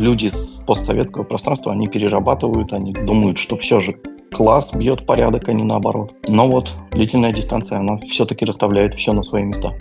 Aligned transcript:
люди 0.00 0.28
с 0.28 0.62
постсоветского 0.66 1.22
пространства, 1.22 1.72
они 1.72 1.86
перерабатывают, 1.88 2.72
они 2.72 2.92
думают, 2.92 3.38
что 3.38 3.56
все 3.56 3.80
же 3.80 3.96
класс 4.32 4.74
бьет 4.74 5.06
порядок, 5.06 5.48
а 5.48 5.52
не 5.52 5.62
наоборот. 5.62 6.14
Но 6.26 6.48
вот 6.48 6.74
длительная 6.90 7.32
дистанция, 7.32 7.78
она 7.78 7.98
все-таки 7.98 8.44
расставляет 8.44 8.94
все 8.94 9.12
на 9.12 9.22
свои 9.22 9.44
места. 9.44 9.72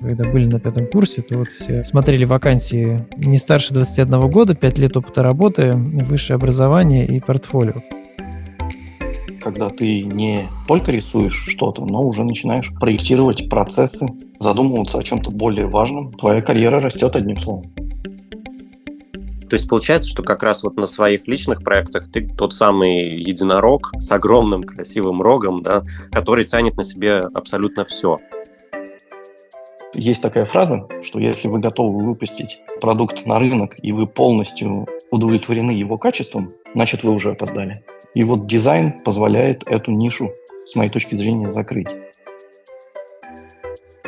Когда 0.00 0.24
были 0.24 0.46
на 0.46 0.58
пятом 0.58 0.86
курсе, 0.88 1.22
то 1.22 1.38
вот 1.38 1.48
все 1.48 1.84
смотрели 1.84 2.24
вакансии 2.24 3.06
не 3.16 3.38
старше 3.38 3.72
21 3.72 4.28
года, 4.30 4.54
5 4.54 4.78
лет 4.78 4.96
опыта 4.96 5.22
работы, 5.22 5.74
высшее 5.74 6.36
образование 6.36 7.06
и 7.06 7.20
портфолио 7.20 7.82
когда 9.42 9.70
ты 9.70 10.02
не 10.02 10.46
только 10.68 10.92
рисуешь 10.92 11.44
что-то, 11.48 11.84
но 11.84 12.06
уже 12.06 12.22
начинаешь 12.22 12.70
проектировать 12.78 13.48
процессы, 13.48 14.06
задумываться 14.38 14.98
о 14.98 15.02
чем-то 15.02 15.30
более 15.30 15.66
важном, 15.66 16.12
твоя 16.12 16.40
карьера 16.40 16.80
растет 16.80 17.16
одним 17.16 17.40
словом. 17.40 17.64
То 19.52 19.56
есть 19.56 19.68
получается, 19.68 20.08
что 20.08 20.22
как 20.22 20.42
раз 20.42 20.62
вот 20.62 20.76
на 20.76 20.86
своих 20.86 21.28
личных 21.28 21.62
проектах 21.62 22.10
ты 22.10 22.26
тот 22.26 22.54
самый 22.54 23.20
единорог 23.20 23.92
с 23.98 24.10
огромным 24.10 24.62
красивым 24.62 25.20
рогом, 25.20 25.62
да, 25.62 25.84
который 26.10 26.46
тянет 26.46 26.78
на 26.78 26.84
себе 26.84 27.28
абсолютно 27.34 27.84
все. 27.84 28.16
Есть 29.92 30.22
такая 30.22 30.46
фраза, 30.46 30.88
что 31.02 31.18
если 31.18 31.48
вы 31.48 31.58
готовы 31.58 32.02
выпустить 32.02 32.62
продукт 32.80 33.26
на 33.26 33.38
рынок 33.38 33.74
и 33.82 33.92
вы 33.92 34.06
полностью 34.06 34.86
удовлетворены 35.10 35.72
его 35.72 35.98
качеством, 35.98 36.54
значит 36.72 37.02
вы 37.02 37.12
уже 37.12 37.32
опоздали. 37.32 37.84
И 38.14 38.24
вот 38.24 38.46
дизайн 38.46 39.02
позволяет 39.02 39.64
эту 39.66 39.90
нишу, 39.90 40.30
с 40.64 40.74
моей 40.76 40.88
точки 40.88 41.14
зрения, 41.14 41.50
закрыть. 41.50 41.88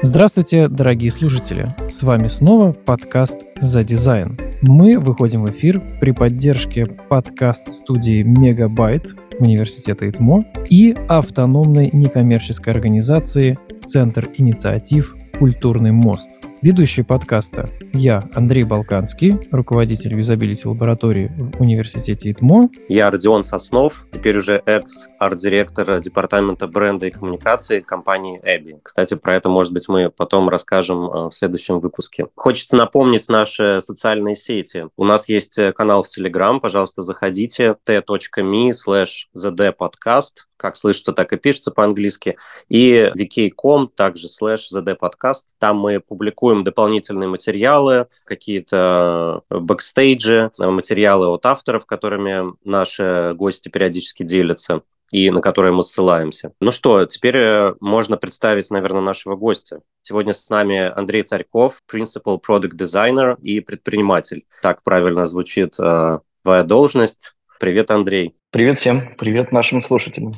Здравствуйте, 0.07 0.69
дорогие 0.69 1.11
слушатели! 1.11 1.75
С 1.89 2.03
вами 2.03 2.29
снова 2.29 2.73
подкаст 2.73 3.39
«За 3.59 3.83
дизайн». 3.83 4.39
Мы 4.61 4.99
выходим 4.99 5.45
в 5.45 5.51
эфир 5.51 5.83
при 5.99 6.11
поддержке 6.11 6.85
подкаст-студии 6.85 8.23
«Мегабайт» 8.23 9.17
Университета 9.39 10.07
ИТМО 10.11 10.45
и 10.69 10.95
автономной 11.09 11.89
некоммерческой 11.95 12.75
организации 12.75 13.59
«Центр 13.83 14.29
инициатив 14.37 15.17
«Культурный 15.39 15.93
мост». 15.93 16.29
Ведущий 16.65 17.03
подкаста 17.03 17.69
я, 17.93 18.27
Андрей 18.35 18.65
Балканский, 18.65 19.37
руководитель 19.53 20.15
юзабилити 20.15 20.67
лаборатории 20.67 21.31
в 21.37 21.61
университете 21.61 22.31
ИТМО. 22.31 22.71
Я 22.89 23.11
Родион 23.11 23.45
Соснов, 23.45 24.07
теперь 24.11 24.39
уже 24.39 24.63
экс-арт-директор 24.65 26.01
департамента 26.01 26.67
бренда 26.67 27.05
и 27.05 27.11
коммуникации 27.11 27.81
компании 27.81 28.41
ABBYY. 28.43 28.81
Кстати, 28.83 29.13
про 29.13 29.37
это, 29.37 29.51
может 29.51 29.75
быть, 29.75 29.87
мы 29.91 30.09
потом 30.09 30.49
расскажем 30.49 31.05
э, 31.05 31.29
в 31.29 31.33
следующем 31.33 31.81
выпуске. 31.81 32.29
Хочется 32.35 32.77
напомнить 32.77 33.29
наши 33.29 33.83
социальные 33.83 34.35
сети. 34.35 34.87
У 34.97 35.05
нас 35.05 35.29
есть 35.29 35.59
э, 35.59 35.71
канал 35.75 36.03
в 36.03 36.07
Telegram, 36.07 36.61
пожалуйста, 36.61 37.03
заходите 37.03 37.77
t.me 37.85 38.71
slash 38.71 39.27
zdpodcast 39.37 40.47
как 40.57 40.77
слышится, 40.77 41.13
так 41.13 41.33
и 41.33 41.37
пишется 41.37 41.71
по-английски, 41.71 42.37
и 42.69 43.13
vk.com, 43.17 43.89
также 43.89 44.29
slash 44.29 44.71
zdpodcast. 44.73 45.45
Там 45.59 45.79
мы 45.79 46.01
публикуем 46.01 46.65
дополнительные 46.65 47.29
материалы, 47.29 48.07
какие-то 48.25 49.43
бэкстейджи, 49.51 50.51
материалы 50.59 51.29
от 51.29 51.47
авторов, 51.47 51.87
которыми 51.87 52.55
наши 52.65 53.35
гости 53.35 53.69
периодически 53.69 54.23
делятся 54.23 54.83
и 55.15 55.31
на 55.31 55.41
которые 55.41 55.73
мы 55.73 55.85
ссылаемся. 55.85 56.53
Ну 56.61 56.73
что, 56.73 57.05
теперь 57.05 57.37
э, 57.37 57.75
можно 57.81 58.17
представить, 58.17 58.71
наверное, 58.71 59.01
нашего 59.01 59.37
гостя. 59.37 59.81
Сегодня 60.03 60.35
с 60.35 60.49
нами 60.49 60.91
Андрей 60.93 61.23
Царьков, 61.23 61.83
Principal 61.89 62.41
Product 62.45 62.73
Designer 62.77 63.37
и 63.41 63.61
предприниматель. 63.61 64.45
Так 64.61 64.83
правильно 64.83 65.27
звучит 65.27 65.79
э, 65.79 66.19
твоя 66.43 66.63
должность. 66.65 67.35
Привет, 67.61 67.93
Андрей. 67.93 68.35
Привет 68.51 68.79
всем, 68.79 69.15
привет 69.17 69.53
нашим 69.53 69.81
слушателям. 69.81 70.33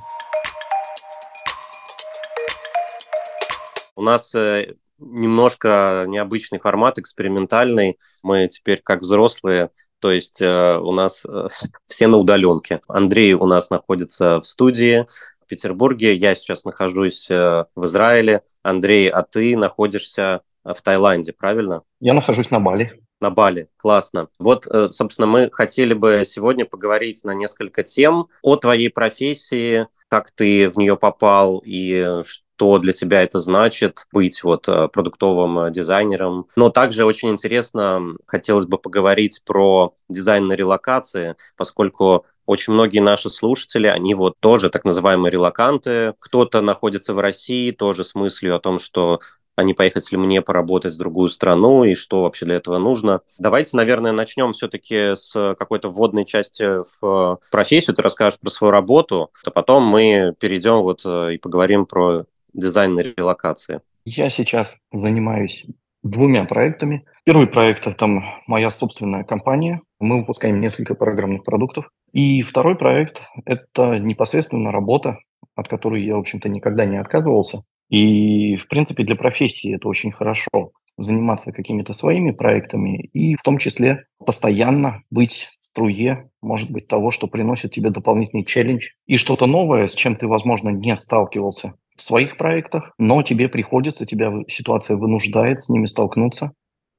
У 3.94 4.02
нас 4.02 4.34
э, 4.34 4.74
немножко 4.98 6.04
необычный 6.06 6.58
формат, 6.58 6.98
экспериментальный. 6.98 7.98
Мы 8.22 8.48
теперь 8.48 8.82
как 8.82 9.00
взрослые, 9.00 9.70
то 9.98 10.12
есть 10.12 10.42
э, 10.42 10.78
у 10.78 10.92
нас 10.92 11.24
э, 11.24 11.48
все 11.88 12.06
на 12.06 12.18
удаленке. 12.18 12.82
Андрей 12.86 13.32
у 13.32 13.46
нас 13.46 13.70
находится 13.70 14.40
в 14.42 14.46
студии 14.46 15.06
в 15.40 15.46
Петербурге, 15.46 16.14
я 16.14 16.34
сейчас 16.34 16.66
нахожусь 16.66 17.30
в 17.30 17.66
Израиле. 17.76 18.42
Андрей, 18.62 19.08
а 19.08 19.22
ты 19.22 19.56
находишься 19.56 20.42
в 20.64 20.82
Таиланде, 20.82 21.32
правильно? 21.32 21.82
Я 22.00 22.12
нахожусь 22.12 22.50
на 22.50 22.60
Бали. 22.60 23.05
На 23.20 23.30
Бали, 23.30 23.68
классно. 23.78 24.28
Вот, 24.38 24.68
собственно, 24.90 25.26
мы 25.26 25.48
хотели 25.50 25.94
бы 25.94 26.22
сегодня 26.26 26.66
поговорить 26.66 27.24
на 27.24 27.34
несколько 27.34 27.82
тем 27.82 28.28
о 28.42 28.56
твоей 28.56 28.90
профессии, 28.90 29.86
как 30.08 30.30
ты 30.30 30.70
в 30.70 30.76
нее 30.76 30.96
попал 30.96 31.62
и 31.64 32.22
что 32.56 32.78
для 32.78 32.94
тебя 32.94 33.22
это 33.22 33.38
значит 33.38 34.06
быть 34.12 34.42
вот 34.42 34.66
э, 34.66 34.88
продуктовым 34.88 35.58
э, 35.58 35.70
дизайнером. 35.70 36.46
Но 36.56 36.70
также 36.70 37.04
очень 37.04 37.28
интересно, 37.28 38.14
хотелось 38.26 38.64
бы 38.64 38.78
поговорить 38.78 39.42
про 39.44 39.94
дизайн 40.08 40.46
на 40.46 40.54
релокации, 40.54 41.36
поскольку 41.56 42.24
очень 42.46 42.72
многие 42.72 43.00
наши 43.00 43.28
слушатели, 43.28 43.88
они 43.88 44.14
вот 44.14 44.36
тоже 44.40 44.70
так 44.70 44.84
называемые 44.84 45.30
релаканты. 45.30 46.14
Кто-то 46.18 46.62
находится 46.62 47.12
в 47.12 47.18
России 47.18 47.72
тоже 47.72 48.04
с 48.04 48.14
мыслью 48.14 48.56
о 48.56 48.60
том, 48.60 48.78
что 48.78 49.20
а 49.56 49.62
не 49.62 49.74
поехать 49.74 50.12
ли 50.12 50.18
мне 50.18 50.42
поработать 50.42 50.94
в 50.94 50.98
другую 50.98 51.30
страну 51.30 51.84
и 51.84 51.94
что 51.94 52.22
вообще 52.22 52.44
для 52.44 52.56
этого 52.56 52.78
нужно. 52.78 53.22
Давайте, 53.38 53.76
наверное, 53.76 54.12
начнем 54.12 54.52
все-таки 54.52 55.16
с 55.16 55.32
какой-то 55.58 55.90
вводной 55.90 56.26
части 56.26 56.82
в 57.00 57.40
профессию. 57.50 57.96
Ты 57.96 58.02
расскажешь 58.02 58.38
про 58.38 58.50
свою 58.50 58.70
работу, 58.70 59.30
а 59.44 59.50
потом 59.50 59.84
мы 59.84 60.34
перейдем 60.38 60.82
вот 60.82 61.02
э, 61.04 61.34
и 61.34 61.38
поговорим 61.38 61.86
про 61.86 62.26
дизайн 62.52 62.94
на 62.94 63.00
релокации. 63.00 63.80
Я 64.04 64.30
сейчас 64.30 64.76
занимаюсь 64.92 65.66
двумя 66.02 66.44
проектами. 66.44 67.06
Первый 67.24 67.46
проект– 67.46 67.86
это 67.88 68.06
моя 68.46 68.70
собственная 68.70 69.24
компания. 69.24 69.80
Мы 69.98 70.20
выпускаем 70.20 70.60
несколько 70.60 70.94
программных 70.94 71.44
продуктов. 71.44 71.90
И 72.12 72.42
второй 72.42 72.76
проект– 72.76 73.22
это 73.44 73.98
непосредственно 73.98 74.70
работа, 74.70 75.18
от 75.54 75.68
которой 75.68 76.02
я, 76.02 76.16
в 76.16 76.20
общем-то, 76.20 76.48
никогда 76.48 76.84
не 76.84 76.96
отказывался. 76.96 77.62
И, 77.88 78.56
в 78.56 78.68
принципе, 78.68 79.04
для 79.04 79.16
профессии 79.16 79.74
это 79.74 79.88
очень 79.88 80.12
хорошо 80.12 80.72
заниматься 80.98 81.52
какими-то 81.52 81.92
своими 81.92 82.30
проектами 82.30 83.10
и 83.12 83.34
в 83.34 83.42
том 83.42 83.58
числе 83.58 84.06
постоянно 84.24 85.02
быть 85.10 85.50
в 85.60 85.64
струе, 85.66 86.30
может 86.40 86.70
быть, 86.70 86.88
того, 86.88 87.10
что 87.10 87.26
приносит 87.26 87.72
тебе 87.72 87.90
дополнительный 87.90 88.44
челлендж 88.44 88.88
и 89.06 89.18
что-то 89.18 89.46
новое, 89.46 89.86
с 89.86 89.94
чем 89.94 90.16
ты, 90.16 90.26
возможно, 90.26 90.70
не 90.70 90.96
сталкивался 90.96 91.74
в 91.96 92.02
своих 92.02 92.38
проектах, 92.38 92.92
но 92.98 93.22
тебе 93.22 93.48
приходится, 93.48 94.06
тебя 94.06 94.32
ситуация 94.48 94.96
вынуждает 94.96 95.60
с 95.60 95.68
ними 95.68 95.86
столкнуться 95.86 96.52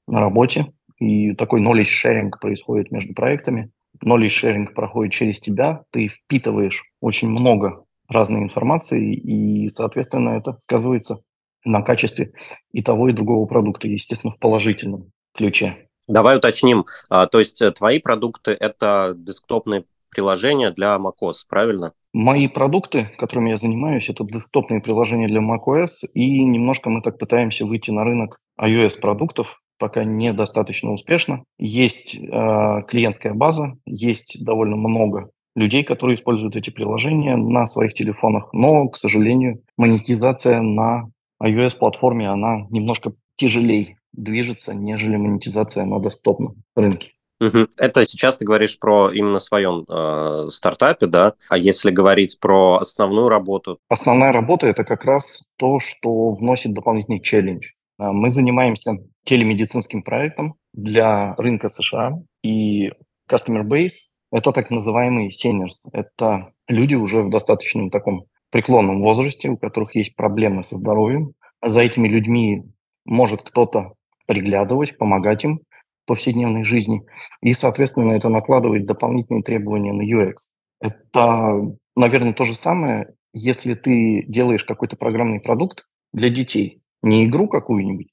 на 0.08 0.20
работе. 0.20 0.68
И 1.00 1.34
такой 1.34 1.62
knowledge 1.62 1.90
sharing 2.04 2.32
происходит 2.40 2.92
между 2.92 3.14
проектами. 3.14 3.72
Knowledge 4.04 4.44
sharing 4.44 4.74
проходит 4.74 5.14
через 5.14 5.40
тебя, 5.40 5.84
ты 5.92 6.08
впитываешь 6.08 6.84
очень 7.02 7.30
много 7.30 7.84
разной 8.08 8.42
информации, 8.42 9.14
и, 9.14 9.68
соответственно, 9.70 10.32
это 10.32 10.58
сказывается 10.60 11.20
на 11.66 11.82
качестве 11.82 12.34
и 12.72 12.82
того, 12.82 13.10
и 13.10 13.14
другого 13.14 13.46
продукта, 13.46 13.88
естественно, 13.88 14.34
в 14.34 14.40
положительном 14.40 15.12
ключе. 15.36 15.76
Давай 16.08 16.38
уточним. 16.38 16.86
А, 17.10 17.26
то 17.26 17.40
есть 17.40 17.62
э, 17.62 17.72
твои 17.72 18.00
продукты– 18.00 18.52
это 18.60 19.14
десктопные 19.18 19.84
приложения 20.10 20.72
для 20.72 20.96
macOS, 20.96 21.40
правильно? 21.48 21.92
Мои 22.14 22.48
продукты, 22.48 23.12
которыми 23.18 23.50
я 23.50 23.58
занимаюсь, 23.58 24.10
это 24.10 24.24
десктопные 24.24 24.82
приложения 24.82 25.28
для 25.28 25.42
macOS, 25.42 26.08
и 26.14 26.44
немножко 26.44 26.90
мы 26.90 27.02
так 27.02 27.20
пытаемся 27.20 27.66
выйти 27.66 27.92
на 27.92 28.06
рынок 28.06 28.40
iOS-продуктов, 28.60 29.62
пока 29.78 30.06
недостаточно 30.06 30.92
успешно. 30.94 31.44
Есть 31.60 32.16
э, 32.16 32.82
клиентская 32.88 33.34
база, 33.34 33.74
есть 33.86 34.44
довольно 34.44 34.78
много 34.78 35.30
людей, 35.58 35.84
которые 35.84 36.16
используют 36.16 36.56
эти 36.56 36.70
приложения 36.70 37.36
на 37.36 37.66
своих 37.66 37.94
телефонах. 37.94 38.50
Но, 38.54 38.88
к 38.90 38.96
сожалению, 38.96 39.64
монетизация 39.76 40.62
на 40.62 41.10
iOS-платформе, 41.44 42.30
она 42.30 42.68
немножко 42.70 43.14
тяжелее 43.36 43.98
движется, 44.14 44.74
нежели 44.74 45.18
монетизация 45.18 45.86
на 45.86 46.00
десктопном 46.00 46.56
рынке. 46.76 47.12
Угу. 47.40 47.68
Это 47.78 48.06
сейчас 48.06 48.38
ты 48.38 48.46
говоришь 48.46 48.80
про 48.80 49.12
именно 49.12 49.40
своем 49.40 49.86
э, 49.88 50.50
стартапе, 50.50 51.06
да? 51.08 51.34
А 51.50 51.58
если 51.58 51.92
говорить 51.92 52.40
про 52.40 52.78
основную 52.78 53.30
работу? 53.30 53.80
Основная 53.90 54.32
работа– 54.32 54.68
это 54.68 54.84
как 54.84 55.06
раз 55.06 55.44
то, 55.58 55.80
что 55.80 56.32
вносит 56.32 56.74
дополнительный 56.74 57.22
челлендж. 57.22 57.68
А, 58.00 58.12
мы 58.12 58.30
занимаемся 58.30 58.98
телемедицинским 59.24 60.02
проектом 60.02 60.56
для 60.74 61.36
рынка 61.36 61.70
США, 61.70 62.14
и 62.44 62.92
Customer 63.30 63.64
Base 63.64 64.17
это 64.32 64.52
так 64.52 64.72
называемые 64.72 65.30
seniors. 65.30 65.90
Это 65.94 66.54
люди 66.68 66.96
уже 66.96 67.24
в 67.24 67.30
достаточном 67.30 67.90
таком 67.90 68.26
преклонном 68.52 69.02
возрасте, 69.02 69.50
у 69.50 69.58
которых 69.58 69.96
есть 69.96 70.16
проблемы 70.16 70.64
со 70.64 70.76
здоровьем. 70.76 71.34
За 71.64 71.82
этими 71.82 72.08
людьми 72.08 72.64
может 73.06 73.42
кто-то 73.44 73.94
приглядывать, 74.26 74.98
помогать 74.98 75.44
им. 75.44 75.60
повседневной 76.08 76.64
жизни, 76.64 77.02
и, 77.42 77.54
соответственно, 77.54 78.14
это 78.14 78.30
накладывает 78.30 78.86
дополнительные 78.86 79.44
требования 79.44 79.94
на 79.94 80.04
UX. 80.04 80.36
Это, 80.80 81.76
наверное, 81.96 82.34
то 82.34 82.46
же 82.46 82.56
самое, 82.56 83.14
если 83.34 83.76
ты 83.76 84.24
делаешь 84.28 84.64
какой-то 84.64 84.96
программный 84.96 85.42
продукт 85.42 85.86
для 86.14 86.30
детей, 86.30 86.82
не 87.04 87.26
игру 87.26 87.48
какую-нибудь, 87.48 88.08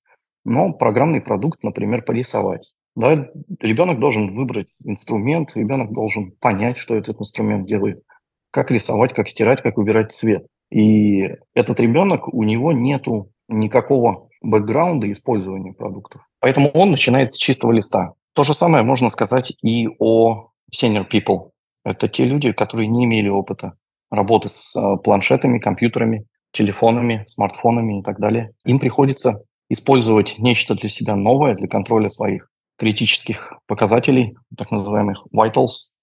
но 0.44 0.72
программный 0.72 1.20
продукт, 1.20 1.62
например, 1.62 2.02
порисовать. 2.02 2.74
Да, 2.96 3.28
ребенок 3.60 3.98
должен 3.98 4.36
выбрать 4.36 4.68
инструмент, 4.84 5.50
ребенок 5.56 5.92
должен 5.92 6.32
понять, 6.32 6.76
что 6.76 6.94
этот 6.94 7.20
инструмент 7.20 7.66
делает, 7.66 8.02
как 8.50 8.70
рисовать, 8.70 9.14
как 9.14 9.28
стирать, 9.28 9.62
как 9.62 9.76
выбирать 9.76 10.12
цвет. 10.12 10.46
И 10.70 11.28
этот 11.54 11.80
ребенок, 11.80 12.32
у 12.32 12.42
него 12.44 12.72
нету 12.72 13.30
никакого 13.48 14.28
бэкграунда 14.42 15.10
использования 15.10 15.72
продуктов. 15.72 16.22
Поэтому 16.40 16.68
он 16.68 16.90
начинает 16.90 17.32
с 17.32 17.36
чистого 17.36 17.72
листа. 17.72 18.12
То 18.34 18.44
же 18.44 18.54
самое 18.54 18.84
можно 18.84 19.08
сказать 19.08 19.52
и 19.62 19.88
о 19.98 20.50
senior 20.72 21.08
people. 21.08 21.50
Это 21.84 22.08
те 22.08 22.24
люди, 22.24 22.52
которые 22.52 22.88
не 22.88 23.04
имели 23.04 23.28
опыта 23.28 23.74
работы 24.10 24.48
с 24.48 24.74
э, 24.76 24.96
планшетами, 25.02 25.58
компьютерами, 25.58 26.26
телефонами, 26.52 27.24
смартфонами 27.26 28.00
и 28.00 28.02
так 28.02 28.20
далее. 28.20 28.52
Им 28.64 28.78
приходится 28.78 29.42
использовать 29.68 30.36
нечто 30.38 30.74
для 30.74 30.88
себя 30.88 31.16
новое, 31.16 31.54
для 31.54 31.68
контроля 31.68 32.10
своих 32.10 32.48
критических 32.76 33.52
показателей, 33.66 34.36
так 34.56 34.70
называемых 34.70 35.26
vitals, 35.34 35.94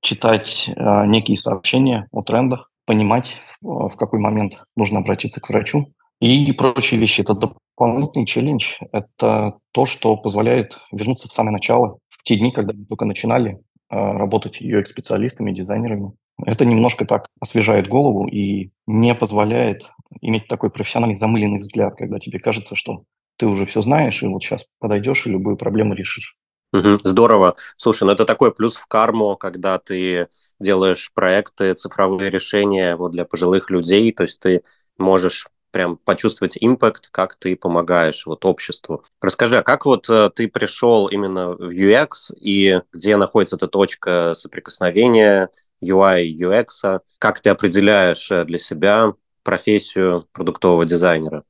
читать 0.00 0.70
э, 0.74 1.06
некие 1.06 1.36
сообщения 1.36 2.08
о 2.10 2.22
трендах, 2.22 2.70
понимать, 2.84 3.40
в, 3.60 3.88
в 3.88 3.96
какой 3.96 4.20
момент 4.20 4.62
нужно 4.76 5.00
обратиться 5.00 5.40
к 5.40 5.48
врачу 5.48 5.92
и 6.20 6.52
прочие 6.52 7.00
вещи. 7.00 7.22
Это 7.22 7.34
дополнительный 7.34 8.26
челлендж. 8.26 8.74
Это 8.92 9.58
то, 9.72 9.86
что 9.86 10.16
позволяет 10.16 10.78
вернуться 10.92 11.28
в 11.28 11.32
самое 11.32 11.52
начало, 11.52 11.98
в 12.08 12.22
те 12.22 12.36
дни, 12.36 12.52
когда 12.52 12.72
мы 12.72 12.84
только 12.84 13.04
начинали 13.04 13.52
э, 13.52 13.58
работать 13.90 14.60
UX-специалистами, 14.60 15.52
дизайнерами. 15.52 16.12
Это 16.44 16.64
немножко 16.64 17.04
так 17.04 17.26
освежает 17.40 17.88
голову 17.88 18.26
и 18.26 18.70
не 18.86 19.14
позволяет 19.14 19.90
иметь 20.20 20.48
такой 20.48 20.70
профессиональный 20.70 21.16
замыленный 21.16 21.60
взгляд, 21.60 21.94
когда 21.96 22.18
тебе 22.18 22.38
кажется, 22.38 22.74
что 22.74 23.04
ты 23.42 23.48
уже 23.48 23.66
все 23.66 23.82
знаешь, 23.82 24.22
и 24.22 24.28
вот 24.28 24.40
сейчас 24.40 24.66
подойдешь 24.78 25.26
и 25.26 25.30
любую 25.30 25.56
проблему 25.56 25.94
решишь. 25.94 26.36
Угу, 26.72 27.00
здорово. 27.02 27.56
Слушай, 27.76 28.04
ну 28.04 28.12
это 28.12 28.24
такой 28.24 28.54
плюс 28.54 28.76
в 28.76 28.86
карму, 28.86 29.36
когда 29.36 29.80
ты 29.80 30.28
делаешь 30.60 31.10
проекты, 31.12 31.74
цифровые 31.74 32.30
решения 32.30 32.94
вот 32.94 33.10
для 33.10 33.24
пожилых 33.24 33.68
людей, 33.68 34.12
то 34.12 34.22
есть 34.22 34.38
ты 34.38 34.62
можешь 34.96 35.48
прям 35.72 35.96
почувствовать 35.96 36.56
импакт, 36.60 37.08
как 37.10 37.34
ты 37.34 37.56
помогаешь 37.56 38.26
вот 38.26 38.44
обществу. 38.44 39.04
Расскажи, 39.20 39.56
а 39.56 39.64
как 39.64 39.86
вот 39.86 40.08
э, 40.08 40.30
ты 40.32 40.46
пришел 40.46 41.08
именно 41.08 41.48
в 41.48 41.70
UX 41.70 42.32
и 42.38 42.80
где 42.92 43.16
находится 43.16 43.56
эта 43.56 43.66
точка 43.66 44.34
соприкосновения 44.36 45.48
UI 45.82 46.26
и 46.26 46.44
UX? 46.44 47.00
Как 47.18 47.40
ты 47.40 47.50
определяешь 47.50 48.30
э, 48.30 48.44
для 48.44 48.60
себя 48.60 49.14
профессию 49.42 50.28
продуктового 50.32 50.84
дизайнера? 50.84 51.42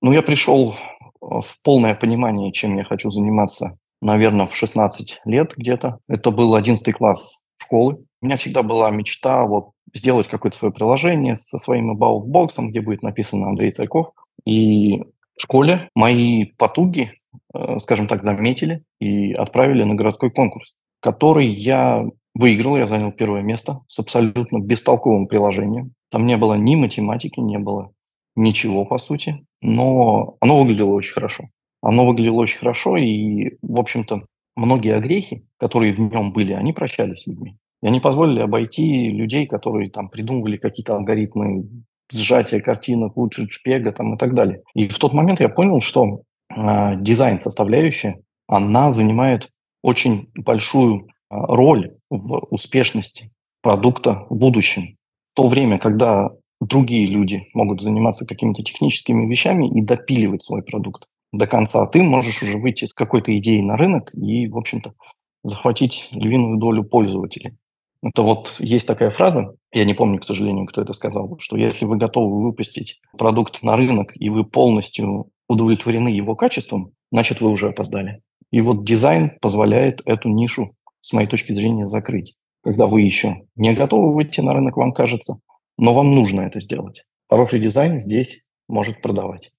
Ну, 0.00 0.12
я 0.12 0.22
пришел 0.22 0.76
в 1.20 1.56
полное 1.62 1.94
понимание, 1.94 2.52
чем 2.52 2.76
я 2.76 2.82
хочу 2.82 3.10
заниматься, 3.10 3.78
наверное, 4.00 4.46
в 4.46 4.54
16 4.54 5.20
лет 5.24 5.52
где-то. 5.56 5.98
Это 6.08 6.30
был 6.30 6.54
11 6.54 6.94
класс 6.94 7.40
школы. 7.58 8.04
У 8.22 8.26
меня 8.26 8.36
всегда 8.36 8.62
была 8.62 8.90
мечта 8.90 9.46
вот 9.46 9.70
сделать 9.94 10.28
какое-то 10.28 10.56
свое 10.56 10.72
приложение 10.72 11.36
со 11.36 11.58
своим 11.58 11.96
about 11.96 12.20
боксом, 12.20 12.70
где 12.70 12.80
будет 12.80 13.02
написано 13.02 13.48
Андрей 13.48 13.72
Царьков. 13.72 14.12
И 14.44 15.02
в 15.36 15.42
школе 15.42 15.88
мои 15.94 16.46
потуги, 16.56 17.12
э, 17.54 17.78
скажем 17.78 18.06
так, 18.06 18.22
заметили 18.22 18.82
и 19.00 19.32
отправили 19.32 19.84
на 19.84 19.94
городской 19.94 20.30
конкурс, 20.30 20.74
который 21.00 21.46
я 21.46 22.04
выиграл, 22.34 22.76
я 22.76 22.86
занял 22.86 23.12
первое 23.12 23.42
место 23.42 23.80
с 23.88 23.98
абсолютно 23.98 24.60
бестолковым 24.60 25.26
приложением. 25.26 25.92
Там 26.10 26.26
не 26.26 26.36
было 26.36 26.54
ни 26.54 26.76
математики, 26.76 27.40
не 27.40 27.58
было 27.58 27.92
ничего, 28.36 28.84
по 28.84 28.98
сути, 28.98 29.44
но 29.62 30.36
оно 30.40 30.60
выглядело 30.60 30.92
очень 30.92 31.12
хорошо. 31.12 31.44
Оно 31.82 32.06
выглядело 32.06 32.36
очень 32.36 32.58
хорошо, 32.58 32.96
и, 32.96 33.56
в 33.62 33.78
общем-то, 33.78 34.22
многие 34.56 34.94
огрехи, 34.94 35.46
которые 35.58 35.92
в 35.92 35.98
нем 35.98 36.32
были, 36.32 36.52
они 36.52 36.72
прощались 36.72 37.26
людьми. 37.26 37.56
И 37.82 37.86
они 37.86 38.00
позволили 38.00 38.40
обойти 38.40 39.10
людей, 39.10 39.46
которые 39.46 39.90
там 39.90 40.10
придумывали 40.10 40.56
какие-то 40.58 40.96
алгоритмы 40.96 41.64
сжатия 42.12 42.60
картинок, 42.60 43.16
лучше 43.16 43.48
шпега 43.48 43.92
там, 43.92 44.14
и 44.14 44.18
так 44.18 44.34
далее. 44.34 44.62
И 44.74 44.88
в 44.88 44.98
тот 44.98 45.12
момент 45.12 45.40
я 45.40 45.48
понял, 45.48 45.80
что 45.80 46.22
э, 46.54 46.96
дизайн-составляющая, 47.00 48.20
она 48.46 48.92
занимает 48.92 49.48
очень 49.82 50.30
большую 50.36 51.06
э, 51.06 51.06
роль 51.30 51.94
в 52.10 52.46
успешности 52.50 53.30
продукта 53.62 54.26
в 54.28 54.36
будущем. 54.36 54.96
В 55.32 55.36
то 55.36 55.48
время, 55.48 55.78
когда 55.78 56.30
другие 56.60 57.06
люди 57.06 57.48
могут 57.54 57.82
заниматься 57.82 58.26
какими-то 58.26 58.62
техническими 58.62 59.26
вещами 59.26 59.68
и 59.68 59.80
допиливать 59.80 60.42
свой 60.42 60.62
продукт 60.62 61.06
до 61.32 61.46
конца. 61.46 61.86
Ты 61.86 62.02
можешь 62.02 62.42
уже 62.42 62.58
выйти 62.58 62.84
с 62.84 62.92
какой-то 62.92 63.36
идеей 63.38 63.62
на 63.62 63.76
рынок 63.76 64.14
и, 64.14 64.46
в 64.48 64.56
общем-то, 64.56 64.94
захватить 65.42 66.08
львиную 66.12 66.58
долю 66.58 66.84
пользователей. 66.84 67.56
Это 68.02 68.22
вот 68.22 68.56
есть 68.58 68.86
такая 68.86 69.10
фраза, 69.10 69.54
я 69.72 69.84
не 69.84 69.94
помню, 69.94 70.18
к 70.18 70.24
сожалению, 70.24 70.66
кто 70.66 70.80
это 70.82 70.92
сказал, 70.94 71.36
что 71.38 71.56
если 71.56 71.84
вы 71.84 71.96
готовы 71.96 72.42
выпустить 72.42 73.00
продукт 73.16 73.62
на 73.62 73.76
рынок 73.76 74.12
и 74.14 74.30
вы 74.30 74.44
полностью 74.44 75.30
удовлетворены 75.48 76.08
его 76.08 76.34
качеством, 76.34 76.92
значит, 77.12 77.40
вы 77.40 77.50
уже 77.50 77.68
опоздали. 77.68 78.22
И 78.50 78.60
вот 78.62 78.84
дизайн 78.84 79.32
позволяет 79.40 80.00
эту 80.06 80.28
нишу, 80.28 80.74
с 81.02 81.12
моей 81.12 81.28
точки 81.28 81.52
зрения, 81.52 81.88
закрыть. 81.88 82.34
Когда 82.62 82.86
вы 82.86 83.02
еще 83.02 83.42
не 83.54 83.72
готовы 83.74 84.12
выйти 84.14 84.40
на 84.40 84.54
рынок, 84.54 84.76
вам 84.76 84.92
кажется, 84.92 85.40
но 85.80 85.94
вам 85.94 86.10
нужно 86.10 86.42
это 86.42 86.60
сделать. 86.60 87.04
Хороший 87.28 87.58
дизайн 87.58 87.98
здесь 87.98 88.42
может 88.68 89.00
продавать. 89.02 89.50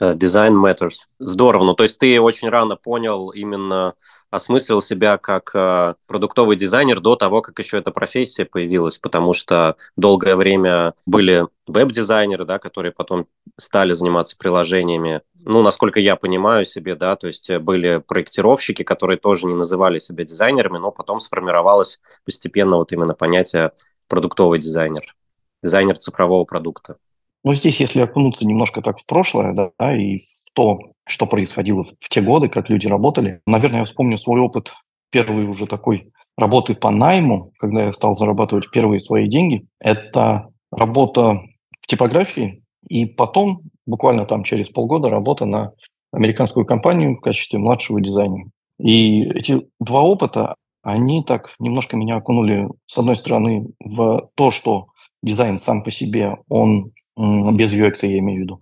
Дизайн 0.00 0.54
uh, 0.54 0.72
matters. 0.72 1.06
Здорово. 1.18 1.64
Ну, 1.64 1.74
то 1.74 1.82
есть 1.82 1.98
ты 1.98 2.20
очень 2.20 2.48
рано 2.48 2.76
понял, 2.76 3.30
именно 3.30 3.94
осмыслил 4.30 4.80
себя 4.80 5.18
как 5.18 5.54
uh, 5.54 5.94
продуктовый 6.06 6.56
дизайнер 6.56 7.00
до 7.00 7.16
того, 7.16 7.42
как 7.42 7.58
еще 7.58 7.78
эта 7.78 7.90
профессия 7.90 8.44
появилась, 8.44 8.98
потому 8.98 9.34
что 9.34 9.76
долгое 9.96 10.36
время 10.36 10.94
были 11.06 11.46
веб-дизайнеры, 11.66 12.44
да, 12.44 12.58
которые 12.58 12.92
потом 12.92 13.26
стали 13.56 13.92
заниматься 13.92 14.36
приложениями. 14.38 15.22
Ну, 15.34 15.62
насколько 15.62 16.00
я 16.00 16.16
понимаю 16.16 16.64
себе, 16.64 16.94
да, 16.94 17.16
то 17.16 17.26
есть 17.26 17.50
были 17.58 18.02
проектировщики, 18.06 18.82
которые 18.84 19.18
тоже 19.18 19.46
не 19.46 19.54
называли 19.54 19.98
себя 19.98 20.24
дизайнерами, 20.24 20.78
но 20.78 20.90
потом 20.92 21.20
сформировалось 21.20 22.00
постепенно 22.24 22.76
вот 22.76 22.92
именно 22.92 23.14
понятие 23.14 23.72
продуктовый 24.08 24.58
дизайнер 24.58 25.14
дизайнер 25.62 25.96
цифрового 25.98 26.44
продукта. 26.44 26.96
Ну, 27.42 27.54
здесь, 27.54 27.80
если 27.80 28.00
окунуться 28.00 28.46
немножко 28.46 28.82
так 28.82 28.98
в 28.98 29.06
прошлое, 29.06 29.54
да, 29.54 29.70
да, 29.78 29.96
и 29.96 30.18
в 30.18 30.52
то, 30.52 30.78
что 31.06 31.26
происходило 31.26 31.84
в 31.84 32.08
те 32.08 32.20
годы, 32.20 32.48
как 32.48 32.68
люди 32.68 32.86
работали, 32.86 33.40
наверное, 33.46 33.80
я 33.80 33.84
вспомню 33.84 34.18
свой 34.18 34.40
опыт 34.40 34.74
первый 35.10 35.46
уже 35.46 35.66
такой 35.66 36.12
работы 36.36 36.74
по 36.74 36.90
найму, 36.90 37.52
когда 37.58 37.84
я 37.84 37.92
стал 37.92 38.14
зарабатывать 38.14 38.70
первые 38.70 39.00
свои 39.00 39.28
деньги. 39.28 39.66
Это 39.78 40.48
работа 40.70 41.40
в 41.80 41.86
типографии, 41.86 42.62
и 42.88 43.06
потом, 43.06 43.62
буквально 43.86 44.26
там 44.26 44.44
через 44.44 44.68
полгода, 44.68 45.08
работа 45.08 45.46
на 45.46 45.72
американскую 46.12 46.66
компанию 46.66 47.16
в 47.16 47.20
качестве 47.20 47.58
младшего 47.58 48.00
дизайнера. 48.00 48.50
И 48.78 49.22
эти 49.22 49.66
два 49.78 50.02
опыта, 50.02 50.54
они 50.82 51.22
так 51.22 51.54
немножко 51.58 51.96
меня 51.96 52.16
окунули, 52.16 52.68
с 52.86 52.96
одной 52.98 53.16
стороны, 53.16 53.66
в 53.84 54.30
то, 54.34 54.50
что 54.50 54.86
дизайн 55.22 55.58
сам 55.58 55.82
по 55.82 55.90
себе, 55.90 56.36
он 56.48 56.92
без 57.16 57.74
UX, 57.74 57.94
я 58.02 58.18
имею 58.18 58.40
в 58.40 58.42
виду, 58.42 58.60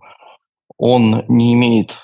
он 0.77 1.23
не 1.27 1.53
имеет 1.53 1.97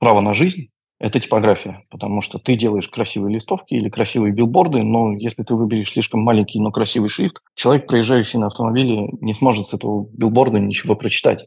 права 0.00 0.20
на 0.20 0.34
жизнь, 0.34 0.68
это 0.98 1.20
типография, 1.20 1.84
потому 1.90 2.22
что 2.22 2.38
ты 2.38 2.56
делаешь 2.56 2.88
красивые 2.88 3.34
листовки 3.34 3.74
или 3.74 3.90
красивые 3.90 4.32
билборды, 4.32 4.82
но 4.82 5.12
если 5.12 5.42
ты 5.42 5.54
выберешь 5.54 5.92
слишком 5.92 6.20
маленький, 6.20 6.58
но 6.58 6.70
красивый 6.70 7.10
шрифт, 7.10 7.42
человек, 7.54 7.86
проезжающий 7.86 8.38
на 8.38 8.46
автомобиле, 8.46 9.08
не 9.20 9.34
сможет 9.34 9.68
с 9.68 9.74
этого 9.74 10.08
билборда 10.12 10.58
ничего 10.58 10.96
прочитать. 10.96 11.46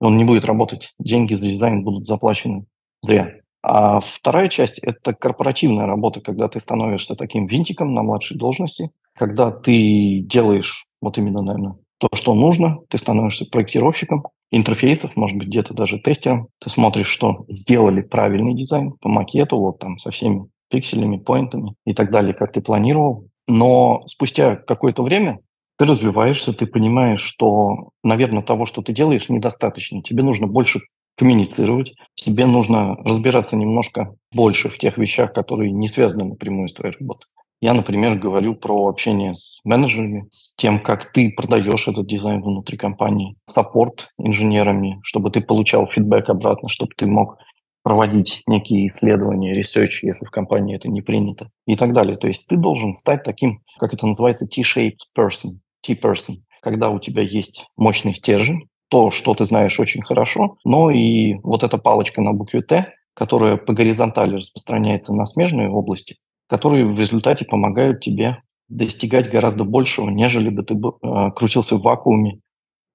Он 0.00 0.16
не 0.16 0.24
будет 0.24 0.44
работать. 0.44 0.92
Деньги 1.00 1.34
за 1.34 1.46
дизайн 1.46 1.82
будут 1.82 2.06
заплачены 2.06 2.66
зря. 3.02 3.32
А 3.62 4.00
вторая 4.00 4.48
часть– 4.48 4.78
это 4.82 5.12
корпоративная 5.14 5.86
работа, 5.86 6.20
когда 6.20 6.48
ты 6.48 6.60
становишься 6.60 7.16
таким 7.16 7.46
винтиком 7.46 7.94
на 7.94 8.02
младшей 8.02 8.36
должности, 8.36 8.90
когда 9.16 9.50
ты 9.50 10.20
делаешь, 10.20 10.86
вот 11.00 11.18
именно, 11.18 11.42
наверное, 11.42 11.76
то, 12.04 12.16
что 12.16 12.34
нужно, 12.34 12.80
ты 12.90 12.98
становишься 12.98 13.46
проектировщиком 13.46 14.24
интерфейсов, 14.50 15.16
может 15.16 15.38
быть, 15.38 15.48
где-то 15.48 15.72
даже 15.72 15.98
тестером. 15.98 16.48
Ты 16.60 16.68
смотришь, 16.68 17.06
что 17.06 17.44
сделали 17.48 18.02
правильный 18.02 18.54
дизайн 18.54 18.92
по 19.00 19.08
макету, 19.08 19.58
вот 19.58 19.78
там 19.78 19.98
со 19.98 20.10
всеми 20.10 20.46
пикселями, 20.70 21.16
поинтами 21.16 21.74
и 21.86 21.94
так 21.94 22.10
далее, 22.10 22.34
как 22.34 22.52
ты 22.52 22.60
планировал. 22.60 23.28
Но 23.46 24.02
спустя 24.06 24.56
какое-то 24.56 25.02
время 25.02 25.38
ты 25.78 25.86
развиваешься, 25.86 26.52
ты 26.52 26.66
понимаешь, 26.66 27.22
что, 27.22 27.90
наверное, 28.02 28.42
того, 28.42 28.66
что 28.66 28.82
ты 28.82 28.92
делаешь, 28.92 29.28
недостаточно. 29.30 30.02
Тебе 30.02 30.22
нужно 30.22 30.46
больше 30.46 30.80
коммуницировать, 31.16 31.94
тебе 32.14 32.46
нужно 32.46 32.96
разбираться 32.96 33.56
немножко 33.56 34.14
больше 34.30 34.68
в 34.68 34.78
тех 34.78 34.98
вещах, 34.98 35.32
которые 35.32 35.72
не 35.72 35.88
связаны 35.88 36.24
напрямую 36.24 36.68
с 36.68 36.74
твоей 36.74 36.94
работой. 36.98 37.26
Я, 37.64 37.72
например, 37.72 38.18
говорю 38.18 38.54
про 38.54 38.88
общение 38.88 39.34
с 39.34 39.58
менеджерами, 39.64 40.28
с 40.30 40.54
тем, 40.54 40.78
как 40.78 41.10
ты 41.12 41.32
продаешь 41.34 41.88
этот 41.88 42.06
дизайн 42.06 42.42
внутри 42.42 42.76
компании, 42.76 43.36
саппорт 43.46 44.10
инженерами, 44.18 45.00
чтобы 45.02 45.30
ты 45.30 45.40
получал 45.40 45.86
фидбэк 45.86 46.28
обратно, 46.28 46.68
чтобы 46.68 46.92
ты 46.94 47.06
мог 47.06 47.38
проводить 47.82 48.42
некие 48.46 48.88
исследования, 48.88 49.58
research, 49.58 50.00
если 50.02 50.26
в 50.26 50.30
компании 50.30 50.76
это 50.76 50.90
не 50.90 51.00
принято, 51.00 51.48
и 51.66 51.74
так 51.74 51.94
далее. 51.94 52.18
То 52.18 52.26
есть 52.26 52.46
ты 52.48 52.58
должен 52.58 52.96
стать 52.96 53.22
таким, 53.22 53.62
как 53.78 53.94
это 53.94 54.06
называется, 54.06 54.46
T-shaped 54.46 54.98
person, 55.18 55.60
T-person, 55.86 56.42
когда 56.60 56.90
у 56.90 56.98
тебя 56.98 57.22
есть 57.22 57.68
мощный 57.78 58.14
стержень, 58.14 58.68
то, 58.90 59.10
что 59.10 59.34
ты 59.34 59.46
знаешь 59.46 59.80
очень 59.80 60.02
хорошо, 60.02 60.58
но 60.66 60.90
и 60.90 61.36
вот 61.42 61.62
эта 61.62 61.78
палочка 61.78 62.20
на 62.20 62.34
букве 62.34 62.60
Т, 62.60 62.92
которая 63.14 63.56
по 63.56 63.72
горизонтали 63.72 64.36
распространяется 64.36 65.14
на 65.14 65.24
смежные 65.24 65.70
области, 65.70 66.16
которые 66.54 66.86
в 66.86 67.00
результате 67.00 67.44
помогают 67.44 68.00
тебе 68.00 68.40
достигать 68.68 69.28
гораздо 69.28 69.64
большего, 69.64 70.08
нежели 70.08 70.50
бы 70.50 70.62
ты 70.62 70.74
э, 70.74 71.30
крутился 71.34 71.74
в 71.74 71.82
вакууме 71.82 72.38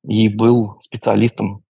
и 0.07 0.29
был 0.29 0.77
специалистом 0.79 1.63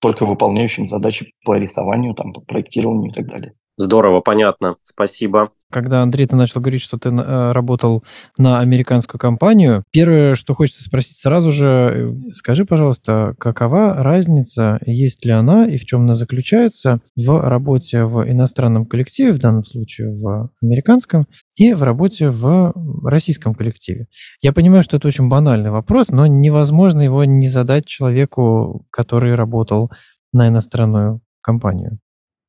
только 0.00 0.26
выполняющим 0.26 0.88
задачи 0.88 1.32
по 1.44 1.56
рисованию, 1.56 2.14
там, 2.14 2.32
по 2.32 2.40
проектированию 2.40 3.12
и 3.12 3.14
так 3.14 3.28
далее. 3.28 3.52
Здорово, 3.76 4.20
понятно. 4.20 4.78
Спасибо. 4.82 5.52
Когда, 5.70 6.02
Андрей, 6.02 6.26
ты 6.26 6.34
начал 6.34 6.60
говорить, 6.60 6.80
что 6.80 6.98
ты 6.98 7.10
э, 7.10 7.52
работал 7.52 8.02
на 8.38 8.60
американскую 8.60 9.18
компанию, 9.18 9.84
первое, 9.90 10.34
что 10.34 10.54
хочется 10.54 10.82
спросить 10.82 11.18
сразу 11.18 11.52
же, 11.52 11.66
э, 11.66 12.32
скажи, 12.32 12.64
пожалуйста, 12.64 13.34
какова 13.38 13.94
разница, 13.94 14.78
есть 14.86 15.26
ли 15.26 15.32
она 15.32 15.66
и 15.66 15.76
в 15.76 15.84
чем 15.84 16.02
она 16.02 16.14
заключается 16.14 17.00
в 17.16 17.46
работе 17.46 18.04
в 18.04 18.26
иностранном 18.30 18.86
коллективе, 18.86 19.32
в 19.32 19.38
данном 19.38 19.64
случае 19.64 20.14
в 20.14 20.50
американском, 20.62 21.26
и 21.56 21.74
в 21.74 21.82
работе 21.82 22.30
в 22.30 22.72
российском 23.04 23.54
коллективе? 23.54 24.06
Я 24.40 24.54
понимаю, 24.54 24.82
что 24.82 24.96
это 24.96 25.08
очень 25.08 25.28
банальный 25.28 25.70
вопрос, 25.70 26.08
но 26.08 26.26
невозможно 26.26 27.02
его 27.02 27.24
не 27.24 27.48
задать 27.48 27.84
человеку, 27.84 28.86
который 28.90 29.34
работал 29.34 29.90
на 30.32 30.48
иностранную 30.48 31.20
компанию. 31.42 31.98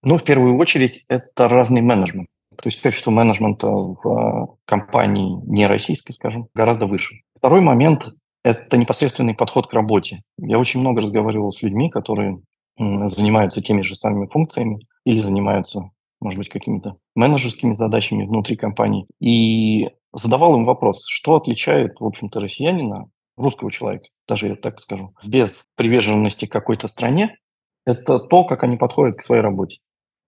Ну, 0.04 0.18
в 0.18 0.24
первую 0.24 0.58
очередь, 0.58 1.04
это 1.10 1.50
разный 1.50 1.82
менеджмент. 1.82 2.30
То 2.62 2.68
есть 2.68 2.82
качество 2.82 3.10
менеджмента 3.12 3.70
в 3.70 4.00
э, 4.06 4.48
компании 4.66 5.39
не 5.46 5.66
российской, 5.66 6.12
скажем, 6.12 6.48
гораздо 6.54 6.88
выше. 6.88 7.22
Второй 7.36 7.62
момент– 7.62 8.10
это 8.44 8.78
непосредственный 8.78 9.34
подход 9.34 9.68
к 9.68 9.74
работе. 9.74 10.22
Я 10.38 10.60
очень 10.60 10.82
много 10.82 11.01
разговаривал 11.01 11.51
с 11.51 11.62
людьми, 11.62 11.89
которые 11.89 12.42
занимаются 12.78 13.62
теми 13.62 13.82
же 13.82 13.96
самыми 13.96 14.28
функциями 14.28 14.80
или 15.06 15.18
занимаются, 15.18 15.89
может 16.22 16.38
быть, 16.38 16.50
какими-то 16.50 16.98
менеджерскими 17.16 17.74
задачами 17.74 18.25
внутри 18.25 18.56
компании. 18.56 19.06
И 19.22 19.89
задавал 20.13 20.56
им 20.56 20.66
вопрос, 20.66 21.04
что 21.08 21.36
отличает, 21.36 22.00
в 22.00 22.06
общем-то, 22.06 22.39
россиянина, 22.39 23.10
русского 23.38 23.72
человека, 23.72 24.08
даже 24.28 24.48
я 24.48 24.56
так 24.56 24.82
скажу, 24.82 25.13
без 25.25 25.63
приверженности 25.75 26.46
какой-то 26.46 26.88
стране, 26.88 27.38
это 27.86 28.20
то, 28.20 28.44
как 28.44 28.63
они 28.63 28.75
подходят 28.75 29.16
к 29.16 29.22
своей 29.22 29.42
работе 29.42 29.80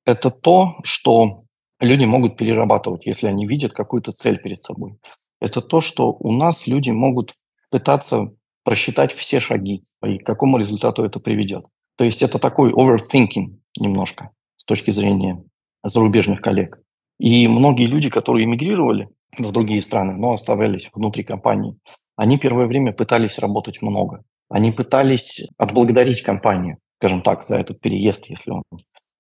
это 0.06 0.32
то, 0.32 0.76
что 0.84 1.42
люди 1.82 2.06
могут 2.06 2.38
перерабатывать, 2.38 3.06
если 3.06 3.28
они 3.28 3.46
видят 3.46 3.74
какую-то 3.74 4.12
цель 4.12 4.40
перед 4.40 4.64
собой. 4.64 4.98
Это 5.40 5.62
то, 5.62 5.82
что 5.82 6.12
у 6.12 6.32
нас 6.32 6.68
люди 6.68 6.92
могут 6.92 7.36
пытаться 7.70 8.32
просчитать 8.64 9.12
все 9.12 9.40
шаги 9.40 9.84
и 10.06 10.20
к 10.20 10.26
какому 10.26 10.58
результату 10.58 11.04
это 11.04 11.20
приведет. 11.20 11.66
То 11.98 12.06
есть 12.06 12.22
это 12.22 12.40
такой 12.40 12.72
overthinking 12.72 13.58
немножко 13.80 14.30
с 14.58 14.64
точки 14.64 14.92
зрения 14.92 15.44
зарубежных 15.84 16.42
коллег. 16.42 16.80
И 17.20 17.48
многие 17.48 17.86
люди, 17.86 18.10
которые 18.10 18.46
эмигрировали 18.46 19.10
в 19.38 19.52
другие 19.52 19.82
страны, 19.82 20.14
но 20.14 20.34
оставались 20.34 20.90
внутри 20.94 21.24
компании, 21.24 21.78
они 22.16 22.38
первое 22.38 22.68
время 22.68 22.94
пытались 22.94 23.40
работать 23.40 23.82
много. 23.82 24.24
Они 24.50 24.72
пытались 24.72 25.48
отблагодарить 25.58 26.22
компанию, 26.22 26.78
скажем 27.00 27.22
так, 27.22 27.44
за 27.44 27.58
этот 27.58 27.80
переезд, 27.80 28.28
если 28.28 28.52
он 28.52 28.64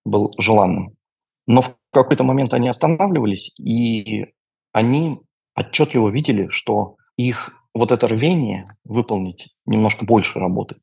был 0.05 0.33
желанным. 0.37 0.95
Но 1.47 1.61
в 1.61 1.75
какой-то 1.91 2.23
момент 2.23 2.53
они 2.53 2.69
останавливались, 2.69 3.53
и 3.59 4.27
они 4.71 5.19
отчетливо 5.55 6.09
видели, 6.09 6.47
что 6.49 6.95
их 7.17 7.51
вот 7.73 7.91
это 7.91 8.07
рвение 8.07 8.67
выполнить 8.83 9.53
немножко 9.65 10.05
больше 10.05 10.39
работы, 10.39 10.77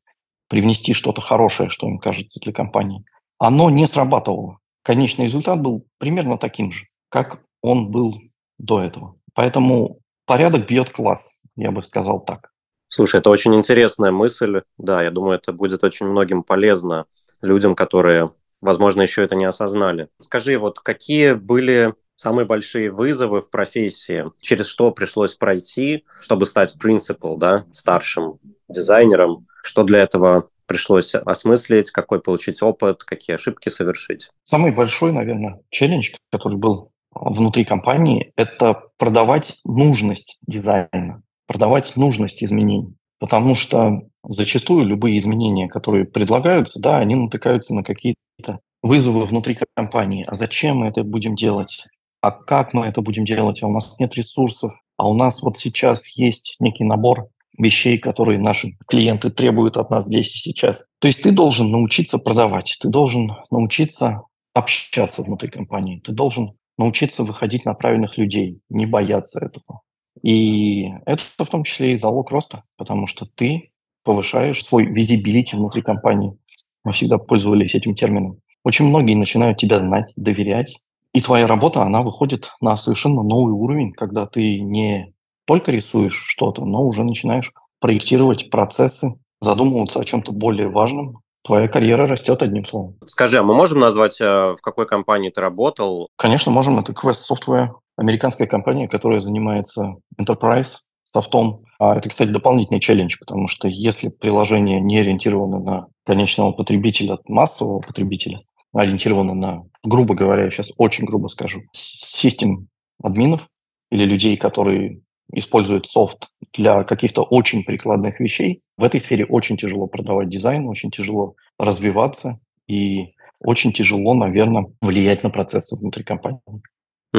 привнести 0.47 0.93
что-то 0.93 1.21
хорошее, 1.21 1.69
что 1.69 1.87
им 1.87 1.99
кажется 1.99 2.39
для 2.39 2.53
компании, 2.53 3.03
оно 3.37 3.69
не 3.69 3.87
срабатывало. 3.87 4.59
Конечный 4.83 5.25
результат 5.25 5.61
был 5.61 5.85
примерно 5.97 6.37
таким 6.37 6.71
же, 6.71 6.85
как 7.09 7.41
он 7.61 7.91
был 7.91 8.15
до 8.57 8.81
этого. 8.81 9.15
Поэтому 9.33 9.99
порядок 10.25 10.67
бьет 10.67 10.89
класс, 10.91 11.41
я 11.55 11.71
бы 11.71 11.83
сказал 11.83 12.23
так. 12.23 12.51
Слушай, 12.87 13.19
это 13.19 13.29
очень 13.29 13.53
интересная 13.55 14.11
мысль. 14.11 14.61
Да, 14.77 15.03
я 15.03 15.11
думаю, 15.11 15.37
это 15.37 15.53
будет 15.53 15.83
очень 15.83 16.07
многим 16.07 16.43
полезно 16.43 17.05
людям, 17.41 17.75
которые 17.75 18.31
возможно, 18.61 19.01
еще 19.01 19.23
это 19.23 19.35
не 19.35 19.45
осознали. 19.45 20.09
Скажи, 20.17 20.57
вот 20.57 20.79
какие 20.79 21.33
были 21.33 21.93
самые 22.15 22.45
большие 22.45 22.91
вызовы 22.91 23.41
в 23.41 23.49
профессии, 23.49 24.25
через 24.41 24.67
что 24.67 24.91
пришлось 24.91 25.35
пройти, 25.35 26.03
чтобы 26.19 26.45
стать 26.45 26.77
принципал, 26.77 27.37
да, 27.37 27.65
старшим 27.71 28.39
дизайнером, 28.67 29.47
что 29.63 29.83
для 29.83 29.99
этого 29.99 30.47
пришлось 30.65 31.15
осмыслить, 31.15 31.91
какой 31.91 32.21
получить 32.21 32.61
опыт, 32.61 33.03
какие 33.03 33.35
ошибки 33.35 33.69
совершить? 33.69 34.29
Самый 34.43 34.71
большой, 34.71 35.11
наверное, 35.11 35.61
челлендж, 35.69 36.11
который 36.31 36.57
был 36.57 36.91
внутри 37.11 37.65
компании, 37.65 38.33
это 38.35 38.83
продавать 38.97 39.57
нужность 39.65 40.39
дизайна, 40.45 41.23
продавать 41.47 41.95
нужность 41.95 42.43
изменений. 42.43 42.95
Потому 43.19 43.55
что 43.55 44.08
зачастую 44.23 44.85
любые 44.85 45.17
изменения, 45.17 45.67
которые 45.67 46.05
предлагаются, 46.05 46.81
да, 46.81 46.97
они 46.97 47.15
натыкаются 47.15 47.73
на 47.73 47.83
какие-то 47.83 48.59
вызовы 48.81 49.25
внутри 49.25 49.57
компании. 49.75 50.25
А 50.27 50.35
зачем 50.35 50.77
мы 50.77 50.87
это 50.87 51.03
будем 51.03 51.35
делать? 51.35 51.85
А 52.21 52.31
как 52.31 52.73
мы 52.73 52.85
это 52.85 53.01
будем 53.01 53.25
делать? 53.25 53.63
А 53.63 53.67
у 53.67 53.71
нас 53.71 53.97
нет 53.99 54.15
ресурсов. 54.15 54.73
А 54.97 55.07
у 55.07 55.13
нас 55.13 55.41
вот 55.41 55.59
сейчас 55.59 56.07
есть 56.17 56.57
некий 56.59 56.83
набор 56.83 57.29
вещей, 57.57 57.97
которые 57.97 58.39
наши 58.39 58.77
клиенты 58.87 59.29
требуют 59.29 59.77
от 59.77 59.89
нас 59.89 60.05
здесь 60.05 60.35
и 60.35 60.39
сейчас. 60.39 60.85
То 60.99 61.07
есть 61.07 61.23
ты 61.23 61.31
должен 61.31 61.71
научиться 61.71 62.17
продавать, 62.17 62.77
ты 62.81 62.87
должен 62.87 63.31
научиться 63.51 64.23
общаться 64.53 65.23
внутри 65.23 65.49
компании, 65.49 66.01
ты 66.03 66.11
должен 66.11 66.53
научиться 66.77 67.23
выходить 67.23 67.65
на 67.65 67.73
правильных 67.73 68.17
людей, 68.17 68.61
не 68.69 68.85
бояться 68.85 69.45
этого. 69.45 69.81
И 70.21 70.87
это 71.05 71.21
в 71.37 71.47
том 71.47 71.63
числе 71.63 71.93
и 71.93 71.99
залог 71.99 72.31
роста, 72.31 72.63
потому 72.77 73.07
что 73.07 73.25
ты 73.25 73.71
повышаешь 74.09 74.65
свой 74.65 74.87
визибилити 74.87 75.55
внутри 75.55 75.83
компании. 75.83 76.35
Мы 76.83 76.93
всегда 76.93 77.19
пользовались 77.19 77.75
этим 77.75 77.93
термином. 77.93 78.39
Очень 78.63 78.87
многие 78.87 79.13
начинают 79.13 79.59
тебя 79.59 79.79
знать, 79.79 80.11
доверять. 80.15 80.79
И 81.13 81.21
твоя 81.21 81.45
работа, 81.45 81.83
она 81.83 82.01
выходит 82.01 82.49
на 82.59 82.75
совершенно 82.75 83.21
новый 83.21 83.53
уровень, 83.53 83.93
когда 83.93 84.25
ты 84.25 84.61
не 84.61 85.13
только 85.45 85.71
рисуешь 85.71 86.23
что-то, 86.25 86.65
но 86.65 86.87
уже 86.87 87.03
начинаешь 87.03 87.51
проектировать 87.79 88.49
процессы, 88.49 89.09
задумываться 89.41 89.99
о 89.99 90.05
чем-то 90.05 90.31
более 90.31 90.69
важном. 90.69 91.19
Твоя 91.45 91.67
карьера 91.67 92.07
растет 92.07 92.41
одним 92.41 92.65
словом. 92.65 92.95
Скажи, 93.05 93.37
а 93.37 93.43
мы 93.43 93.53
можем 93.53 93.77
назвать, 93.77 94.19
э, 94.19 94.25
в 94.25 94.61
какой 94.63 94.87
компании 94.87 95.29
ты 95.29 95.39
работал? 95.39 96.09
Конечно, 96.15 96.51
можем. 96.51 96.79
Это 96.79 96.93
Quest 96.93 97.19
Software 97.29 97.69
американская 97.95 98.47
компания, 98.47 98.87
которая 98.87 99.19
занимается 99.19 99.97
enterprise 100.19 100.88
софтом. 101.11 101.63
А 101.79 101.97
это, 101.97 102.09
кстати, 102.09 102.29
дополнительный 102.29 102.79
челлендж, 102.79 103.15
потому 103.19 103.47
что 103.47 103.67
если 103.67 104.09
приложение 104.09 104.79
не 104.81 104.99
ориентировано 104.99 105.59
на 105.59 105.87
конечного 106.05 106.51
потребителя, 106.51 107.17
массового 107.27 107.79
потребителя, 107.79 108.41
а 108.73 108.81
ориентировано 108.81 109.33
на, 109.33 109.63
грубо 109.83 110.15
говоря, 110.15 110.45
я 110.45 110.51
сейчас 110.51 110.71
очень 110.77 111.05
грубо 111.05 111.27
скажу, 111.27 111.61
систем 111.71 112.67
админов 113.01 113.47
или 113.91 114.05
людей, 114.05 114.37
которые 114.37 115.01
используют 115.33 115.87
софт 115.87 116.29
для 116.53 116.83
каких-то 116.83 117.23
очень 117.23 117.63
прикладных 117.63 118.19
вещей, 118.19 118.61
в 118.77 118.83
этой 118.83 118.99
сфере 118.99 119.25
очень 119.25 119.57
тяжело 119.57 119.87
продавать 119.87 120.29
дизайн, 120.29 120.67
очень 120.67 120.91
тяжело 120.91 121.35
развиваться 121.57 122.39
и 122.67 123.13
очень 123.39 123.71
тяжело, 123.71 124.13
наверное, 124.13 124.67
влиять 124.81 125.23
на 125.23 125.29
процессы 125.29 125.75
внутри 125.79 126.03
компании. 126.03 126.41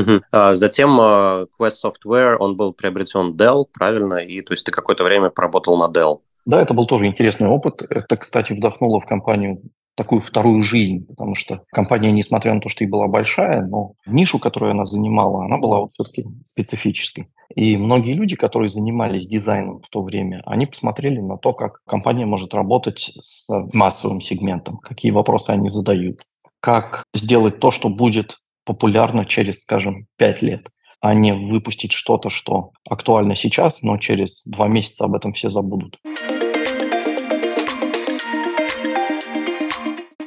Угу. 0.00 0.22
А 0.32 0.54
затем 0.54 1.00
uh, 1.00 1.46
Quest 1.58 1.76
Software, 1.84 2.36
он 2.38 2.56
был 2.56 2.72
приобретен 2.72 3.34
Dell, 3.34 3.66
правильно? 3.72 4.14
И 4.14 4.40
то 4.42 4.52
есть 4.52 4.64
ты 4.64 4.72
какое-то 4.72 5.04
время 5.04 5.30
поработал 5.30 5.76
на 5.76 5.90
Dell. 5.90 6.20
Да, 6.46 6.60
это 6.60 6.74
был 6.74 6.86
тоже 6.86 7.06
интересный 7.06 7.48
опыт. 7.48 7.82
Это, 7.82 8.16
кстати, 8.16 8.52
вдохнуло 8.52 9.00
в 9.00 9.06
компанию 9.06 9.60
такую 10.00 10.22
вторую 10.22 10.62
жизнь, 10.62 11.06
потому 11.06 11.34
что 11.34 11.64
компания, 11.70 12.10
несмотря 12.10 12.54
на 12.54 12.60
то, 12.60 12.70
что 12.70 12.84
и 12.84 12.86
была 12.86 13.06
большая, 13.06 13.66
но 13.66 13.92
нишу, 14.06 14.38
которую 14.38 14.72
она 14.72 14.86
занимала, 14.86 15.44
она 15.44 15.58
была 15.58 15.80
вот 15.80 15.90
все-таки 15.92 16.24
специфической. 16.44 17.28
И 17.54 17.76
многие 17.76 18.14
люди, 18.14 18.36
которые 18.36 18.70
занимались 18.70 19.26
дизайном 19.26 19.82
в 19.82 19.88
то 19.90 20.02
время, 20.02 20.42
они 20.46 20.66
посмотрели 20.66 21.18
на 21.20 21.36
то, 21.36 21.52
как 21.52 21.80
компания 21.86 22.24
может 22.24 22.54
работать 22.54 23.12
с 23.22 23.46
массовым 23.74 24.20
сегментом, 24.20 24.78
какие 24.78 25.10
вопросы 25.10 25.50
они 25.50 25.68
задают, 25.68 26.22
как 26.60 27.04
сделать 27.12 27.58
то, 27.58 27.70
что 27.70 27.88
будет 27.88 28.38
популярно 28.70 29.24
через, 29.24 29.62
скажем, 29.62 30.06
пять 30.16 30.42
лет, 30.42 30.68
а 31.00 31.12
не 31.12 31.34
выпустить 31.34 31.90
что-то, 31.90 32.30
что 32.30 32.70
актуально 32.88 33.34
сейчас, 33.34 33.82
но 33.82 33.96
через 33.98 34.44
два 34.46 34.68
месяца 34.68 35.06
об 35.06 35.16
этом 35.16 35.32
все 35.32 35.50
забудут. 35.50 35.98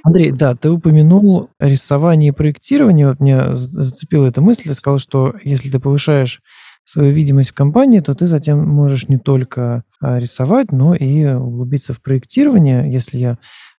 Андрей, 0.04 0.34
да, 0.34 0.56
ты 0.56 0.70
упомянул 0.70 1.52
рисование 1.58 2.32
и 2.32 2.34
проектирование. 2.34 3.08
Вот 3.08 3.22
меня 3.22 3.56
зацепила 3.56 4.28
эта 4.28 4.42
мысль. 4.42 4.64
Ты 4.64 4.74
сказал, 4.74 5.00
что 5.00 5.36
если 5.46 5.70
ты 5.70 5.80
повышаешь 5.80 6.42
свою 6.84 7.14
видимость 7.14 7.52
в 7.52 7.54
компании, 7.54 8.02
то 8.02 8.14
ты 8.14 8.28
затем 8.28 8.68
можешь 8.68 9.08
не 9.08 9.18
только 9.18 9.86
а, 10.02 10.20
рисовать, 10.20 10.74
но 10.74 10.94
и 10.94 11.24
углубиться 11.34 11.94
в 11.94 12.02
проектирование. 12.02 12.92
Если 12.92 13.20
я 13.20 13.38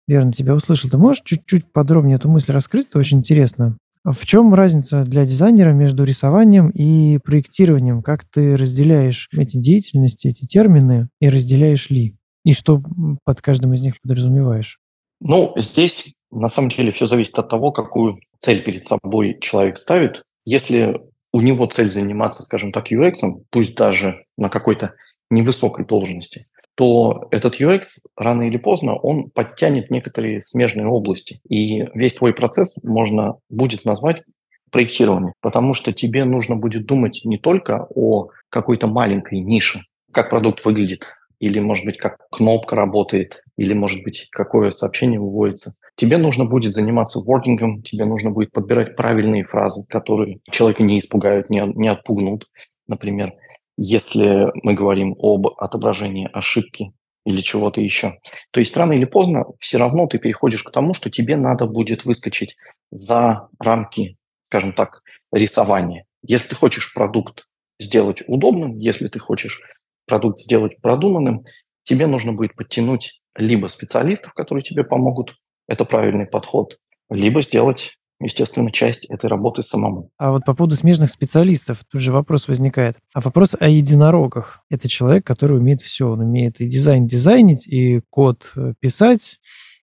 верно 0.09 0.33
тебя 0.33 0.55
услышал, 0.55 0.89
ты 0.89 0.97
можешь 0.97 1.23
чуть-чуть 1.23 1.71
подробнее 1.71 2.17
эту 2.17 2.31
мысль 2.31 2.53
раскрыть? 2.53 2.87
Это 2.87 2.99
очень 2.99 3.19
интересно. 3.19 3.77
В 4.05 4.27
чем 4.27 4.53
разница 4.53 5.03
для 5.05 5.25
дизайнера 5.25 5.73
между 5.73 6.05
рисованием 6.05 6.69
и 6.69 7.17
проектированием? 7.19 8.03
Как 8.03 8.25
ты 8.27 8.55
разделяешь 8.55 9.31
эти 9.33 9.57
деятельности, 9.57 10.29
эти 10.29 10.45
термины, 10.45 11.09
и 11.21 11.31
разделяешь 11.31 11.89
ли? 11.89 12.17
И 12.45 12.53
что 12.53 12.83
под 13.25 13.41
каждым 13.41 13.73
из 13.73 13.81
них 13.81 13.95
подразумеваешь? 14.03 14.79
Ну, 15.21 15.55
здесь 15.57 16.19
на 16.31 16.51
самом 16.51 16.69
деле 16.69 16.93
все 16.93 17.07
зависит 17.07 17.39
от 17.39 17.49
того, 17.49 17.73
какую 17.73 18.19
цель 18.39 18.63
перед 18.63 18.85
собой 18.85 19.39
человек 19.41 19.79
ставит. 19.79 20.23
Если 20.45 21.01
у 21.33 21.41
него 21.41 21.65
цель 21.67 21.91
заниматься, 21.91 22.43
скажем 22.43 22.73
так, 22.73 22.93
UX, 22.93 23.15
пусть 23.51 23.75
даже 23.75 24.25
на 24.37 24.51
какой-то 24.51 24.95
невысокой 25.31 25.87
должности, 25.87 26.47
то 26.75 27.29
этот 27.31 27.61
UX 27.61 27.83
рано 28.17 28.43
или 28.43 28.57
поздно 28.57 28.97
он 28.97 29.31
подтянет 29.31 29.91
некоторые 29.91 30.43
смежные 30.43 30.87
области. 30.87 31.41
И 31.49 31.85
весь 31.95 32.15
твой 32.15 32.35
процесс 32.35 32.77
можно 32.83 33.37
будет 33.49 33.85
назвать 33.85 34.23
проектирование, 34.71 35.35
потому 35.41 35.75
что 35.75 35.93
тебе 35.93 36.25
нужно 36.25 36.57
будет 36.57 36.87
думать 36.87 37.23
не 37.25 37.39
только 37.39 37.87
о 37.95 38.29
какой-то 38.51 38.89
маленькой 38.89 39.39
нише, 39.39 39.83
как 40.13 40.31
продукт 40.31 40.65
выглядит, 40.65 41.13
или, 41.39 41.61
может 41.61 41.85
быть, 41.85 41.99
как 41.99 42.17
кнопка 42.31 42.75
работает, 42.75 43.43
или, 43.57 43.73
может 43.73 44.03
быть, 44.03 44.29
какое 44.33 44.71
сообщение 44.71 45.21
выводится. 45.21 45.75
Тебе 45.95 46.17
нужно 46.17 46.45
будет 46.45 46.75
заниматься 46.75 47.21
вордингом, 47.21 47.83
тебе 47.83 48.05
нужно 48.05 48.31
будет 48.31 48.51
подбирать 48.51 48.97
правильные 48.97 49.45
фразы, 49.45 49.87
которые 49.89 50.41
человека 50.51 50.83
не 50.83 50.99
испугают, 50.99 51.51
не, 51.51 51.63
не 51.75 51.89
отпугнут. 51.89 52.47
Например, 52.89 53.33
если 53.77 54.47
мы 54.63 54.75
говорим 54.75 55.15
об 55.19 55.49
отображении 55.59 56.29
ошибки 56.33 56.93
или 57.25 57.41
чего-то 57.41 57.81
еще. 57.81 58.13
То 58.51 58.61
есть 58.61 58.77
рано 58.77 58.93
или 58.93 59.05
поздно 59.05 59.45
все 59.59 59.79
равно 59.79 60.07
ты 60.07 60.19
переходишь 60.19 60.63
к 60.63 60.71
тому, 60.71 60.95
что 60.95 61.11
тебе 61.11 61.37
надо 61.37 61.67
будет 61.67 62.05
выскочить 62.05 62.57
за 62.91 63.49
рамки, 63.59 64.17
скажем 64.49 64.73
так, 64.73 65.03
рисования. 65.33 66.05
Если 66.23 66.51
ты 66.51 66.57
хочешь 66.57 66.93
продукт 66.95 67.47
сделать 67.81 68.23
удобным, 68.29 68.79
если 68.79 69.09
ты 69.09 69.19
хочешь 69.19 69.61
продукт 70.07 70.41
сделать 70.41 70.81
продуманным, 70.81 71.45
тебе 71.83 72.07
нужно 72.07 72.33
будет 72.33 72.55
подтянуть 72.55 73.21
либо 73.37 73.69
специалистов, 73.69 74.33
которые 74.35 74.63
тебе 74.63 74.85
помогут, 74.85 75.35
это 75.67 75.85
правильный 75.85 76.27
подход, 76.27 76.79
либо 77.11 77.43
сделать 77.43 77.99
естественно, 78.21 78.71
часть 78.71 79.11
этой 79.11 79.27
работы 79.27 79.63
самому. 79.63 80.11
А 80.19 80.33
вот 80.33 80.45
по 80.45 80.55
поводу 80.55 80.77
смежных 80.77 81.11
специалистов, 81.11 81.85
тут 81.91 82.01
же 82.01 82.13
вопрос 82.13 82.49
возникает. 82.49 82.97
А 83.13 83.21
вопрос 83.21 83.57
о 83.59 83.69
единорогах. 83.69 84.61
Это 84.71 84.89
человек, 84.89 85.27
который 85.27 85.59
умеет 85.59 85.83
все. 85.83 86.11
Он 86.11 86.21
умеет 86.21 86.61
и 86.61 86.67
дизайн 86.67 87.07
дизайнить, 87.07 87.67
и 87.67 88.01
код 88.11 88.53
э, 88.57 88.75
писать, 88.81 89.39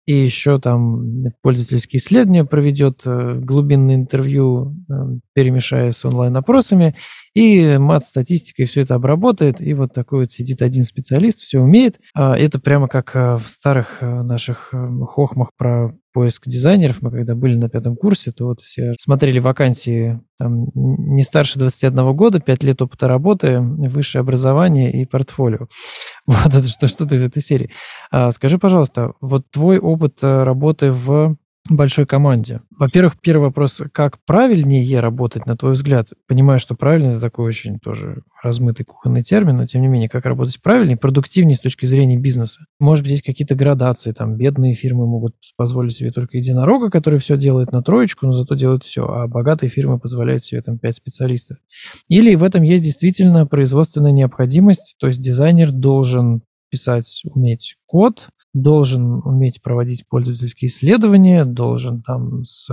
и 0.07 0.15
еще 0.15 0.59
там 0.59 1.25
пользовательские 1.43 1.99
исследования 1.99 2.45
проведет, 2.45 3.03
э, 3.05 3.39
глубинное 3.41 3.97
интервью, 3.97 4.75
э, 4.89 4.93
перемешая 5.35 5.93
с 5.93 6.05
онлайн-опросами, 6.05 6.95
и 7.35 7.77
мат-статистикой 7.79 8.67
все 8.67 8.83
это 8.83 8.95
обработает, 8.95 9.61
и 9.61 9.75
вот 9.75 9.93
такой 9.93 10.21
вот 10.21 10.33
сидит 10.33 10.63
один 10.63 10.85
специалист, 10.85 11.41
все 11.41 11.61
умеет. 11.61 12.01
А 12.15 12.37
это 12.37 12.59
прямо 12.59 12.89
как 12.89 13.15
в 13.15 13.45
старых 13.47 13.99
наших 14.01 14.73
хохмах 14.73 15.51
про 15.57 15.95
поиск 16.13 16.47
дизайнеров. 16.47 17.03
Мы 17.03 17.11
когда 17.11 17.35
были 17.35 17.55
на 17.57 17.69
пятом 17.69 17.97
курсе, 17.97 18.33
то 18.33 18.47
вот 18.47 18.61
все 18.61 18.93
смотрели 18.99 19.39
вакансии 19.39 20.21
там, 20.39 20.67
не 20.75 21.23
старше 21.23 21.59
21 21.59 22.17
года, 22.17 22.41
5 22.41 22.63
лет 22.65 22.83
опыта 22.83 23.09
работы, 23.09 23.61
высшее 23.61 24.21
образование 24.21 24.93
и 24.93 25.05
портфолио. 25.05 25.69
Вот 26.27 26.55
это 26.55 26.69
что, 26.69 26.89
что-то 26.89 27.17
из 27.17 27.23
этой 27.23 27.43
серии. 27.43 27.71
А, 28.11 28.31
скажи, 28.31 28.59
пожалуйста, 28.59 29.13
вот 29.21 29.51
твой 29.51 29.79
опыт 29.79 30.19
э, 30.23 30.43
работы 30.45 30.93
в 30.93 31.37
большой 31.69 32.07
команде. 32.07 32.63
Во-первых, 32.79 33.21
первый 33.21 33.45
вопрос, 33.45 33.83
как 33.93 34.19
правильнее 34.25 35.01
работать, 35.01 35.47
на 35.47 35.57
твой 35.57 35.73
взгляд? 35.73 36.09
Понимаю, 36.27 36.59
что 36.59 36.75
правильно 36.75 37.11
это 37.11 37.21
такой 37.21 37.47
очень 37.47 37.79
тоже 37.79 38.23
размытый 38.43 38.87
кухонный 38.87 39.23
термин, 39.23 39.57
но 39.57 39.67
тем 39.67 39.83
не 39.83 39.89
менее, 39.89 40.09
как 40.09 40.25
работать 40.25 40.61
правильнее, 40.63 40.97
продуктивнее 40.97 41.57
с 41.57 41.61
точки 41.61 41.87
зрения 41.87 42.17
бизнеса? 42.17 42.65
Может 42.79 43.05
быть, 43.05 43.13
есть 43.13 43.25
какие-то 43.25 43.55
градации, 43.55 44.13
там, 44.13 44.37
бедные 44.37 44.75
фирмы 44.75 45.07
могут 45.07 45.35
позволить 45.57 45.95
себе 45.95 46.11
только 46.11 46.39
единорога, 46.39 46.91
который 46.91 47.19
все 47.19 47.37
делает 47.37 47.73
на 47.73 47.83
троечку, 47.83 48.27
но 48.27 48.33
зато 48.33 48.55
делает 48.55 48.83
все, 48.83 49.07
а 49.07 49.27
богатые 49.29 49.71
фирмы 49.71 49.99
позволяют 49.99 50.43
себе 50.43 50.63
там 50.63 50.79
пять 50.79 50.97
специалистов. 50.97 51.59
Или 52.09 52.35
в 52.35 52.43
этом 52.43 52.63
есть 52.63 52.85
действительно 52.85 53.47
производственная 53.47 54.13
необходимость, 54.13 54.97
то 54.99 55.07
есть 55.07 55.21
дизайнер 55.21 55.71
должен 55.73 56.43
писать, 56.71 57.23
уметь 57.25 57.77
код, 57.85 58.29
должен 58.53 59.21
уметь 59.25 59.63
проводить 59.63 60.09
пользовательские 60.09 60.69
исследования, 60.69 61.45
должен 61.45 62.03
там 62.03 62.45
с 62.45 62.69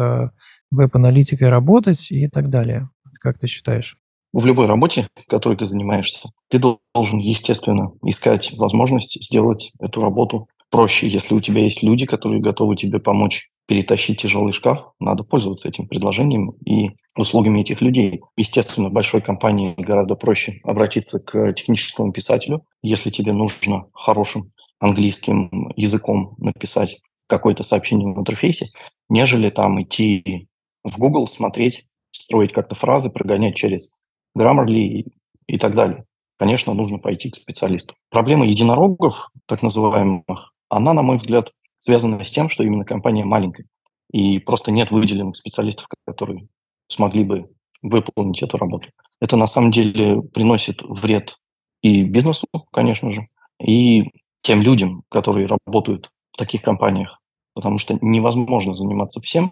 веб-аналитикой 0.72 1.50
работать 1.50 2.12
и 2.12 2.28
так 2.28 2.50
далее. 2.50 2.90
Как 3.20 3.40
ты 3.40 3.48
считаешь? 3.48 3.98
В 4.34 4.46
любой 4.46 4.68
работе, 4.68 5.08
которой 5.28 5.58
ты 5.58 5.66
занимаешься, 5.66 6.30
ты 6.50 6.60
должен, 6.60 7.20
естественно, 7.20 7.92
искать 8.04 8.54
возможность 8.58 9.18
сделать 9.24 9.72
эту 9.80 10.02
работу 10.02 10.48
проще. 10.70 11.08
Если 11.08 11.34
у 11.34 11.42
тебя 11.42 11.63
есть 11.63 11.82
люди, 11.82 12.06
которые 12.06 12.42
готовы 12.42 12.76
тебе 12.76 13.00
помочь 13.00 13.50
перетащить 13.68 14.22
тяжелый 14.22 14.54
шкаф, 14.54 14.92
надо 15.00 15.24
пользоваться 15.24 15.68
этим 15.68 15.88
предложением 15.88 16.52
и 16.66 16.92
услугами 17.16 17.62
этих 17.62 17.82
людей. 17.82 18.22
Естественно, 18.36 18.90
большой 18.90 19.22
компании 19.22 19.76
гораздо 19.78 20.16
проще 20.16 20.60
обратиться 20.63 21.20
к 21.20 21.54
техническому 21.54 22.12
писателю, 22.12 22.63
если 22.82 23.10
тебе 23.10 23.34
нужно 23.34 23.86
хорошим 23.94 24.52
английским 24.80 25.72
языком 25.76 26.36
написать 26.38 27.00
какое-то 27.28 27.63
сообщение 27.63 28.13
в 28.13 28.20
интерфейсе, 28.20 28.68
нежели 29.10 29.50
там 29.50 29.82
идти 29.82 30.48
в 30.84 30.98
Google, 30.98 31.28
смотреть, 31.28 31.86
строить 32.12 32.54
как-то 32.54 32.76
фразы, 32.76 33.10
прогонять 33.10 33.56
через 33.56 33.92
Grammarly 34.38 35.06
и, 35.48 35.58
так 35.58 35.76
далее. 35.76 36.06
Конечно, 36.38 36.74
нужно 36.74 37.00
пойти 37.00 37.30
к 37.30 37.36
специалисту. 37.36 37.96
Проблема 38.10 38.46
единорогов, 38.46 39.30
так 39.48 39.63
называемых, 39.63 40.54
она, 40.70 40.94
на 40.94 41.02
мой 41.02 41.18
взгляд, 41.18 41.50
связана 41.80 42.24
с 42.24 42.32
тем, 42.32 42.50
что 42.50 42.63
именно 42.63 42.86
компания 42.86 43.26
маленькая. 43.26 43.66
И 44.12 44.40
просто 44.40 44.72
нет 44.72 44.92
выделенных 44.92 45.36
специалистов, 45.36 45.88
которые 46.06 46.48
смогли 46.88 47.24
бы 47.24 47.50
выполнить 47.82 48.42
эту 48.42 48.58
работу. 48.58 48.90
Это 49.20 49.36
на 49.36 49.48
самом 49.48 49.72
деле 49.72 50.22
приносит 50.22 50.82
вред 50.82 51.38
и 51.82 52.04
бизнесу, 52.04 52.48
конечно 52.72 53.12
же, 53.12 53.28
и 53.62 54.06
тем 54.41 54.62
людям, 54.62 55.04
которые 55.10 55.47
работают 55.47 56.12
в 56.32 56.38
таких 56.38 56.62
компаниях, 56.62 57.19
потому 57.54 57.80
что 57.80 57.97
невозможно 58.02 58.76
заниматься 58.76 59.19
всем 59.21 59.52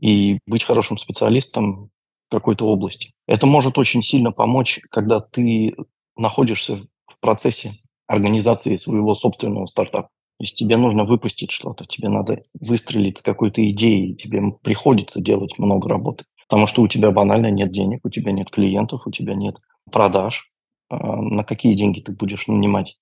и 0.00 0.38
быть 0.46 0.64
хорошим 0.64 0.98
специалистом 0.98 1.90
в 2.28 2.32
какой-то 2.32 2.66
области. 2.66 3.12
Это 3.26 3.46
может 3.46 3.78
очень 3.78 4.02
сильно 4.02 4.32
помочь, 4.32 4.80
когда 4.90 5.20
ты 5.20 5.74
находишься 6.16 6.86
в 7.06 7.18
процессе 7.20 7.74
организации 8.06 8.76
своего 8.76 9.14
собственного 9.14 9.66
стартапа. 9.66 10.08
То 10.38 10.42
есть 10.42 10.58
тебе 10.58 10.76
нужно 10.76 11.04
выпустить 11.04 11.50
что-то, 11.50 11.86
тебе 11.86 12.08
надо 12.08 12.42
выстрелить 12.60 13.18
с 13.18 13.22
какой-то 13.22 13.66
идеей, 13.70 14.14
тебе 14.14 14.42
приходится 14.62 15.22
делать 15.22 15.58
много 15.58 15.88
работы, 15.88 16.24
потому 16.46 16.66
что 16.66 16.82
у 16.82 16.88
тебя 16.88 17.10
банально 17.10 17.50
нет 17.50 17.70
денег, 17.70 18.00
у 18.04 18.10
тебя 18.10 18.32
нет 18.32 18.50
клиентов, 18.50 19.06
у 19.06 19.10
тебя 19.10 19.34
нет 19.34 19.56
продаж. 19.90 20.50
А 20.88 21.16
на 21.16 21.42
какие 21.42 21.74
деньги 21.74 22.00
ты 22.00 22.12
будешь 22.12 22.48
нанимать 22.48 22.96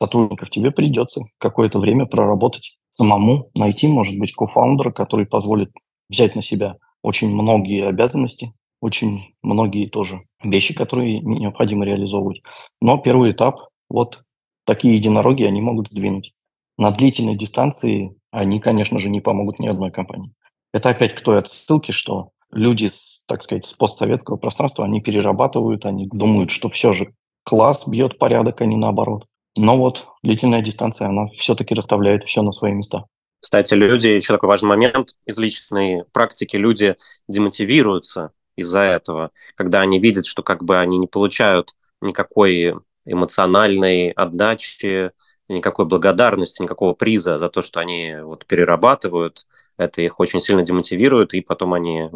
сотрудников, 0.00 0.50
тебе 0.50 0.70
придется 0.70 1.22
какое-то 1.38 1.78
время 1.78 2.06
проработать 2.06 2.76
самому, 2.90 3.50
найти, 3.54 3.88
может 3.88 4.18
быть, 4.18 4.32
кофаундера, 4.32 4.90
который 4.90 5.26
позволит 5.26 5.70
взять 6.08 6.34
на 6.34 6.42
себя 6.42 6.76
очень 7.02 7.28
многие 7.28 7.86
обязанности, 7.86 8.52
очень 8.80 9.34
многие 9.42 9.88
тоже 9.88 10.22
вещи, 10.42 10.74
которые 10.74 11.20
необходимо 11.20 11.84
реализовывать. 11.84 12.42
Но 12.80 12.98
первый 12.98 13.32
этап, 13.32 13.68
вот 13.88 14.22
такие 14.64 14.94
единороги, 14.94 15.44
они 15.44 15.60
могут 15.60 15.88
сдвинуть. 15.88 16.32
На 16.76 16.90
длительной 16.90 17.36
дистанции 17.36 18.14
они, 18.30 18.60
конечно 18.60 18.98
же, 18.98 19.10
не 19.10 19.20
помогут 19.20 19.58
ни 19.58 19.66
одной 19.66 19.90
компании. 19.90 20.32
Это 20.72 20.90
опять 20.90 21.14
к 21.14 21.20
той 21.22 21.38
отсылке, 21.38 21.92
что 21.92 22.30
люди, 22.52 22.86
с, 22.86 23.24
так 23.26 23.42
сказать, 23.42 23.66
с 23.66 23.72
постсоветского 23.72 24.36
пространства, 24.36 24.84
они 24.84 25.00
перерабатывают, 25.00 25.86
они 25.86 26.06
думают, 26.06 26.50
что 26.50 26.68
все 26.68 26.92
же 26.92 27.14
класс 27.44 27.88
бьет 27.88 28.18
порядок, 28.18 28.60
а 28.60 28.66
не 28.66 28.76
наоборот. 28.76 29.26
Но 29.58 29.76
вот 29.76 30.06
длительная 30.22 30.62
дистанция, 30.62 31.08
она 31.08 31.26
все-таки 31.36 31.74
расставляет 31.74 32.22
все 32.22 32.42
на 32.42 32.52
свои 32.52 32.72
места. 32.72 33.06
Кстати, 33.40 33.74
люди, 33.74 34.06
еще 34.06 34.32
такой 34.32 34.48
важный 34.48 34.68
момент 34.68 35.16
из 35.26 35.36
личной 35.36 36.04
практики, 36.12 36.54
люди 36.54 36.94
демотивируются 37.26 38.30
из-за 38.54 38.82
этого, 38.82 39.32
когда 39.56 39.80
они 39.80 39.98
видят, 39.98 40.26
что 40.26 40.44
как 40.44 40.62
бы 40.62 40.78
они 40.78 40.96
не 40.96 41.08
получают 41.08 41.74
никакой 42.00 42.74
эмоциональной 43.04 44.10
отдачи, 44.10 45.10
никакой 45.48 45.86
благодарности, 45.86 46.62
никакого 46.62 46.94
приза 46.94 47.40
за 47.40 47.48
то, 47.48 47.60
что 47.60 47.80
они 47.80 48.14
вот 48.22 48.46
перерабатывают, 48.46 49.44
это 49.76 50.02
их 50.02 50.20
очень 50.20 50.40
сильно 50.40 50.62
демотивирует, 50.62 51.34
и 51.34 51.40
потом 51.40 51.74
они 51.74 52.10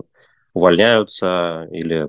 увольняются 0.55 1.67
или 1.73 2.09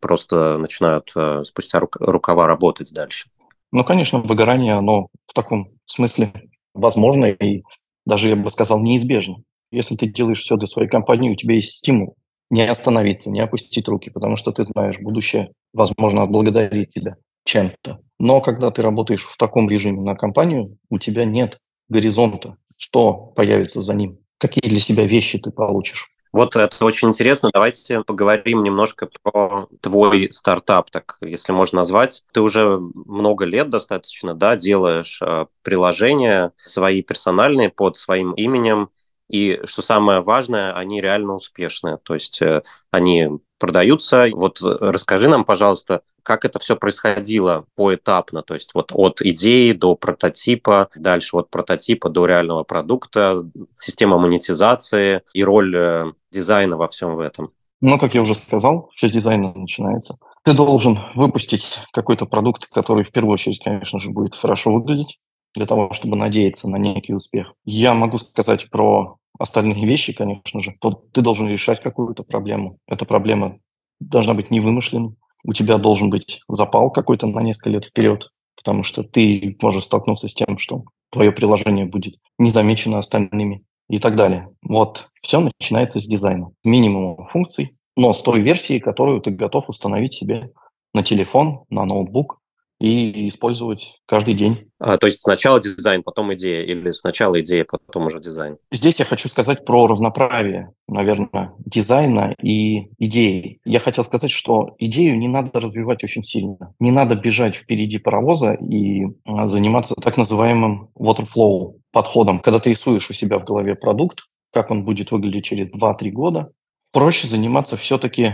просто 0.00 0.58
начинают 0.58 1.12
э, 1.14 1.44
спустя 1.44 1.80
рукава 1.80 2.46
работать 2.46 2.92
дальше. 2.92 3.30
Ну, 3.72 3.84
конечно, 3.84 4.20
выгорание, 4.20 4.74
оно 4.74 5.08
в 5.26 5.32
таком 5.34 5.70
смысле 5.86 6.32
возможно 6.74 7.26
и 7.26 7.62
даже, 8.04 8.28
я 8.28 8.36
бы 8.36 8.50
сказал, 8.50 8.80
неизбежно. 8.80 9.36
Если 9.70 9.96
ты 9.96 10.06
делаешь 10.06 10.40
все 10.40 10.56
для 10.56 10.66
своей 10.66 10.88
компании, 10.88 11.30
у 11.30 11.34
тебя 11.36 11.54
есть 11.56 11.72
стимул 11.72 12.16
не 12.50 12.62
остановиться, 12.66 13.30
не 13.30 13.40
опустить 13.40 13.88
руки, 13.88 14.10
потому 14.10 14.36
что 14.36 14.52
ты 14.52 14.62
знаешь, 14.62 15.00
будущее, 15.00 15.50
возможно, 15.72 16.22
отблагодарит 16.22 16.90
тебя 16.90 17.16
чем-то. 17.44 18.00
Но 18.18 18.40
когда 18.40 18.70
ты 18.70 18.82
работаешь 18.82 19.24
в 19.24 19.36
таком 19.36 19.68
режиме 19.68 20.00
на 20.00 20.14
компанию, 20.14 20.78
у 20.88 20.98
тебя 20.98 21.24
нет 21.24 21.58
горизонта, 21.88 22.56
что 22.76 23.14
появится 23.14 23.80
за 23.80 23.94
ним, 23.94 24.18
какие 24.38 24.70
для 24.70 24.80
себя 24.80 25.04
вещи 25.06 25.38
ты 25.38 25.50
получишь. 25.50 26.08
Вот 26.36 26.54
это 26.54 26.84
очень 26.84 27.08
интересно. 27.08 27.48
Давайте 27.50 28.02
поговорим 28.02 28.62
немножко 28.62 29.08
про 29.22 29.68
твой 29.80 30.30
стартап, 30.30 30.90
так 30.90 31.16
если 31.22 31.52
можно 31.52 31.76
назвать. 31.76 32.24
Ты 32.30 32.42
уже 32.42 32.78
много 32.78 33.46
лет 33.46 33.70
достаточно, 33.70 34.34
да, 34.34 34.54
делаешь 34.54 35.22
э, 35.22 35.46
приложения 35.62 36.52
свои 36.58 37.00
персональные 37.00 37.70
под 37.70 37.96
своим 37.96 38.32
именем. 38.32 38.90
И 39.30 39.62
что 39.64 39.80
самое 39.80 40.20
важное, 40.20 40.74
они 40.74 41.00
реально 41.00 41.36
успешные. 41.36 41.96
То 42.02 42.12
есть 42.12 42.42
э, 42.42 42.62
они 42.90 43.30
продаются. 43.58 44.26
Вот 44.30 44.60
э, 44.60 44.76
расскажи 44.78 45.30
нам, 45.30 45.42
пожалуйста, 45.42 46.02
как 46.26 46.44
это 46.44 46.58
все 46.58 46.74
происходило 46.74 47.66
поэтапно, 47.76 48.42
то 48.42 48.54
есть 48.54 48.74
вот 48.74 48.90
от 48.92 49.22
идеи 49.22 49.70
до 49.70 49.94
прототипа, 49.94 50.88
дальше 50.96 51.36
от 51.36 51.50
прототипа 51.50 52.08
до 52.10 52.26
реального 52.26 52.64
продукта, 52.64 53.48
система 53.78 54.18
монетизации 54.18 55.22
и 55.34 55.44
роль 55.44 55.76
э, 55.76 56.12
дизайна 56.32 56.76
во 56.76 56.88
всем 56.88 57.14
в 57.14 57.20
этом. 57.20 57.52
Ну, 57.80 57.96
как 58.00 58.14
я 58.14 58.22
уже 58.22 58.34
сказал, 58.34 58.90
все 58.92 59.08
с 59.08 59.12
дизайна 59.12 59.52
начинается. 59.54 60.18
Ты 60.42 60.52
должен 60.52 60.98
выпустить 61.14 61.80
какой-то 61.92 62.26
продукт, 62.26 62.66
который 62.66 63.04
в 63.04 63.12
первую 63.12 63.34
очередь, 63.34 63.62
конечно 63.62 64.00
же, 64.00 64.10
будет 64.10 64.34
хорошо 64.34 64.72
выглядеть 64.72 65.20
для 65.54 65.64
того, 65.64 65.92
чтобы 65.92 66.16
надеяться 66.16 66.68
на 66.68 66.76
некий 66.76 67.14
успех. 67.14 67.52
Я 67.64 67.94
могу 67.94 68.18
сказать 68.18 68.68
про 68.70 69.18
остальные 69.38 69.86
вещи, 69.86 70.12
конечно 70.12 70.60
же, 70.60 70.74
то 70.80 70.90
ты 70.90 71.20
должен 71.20 71.48
решать 71.48 71.80
какую-то 71.80 72.24
проблему. 72.24 72.78
Эта 72.88 73.04
проблема 73.04 73.60
должна 74.00 74.34
быть 74.34 74.50
невымышленной. 74.50 75.14
У 75.46 75.52
тебя 75.52 75.78
должен 75.78 76.10
быть 76.10 76.40
запал 76.48 76.90
какой-то 76.90 77.28
на 77.28 77.40
несколько 77.40 77.70
лет 77.70 77.84
вперед, 77.86 78.30
потому 78.56 78.82
что 78.82 79.04
ты 79.04 79.56
можешь 79.62 79.84
столкнуться 79.84 80.28
с 80.28 80.34
тем, 80.34 80.58
что 80.58 80.82
твое 81.12 81.30
приложение 81.30 81.86
будет 81.86 82.16
не 82.36 82.50
замечено 82.50 82.98
остальными 82.98 83.64
и 83.88 84.00
так 84.00 84.16
далее. 84.16 84.48
Вот 84.62 85.08
все 85.22 85.38
начинается 85.38 86.00
с 86.00 86.06
дизайна. 86.06 86.50
Минимум 86.64 87.28
функций, 87.28 87.76
но 87.96 88.12
с 88.12 88.22
той 88.22 88.40
версии, 88.40 88.80
которую 88.80 89.20
ты 89.20 89.30
готов 89.30 89.68
установить 89.68 90.14
себе 90.14 90.50
на 90.92 91.04
телефон, 91.04 91.62
на 91.70 91.84
ноутбук, 91.84 92.40
и 92.78 93.28
использовать 93.28 94.00
каждый 94.06 94.34
день. 94.34 94.70
А, 94.78 94.98
то 94.98 95.06
есть 95.06 95.22
сначала 95.22 95.60
дизайн, 95.60 96.02
потом 96.02 96.34
идея, 96.34 96.62
или 96.62 96.90
сначала 96.90 97.40
идея, 97.40 97.64
потом 97.64 98.06
уже 98.06 98.20
дизайн? 98.20 98.58
Здесь 98.70 98.98
я 98.98 99.04
хочу 99.04 99.28
сказать 99.28 99.64
про 99.64 99.86
равноправие, 99.86 100.72
наверное, 100.88 101.54
дизайна 101.58 102.34
и 102.42 102.90
идеи. 102.98 103.60
Я 103.64 103.80
хотел 103.80 104.04
сказать, 104.04 104.30
что 104.30 104.74
идею 104.78 105.18
не 105.18 105.28
надо 105.28 105.58
развивать 105.58 106.04
очень 106.04 106.22
сильно. 106.22 106.74
Не 106.78 106.90
надо 106.90 107.14
бежать 107.14 107.56
впереди 107.56 107.98
паровоза 107.98 108.54
и 108.54 109.06
а, 109.24 109.48
заниматься 109.48 109.94
так 109.94 110.16
называемым 110.16 110.90
waterflow 110.98 111.76
подходом. 111.92 112.40
Когда 112.40 112.60
ты 112.60 112.70
рисуешь 112.70 113.08
у 113.08 113.14
себя 113.14 113.38
в 113.38 113.44
голове 113.44 113.74
продукт, 113.74 114.24
как 114.52 114.70
он 114.70 114.84
будет 114.84 115.10
выглядеть 115.10 115.44
через 115.44 115.72
2-3 115.72 116.10
года, 116.10 116.50
проще 116.92 117.26
заниматься 117.26 117.76
все-таки 117.76 118.32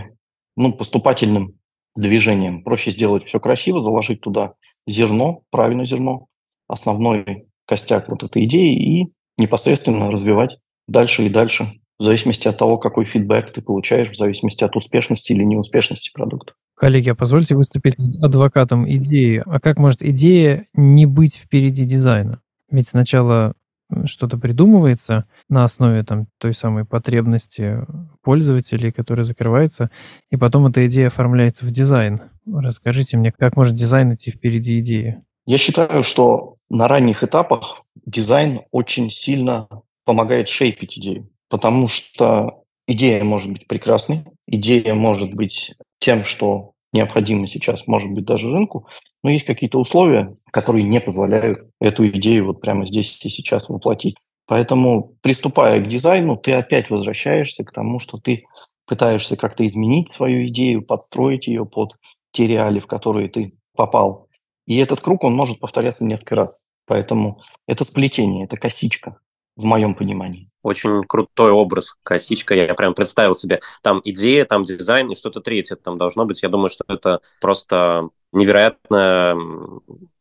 ну, 0.55 0.73
поступательным 0.73 1.55
движением. 1.95 2.63
Проще 2.63 2.91
сделать 2.91 3.25
все 3.25 3.39
красиво, 3.39 3.81
заложить 3.81 4.21
туда 4.21 4.53
зерно, 4.87 5.41
правильное 5.51 5.85
зерно, 5.85 6.27
основной 6.67 7.47
костяк 7.65 8.09
вот 8.09 8.23
этой 8.23 8.45
идеи 8.45 8.73
и 8.73 9.13
непосредственно 9.37 10.11
развивать 10.11 10.57
дальше 10.87 11.25
и 11.25 11.29
дальше, 11.29 11.73
в 11.99 12.03
зависимости 12.03 12.47
от 12.47 12.57
того, 12.57 12.77
какой 12.77 13.05
фидбэк 13.05 13.51
ты 13.51 13.61
получаешь, 13.61 14.09
в 14.09 14.17
зависимости 14.17 14.63
от 14.63 14.75
успешности 14.75 15.31
или 15.31 15.43
неуспешности 15.43 16.11
продукта. 16.13 16.53
Коллеги, 16.75 17.09
а 17.09 17.15
позвольте 17.15 17.55
выступить 17.55 17.95
адвокатом 18.21 18.89
идеи. 18.89 19.43
А 19.45 19.59
как 19.59 19.77
может 19.77 20.01
идея 20.01 20.65
не 20.73 21.05
быть 21.05 21.35
впереди 21.35 21.85
дизайна? 21.85 22.41
Ведь 22.69 22.87
сначала 22.87 23.53
что-то 24.05 24.37
придумывается 24.37 25.25
на 25.49 25.63
основе 25.63 26.03
там, 26.03 26.27
той 26.39 26.53
самой 26.53 26.85
потребности 26.85 27.85
пользователей, 28.21 28.91
которая 28.91 29.23
закрывается, 29.23 29.89
и 30.29 30.37
потом 30.37 30.67
эта 30.67 30.85
идея 30.87 31.07
оформляется 31.07 31.65
в 31.65 31.71
дизайн. 31.71 32.21
Расскажите 32.45 33.17
мне, 33.17 33.31
как 33.31 33.55
может 33.55 33.75
дизайн 33.75 34.13
идти 34.13 34.31
впереди 34.31 34.79
идеи? 34.79 35.23
Я 35.45 35.57
считаю, 35.57 36.03
что 36.03 36.55
на 36.69 36.87
ранних 36.87 37.23
этапах 37.23 37.83
дизайн 38.05 38.61
очень 38.71 39.09
сильно 39.09 39.67
помогает 40.05 40.47
шейпить 40.47 40.97
идею, 40.97 41.29
потому 41.49 41.87
что 41.87 42.63
идея 42.87 43.23
может 43.23 43.51
быть 43.51 43.67
прекрасной, 43.67 44.25
идея 44.47 44.93
может 44.93 45.33
быть 45.33 45.73
тем, 45.99 46.23
что 46.23 46.71
необходимо 46.93 47.47
сейчас, 47.47 47.87
может 47.87 48.11
быть, 48.11 48.25
даже 48.25 48.49
рынку, 48.49 48.87
но 49.23 49.29
есть 49.29 49.45
какие-то 49.45 49.79
условия, 49.79 50.35
которые 50.51 50.83
не 50.83 51.01
позволяют 51.01 51.59
эту 51.79 52.07
идею 52.09 52.45
вот 52.45 52.61
прямо 52.61 52.85
здесь 52.85 53.23
и 53.25 53.29
сейчас 53.29 53.67
воплотить. 53.67 54.15
Поэтому, 54.45 55.15
приступая 55.21 55.79
к 55.79 55.87
дизайну, 55.87 56.37
ты 56.37 56.53
опять 56.53 56.89
возвращаешься 56.89 57.63
к 57.63 57.71
тому, 57.71 57.99
что 57.99 58.17
ты 58.17 58.45
пытаешься 58.85 59.37
как-то 59.37 59.65
изменить 59.65 60.09
свою 60.09 60.47
идею, 60.47 60.81
подстроить 60.81 61.47
ее 61.47 61.65
под 61.65 61.95
те 62.31 62.47
реалии, 62.47 62.79
в 62.79 62.87
которые 62.87 63.29
ты 63.29 63.53
попал. 63.75 64.27
И 64.65 64.77
этот 64.77 65.01
круг, 65.01 65.23
он 65.23 65.33
может 65.33 65.59
повторяться 65.59 66.03
несколько 66.03 66.35
раз. 66.35 66.65
Поэтому 66.85 67.41
это 67.67 67.85
сплетение, 67.85 68.45
это 68.45 68.57
косичка 68.57 69.17
в 69.55 69.63
моем 69.63 69.95
понимании. 69.95 70.49
Очень 70.63 71.03
крутой 71.03 71.51
образ, 71.51 71.93
косичка, 72.03 72.55
я 72.55 72.73
прям 72.73 72.93
представил 72.93 73.35
себе. 73.35 73.59
Там 73.81 74.01
идея, 74.03 74.45
там 74.45 74.63
дизайн 74.63 75.11
и 75.11 75.15
что-то 75.15 75.41
третье 75.41 75.75
там 75.75 75.97
должно 75.97 76.25
быть. 76.25 76.41
Я 76.41 76.49
думаю, 76.49 76.69
что 76.69 76.83
это 76.87 77.21
просто 77.39 78.09
невероятная 78.31 79.37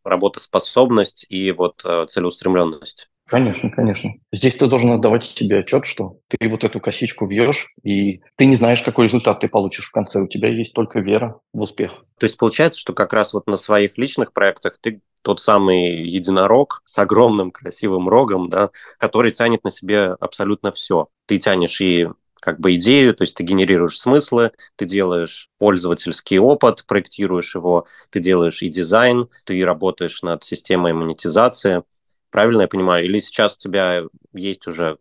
работоспособность 0.04 1.26
и 1.28 1.52
вот 1.52 1.82
э, 1.84 2.06
целеустремленность. 2.08 3.08
Конечно, 3.32 3.70
конечно. 3.70 4.12
Здесь 4.30 4.58
ты 4.58 4.66
должен 4.66 4.90
отдавать 4.90 5.24
себе 5.24 5.60
отчет, 5.60 5.86
что 5.86 6.18
ты 6.28 6.50
вот 6.50 6.64
эту 6.64 6.80
косичку 6.80 7.26
бьешь, 7.26 7.72
и 7.82 8.20
ты 8.36 8.44
не 8.44 8.56
знаешь, 8.56 8.82
какой 8.82 9.06
результат 9.06 9.40
ты 9.40 9.48
получишь 9.48 9.86
в 9.88 9.90
конце. 9.90 10.20
У 10.20 10.26
тебя 10.26 10.50
есть 10.50 10.74
только 10.74 11.00
вера 11.00 11.40
в 11.54 11.62
успех. 11.62 12.04
То 12.18 12.24
есть 12.24 12.36
получается, 12.36 12.78
что 12.78 12.92
как 12.92 13.14
раз 13.14 13.32
вот 13.32 13.46
на 13.46 13.56
своих 13.56 13.96
личных 13.96 14.34
проектах 14.34 14.76
ты 14.78 15.00
тот 15.22 15.40
самый 15.40 16.02
единорог 16.06 16.82
с 16.84 16.98
огромным 16.98 17.52
красивым 17.52 18.06
рогом, 18.06 18.50
да, 18.50 18.68
который 18.98 19.30
тянет 19.30 19.64
на 19.64 19.70
себе 19.70 20.14
абсолютно 20.20 20.70
все. 20.70 21.08
Ты 21.24 21.38
тянешь 21.38 21.80
и 21.80 22.08
как 22.34 22.60
бы 22.60 22.74
идею, 22.74 23.14
то 23.14 23.22
есть 23.22 23.36
ты 23.36 23.44
генерируешь 23.44 23.98
смыслы, 23.98 24.50
ты 24.76 24.84
делаешь 24.84 25.48
пользовательский 25.58 26.38
опыт, 26.38 26.84
проектируешь 26.86 27.54
его, 27.54 27.86
ты 28.10 28.20
делаешь 28.20 28.62
и 28.62 28.68
дизайн, 28.68 29.30
ты 29.46 29.64
работаешь 29.64 30.20
над 30.20 30.44
системой 30.44 30.92
монетизации. 30.92 31.84
Правильно 32.32 32.62
я 32.62 32.68
понимаю? 32.68 33.04
Или 33.04 33.20
сейчас 33.20 33.54
у 33.56 33.58
тебя 33.58 34.02
есть 34.32 34.66
уже 34.66 34.96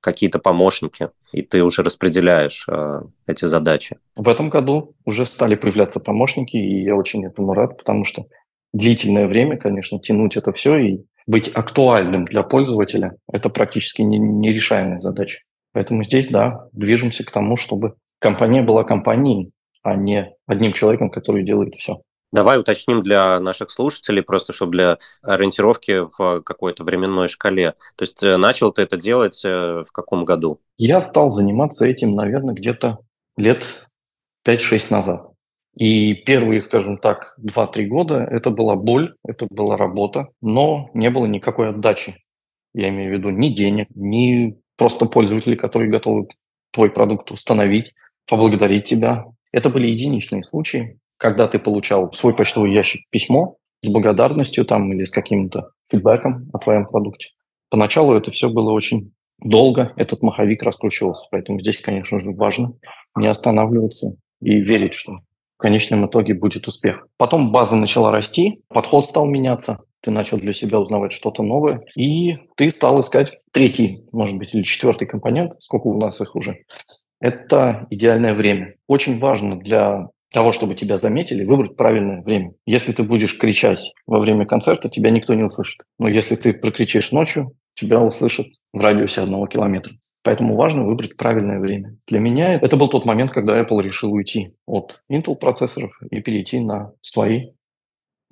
какие-то 0.00 0.40
помощники, 0.40 1.10
и 1.32 1.42
ты 1.42 1.62
уже 1.62 1.82
распределяешь 1.82 2.66
э, 2.68 3.02
эти 3.26 3.44
задачи? 3.44 3.98
В 4.16 4.28
этом 4.28 4.50
году 4.50 4.94
уже 5.04 5.26
стали 5.26 5.54
появляться 5.54 6.00
помощники, 6.00 6.56
и 6.56 6.82
я 6.82 6.96
очень 6.96 7.24
этому 7.24 7.54
рад, 7.54 7.78
потому 7.78 8.04
что 8.04 8.26
длительное 8.72 9.28
время, 9.28 9.56
конечно, 9.56 10.00
тянуть 10.00 10.36
это 10.36 10.52
все 10.52 10.76
и 10.76 11.04
быть 11.26 11.50
актуальным 11.54 12.24
для 12.24 12.42
пользователя– 12.42 13.16
это 13.32 13.48
практически 13.48 14.02
нерешаемая 14.02 14.98
задача. 14.98 15.40
Поэтому 15.72 16.04
здесь, 16.04 16.30
да, 16.30 16.68
движемся 16.72 17.24
к 17.24 17.30
тому, 17.30 17.56
чтобы 17.56 17.94
компания 18.18 18.62
была 18.62 18.82
компанией, 18.82 19.50
а 19.82 19.94
не 19.94 20.32
одним 20.46 20.72
человеком, 20.72 21.10
который 21.10 21.44
делает 21.44 21.74
все. 21.76 22.02
Давай 22.32 22.58
уточним 22.58 23.02
для 23.02 23.38
наших 23.40 23.70
слушателей, 23.70 24.22
просто 24.22 24.52
чтобы 24.52 24.72
для 24.72 24.98
ориентировки 25.22 26.06
в 26.18 26.42
какой-то 26.42 26.84
временной 26.84 27.28
шкале. 27.28 27.74
То 27.96 28.02
есть 28.02 28.22
э, 28.22 28.36
начал 28.36 28.72
ты 28.72 28.82
это 28.82 28.96
делать 28.96 29.44
э, 29.44 29.84
в 29.86 29.92
каком 29.92 30.24
году? 30.24 30.60
Я 30.76 31.00
стал 31.00 31.30
заниматься 31.30 31.86
этим, 31.86 32.14
наверное, 32.14 32.54
где-то 32.54 32.98
лет 33.36 33.86
5-6 34.46 34.86
назад. 34.90 35.32
И 35.76 36.14
первые, 36.14 36.60
скажем 36.60 36.98
так, 36.98 37.36
2-3 37.38 37.84
года 37.84 38.16
это 38.16 38.50
была 38.50 38.76
боль, 38.76 39.14
это 39.24 39.46
была 39.48 39.76
работа, 39.76 40.28
но 40.40 40.90
не 40.94 41.10
было 41.10 41.26
никакой 41.26 41.68
отдачи. 41.68 42.16
Я 42.74 42.88
имею 42.88 43.10
в 43.10 43.18
виду 43.18 43.30
ни 43.30 43.48
денег, 43.48 43.88
ни 43.94 44.58
просто 44.76 45.06
пользователей, 45.06 45.56
которые 45.56 45.90
готовы 45.90 46.28
твой 46.72 46.90
продукт 46.90 47.30
установить, 47.30 47.94
поблагодарить 48.26 48.84
тебя. 48.84 49.26
Это 49.52 49.70
были 49.70 49.86
единичные 49.86 50.44
случаи, 50.44 50.98
когда 51.18 51.48
ты 51.48 51.58
получал 51.58 52.10
в 52.10 52.16
свой 52.16 52.34
почтовый 52.34 52.72
ящик 52.72 53.02
письмо 53.10 53.56
с 53.82 53.88
благодарностью 53.88 54.64
там 54.64 54.92
или 54.92 55.04
с 55.04 55.10
каким-то 55.10 55.70
фидбэком 55.90 56.50
о 56.52 56.58
твоем 56.58 56.86
продукте. 56.86 57.28
Поначалу 57.70 58.14
это 58.14 58.30
все 58.30 58.48
было 58.48 58.72
очень 58.72 59.12
долго, 59.40 59.92
этот 59.96 60.22
маховик 60.22 60.62
раскручивался, 60.62 61.26
поэтому 61.30 61.60
здесь, 61.60 61.80
конечно 61.80 62.18
же, 62.18 62.30
важно 62.32 62.72
не 63.16 63.26
останавливаться 63.26 64.16
и 64.40 64.60
верить, 64.60 64.94
что 64.94 65.20
в 65.56 65.58
конечном 65.58 66.06
итоге 66.06 66.34
будет 66.34 66.68
успех. 66.68 67.06
Потом 67.16 67.50
база 67.50 67.76
начала 67.76 68.10
расти, 68.10 68.62
подход 68.68 69.06
стал 69.06 69.26
меняться, 69.26 69.80
ты 70.02 70.10
начал 70.10 70.38
для 70.38 70.52
себя 70.52 70.78
узнавать 70.78 71.12
что-то 71.12 71.42
новое, 71.42 71.82
и 71.96 72.36
ты 72.56 72.70
стал 72.70 73.00
искать 73.00 73.38
третий, 73.52 74.04
может 74.12 74.38
быть, 74.38 74.54
или 74.54 74.62
четвертый 74.62 75.06
компонент, 75.06 75.54
сколько 75.60 75.86
у 75.88 75.98
нас 75.98 76.20
их 76.20 76.36
уже. 76.36 76.58
Это 77.20 77.86
идеальное 77.90 78.34
время. 78.34 78.74
Очень 78.86 79.18
важно 79.18 79.56
для 79.56 80.08
того, 80.32 80.52
чтобы 80.52 80.74
тебя 80.74 80.96
заметили, 80.96 81.44
выбрать 81.44 81.76
правильное 81.76 82.22
время. 82.22 82.52
Если 82.66 82.92
ты 82.92 83.02
будешь 83.02 83.38
кричать 83.38 83.92
во 84.06 84.18
время 84.18 84.46
концерта, 84.46 84.88
тебя 84.88 85.10
никто 85.10 85.34
не 85.34 85.44
услышит. 85.44 85.80
Но 85.98 86.08
если 86.08 86.36
ты 86.36 86.52
прокричишь 86.52 87.12
ночью, 87.12 87.52
тебя 87.74 88.00
услышат 88.00 88.46
в 88.72 88.80
радиусе 88.80 89.22
одного 89.22 89.46
километра. 89.46 89.94
Поэтому 90.22 90.56
важно 90.56 90.84
выбрать 90.84 91.16
правильное 91.16 91.60
время. 91.60 91.96
Для 92.08 92.18
меня 92.18 92.54
это 92.54 92.76
был 92.76 92.88
тот 92.88 93.04
момент, 93.04 93.30
когда 93.30 93.60
Apple 93.60 93.80
решил 93.80 94.12
уйти 94.12 94.54
от 94.66 95.00
Intel 95.10 95.36
процессоров 95.36 95.92
и 96.10 96.20
перейти 96.20 96.58
на 96.58 96.90
свои 97.00 97.50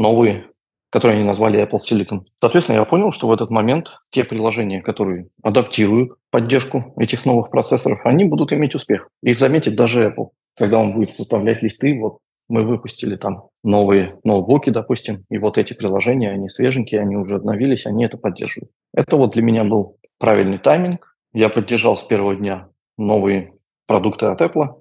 новые, 0.00 0.48
которые 0.90 1.18
они 1.18 1.26
назвали 1.26 1.62
Apple 1.62 1.78
Silicon. 1.78 2.22
Соответственно, 2.40 2.78
я 2.78 2.84
понял, 2.84 3.12
что 3.12 3.28
в 3.28 3.32
этот 3.32 3.50
момент 3.50 4.00
те 4.10 4.24
приложения, 4.24 4.82
которые 4.82 5.28
адаптируют 5.42 6.14
поддержку 6.30 6.94
этих 6.98 7.24
новых 7.26 7.50
процессоров, 7.50 8.00
они 8.04 8.24
будут 8.24 8.52
иметь 8.52 8.74
успех. 8.74 9.08
Их 9.22 9.38
заметит 9.38 9.76
даже 9.76 10.08
Apple 10.08 10.30
когда 10.56 10.78
он 10.78 10.92
будет 10.92 11.12
составлять 11.12 11.62
листы, 11.62 11.98
вот 11.98 12.18
мы 12.48 12.62
выпустили 12.64 13.16
там 13.16 13.48
новые 13.62 14.18
ноутбуки, 14.24 14.70
допустим, 14.70 15.24
и 15.30 15.38
вот 15.38 15.58
эти 15.58 15.72
приложения, 15.72 16.30
они 16.30 16.48
свеженькие, 16.48 17.00
они 17.00 17.16
уже 17.16 17.36
обновились, 17.36 17.86
они 17.86 18.04
это 18.04 18.18
поддерживают. 18.18 18.70
Это 18.92 19.16
вот 19.16 19.32
для 19.32 19.42
меня 19.42 19.64
был 19.64 19.98
правильный 20.18 20.58
тайминг. 20.58 21.16
Я 21.32 21.48
поддержал 21.48 21.96
с 21.96 22.02
первого 22.02 22.36
дня 22.36 22.68
новые 22.98 23.54
продукты 23.86 24.26
от 24.26 24.40
Apple, 24.40 24.78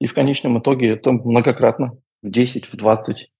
и 0.00 0.06
в 0.06 0.14
конечном 0.14 0.58
итоге 0.58 0.90
это 0.90 1.12
многократно, 1.12 1.98
в 2.22 2.30
10, 2.30 2.66
в 2.66 2.76
20 2.76 3.30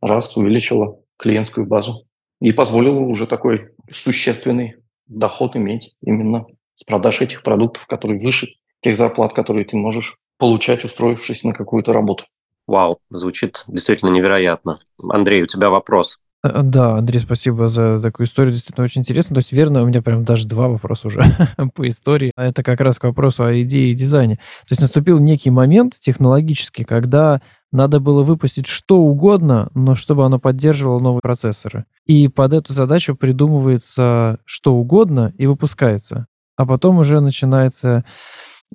раз 0.00 0.36
увеличило 0.36 0.98
клиентскую 1.16 1.66
базу 1.66 2.06
и 2.40 2.52
позволило 2.52 3.00
уже 3.00 3.26
такой 3.26 3.70
существенный 3.90 4.76
доход 5.06 5.56
иметь 5.56 5.94
именно 6.02 6.44
с 6.74 6.84
продаж 6.84 7.22
этих 7.22 7.42
продуктов, 7.42 7.86
которые 7.86 8.18
выше 8.18 8.48
тех 8.80 8.96
зарплат, 8.96 9.32
которые 9.32 9.64
ты 9.64 9.76
можешь 9.76 10.18
получать, 10.42 10.84
устроившись 10.84 11.44
на 11.44 11.52
какую-то 11.52 11.92
работу. 11.92 12.24
Вау, 12.66 12.98
звучит 13.10 13.62
действительно 13.68 14.10
невероятно. 14.10 14.80
Андрей, 15.00 15.44
у 15.44 15.46
тебя 15.46 15.70
вопрос. 15.70 16.18
Э, 16.42 16.62
да, 16.64 16.96
Андрей, 16.96 17.20
спасибо 17.20 17.68
за 17.68 18.02
такую 18.02 18.26
историю, 18.26 18.52
действительно 18.52 18.82
очень 18.82 19.02
интересно. 19.02 19.36
То 19.36 19.38
есть, 19.38 19.52
верно, 19.52 19.84
у 19.84 19.86
меня 19.86 20.02
прям 20.02 20.24
даже 20.24 20.48
два 20.48 20.66
вопроса 20.66 21.06
уже 21.06 21.22
по 21.76 21.86
истории. 21.86 22.32
А 22.34 22.44
это 22.44 22.64
как 22.64 22.80
раз 22.80 22.98
к 22.98 23.04
вопросу 23.04 23.44
о 23.44 23.62
идее 23.62 23.92
и 23.92 23.94
дизайне. 23.94 24.34
То 24.34 24.70
есть 24.70 24.80
наступил 24.80 25.20
некий 25.20 25.50
момент 25.50 25.94
технологический, 26.00 26.82
когда 26.82 27.40
надо 27.70 28.00
было 28.00 28.24
выпустить 28.24 28.66
что 28.66 28.96
угодно, 28.96 29.70
но 29.74 29.94
чтобы 29.94 30.26
оно 30.26 30.40
поддерживало 30.40 30.98
новые 30.98 31.20
процессоры. 31.22 31.84
И 32.06 32.26
под 32.26 32.52
эту 32.52 32.72
задачу 32.72 33.14
придумывается 33.14 34.40
что 34.44 34.74
угодно 34.74 35.32
и 35.38 35.46
выпускается. 35.46 36.26
А 36.56 36.66
потом 36.66 36.98
уже 36.98 37.20
начинается 37.20 38.04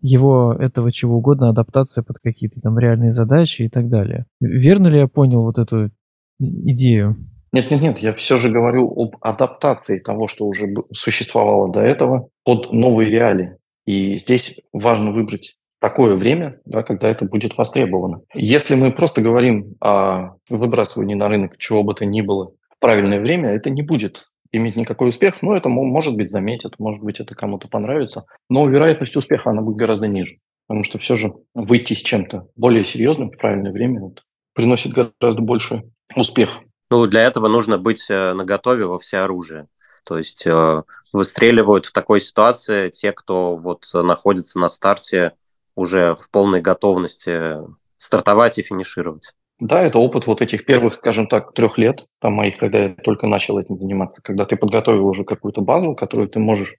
его 0.02 0.54
этого 0.54 0.92
чего 0.92 1.18
угодно, 1.18 1.50
адаптация 1.50 2.04
под 2.04 2.20
какие-то 2.20 2.62
там 2.62 2.78
реальные 2.78 3.12
задачи 3.12 3.64
и 3.64 3.70
так 3.70 3.90
далее. 3.90 4.26
Верно 4.40 4.88
ли 4.88 5.00
я 5.00 5.08
понял 5.08 5.44
вот 5.44 5.58
эту 5.58 5.92
идею? 6.40 7.16
Нет, 7.54 7.72
нет, 7.72 7.82
нет, 7.82 7.98
я 8.00 8.14
все 8.14 8.38
же 8.38 8.52
говорю 8.52 8.92
об 8.96 9.16
адаптации 9.22 10.00
того, 10.00 10.28
что 10.28 10.46
уже 10.46 10.68
существовало 10.92 11.72
до 11.72 11.82
этого, 11.82 12.30
под 12.44 12.72
новые 12.72 13.10
реалии. 13.10 13.58
И 13.86 14.18
здесь 14.18 14.60
важно 14.74 15.12
выбрать 15.12 15.56
такое 15.80 16.16
время, 16.16 16.60
да, 16.66 16.84
когда 16.84 17.08
это 17.08 17.26
будет 17.26 17.58
востребовано. 17.58 18.22
Если 18.34 18.76
мы 18.76 18.92
просто 18.92 19.22
говорим 19.22 19.76
о 19.80 20.36
выбрасывании 20.50 21.16
на 21.16 21.30
рынок 21.30 21.58
чего 21.58 21.84
бы 21.84 21.94
то 21.94 22.06
ни 22.06 22.22
было 22.22 22.52
в 22.70 22.80
правильное 22.80 23.22
время, 23.22 23.52
это 23.52 23.70
не 23.70 23.82
будет 23.82 24.26
иметь 24.52 24.76
никакой 24.76 25.10
успех, 25.10 25.42
но 25.42 25.56
это 25.56 25.70
может 25.70 26.16
быть 26.16 26.30
заметят, 26.30 26.80
может 26.80 27.04
быть 27.04 27.20
это 27.20 27.36
кому-то 27.36 27.68
понравится, 27.68 28.26
но 28.50 28.68
вероятность 28.68 29.16
успеха 29.16 29.50
она 29.50 29.62
будет 29.62 29.78
гораздо 29.78 30.08
ниже, 30.08 30.38
потому 30.68 30.84
что 30.84 30.98
все 31.00 31.16
же 31.16 31.34
выйти 31.54 31.94
с 31.94 32.02
чем-то 32.02 32.48
более 32.56 32.86
серьезным 32.86 33.32
в 33.32 33.38
правильное 33.38 33.72
время 33.72 34.02
вот, 34.02 34.24
приносит 34.54 34.94
гораздо 34.94 35.42
больше 35.42 35.84
успех. 36.16 36.50
Ну, 36.90 37.06
для 37.08 37.24
этого 37.24 37.48
нужно 37.48 37.78
быть 37.78 38.10
э, 38.10 38.34
наготове 38.34 38.86
во 38.86 38.98
все 38.98 39.20
оружие. 39.20 39.68
То 40.06 40.18
есть 40.18 40.48
э, 40.48 40.84
выстреливают 41.12 41.86
в 41.86 41.92
такой 41.92 42.22
ситуации 42.22 42.90
те, 42.90 43.12
кто 43.12 43.58
вот 43.58 43.86
находится 43.94 44.58
на 44.58 44.70
старте 44.70 45.34
уже 45.76 46.16
в 46.16 46.30
полной 46.30 46.62
готовности 46.62 47.58
стартовать 47.98 48.58
и 48.58 48.64
финишировать. 48.64 49.34
Да, 49.60 49.82
это 49.82 49.98
опыт 49.98 50.28
вот 50.28 50.41
этих 50.41 50.65
первых, 50.65 50.93
скажем 50.93 51.28
так, 51.28 51.54
трех 51.54 51.78
лет, 51.78 52.06
там 52.22 52.34
моих, 52.34 52.58
когда 52.58 52.80
я 52.80 52.96
только 53.04 53.28
начал 53.28 53.58
этим 53.58 53.78
заниматься, 53.80 54.22
когда 54.22 54.46
ты 54.46 54.56
подготовил 54.56 55.08
уже 55.08 55.24
какую-то 55.24 55.62
базу, 55.62 55.96
которую 55.96 56.30
ты 56.30 56.39
можешь 56.39 56.76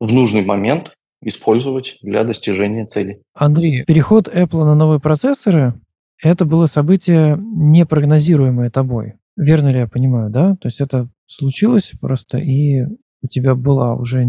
в 0.00 0.12
нужный 0.12 0.44
момент 0.44 0.92
использовать 1.22 1.98
для 2.02 2.24
достижения 2.24 2.84
цели. 2.84 3.22
Андрей, 3.34 3.84
переход 3.84 4.28
Apple 4.28 4.64
на 4.64 4.74
новые 4.74 5.00
процессоры– 5.00 5.74
это 6.22 6.44
было 6.44 6.66
событие 6.66 7.38
непрогнозируемое 7.38 8.70
тобой. 8.70 9.14
Верно 9.36 9.68
ли 9.68 9.78
я 9.78 9.86
понимаю, 9.86 10.30
да? 10.30 10.56
То 10.56 10.66
есть 10.66 10.80
это 10.80 11.08
случилось 11.26 11.92
просто, 12.00 12.38
и 12.38 12.82
у 13.22 13.26
тебя 13.28 13.54
была 13.54 13.94
уже 13.94 14.26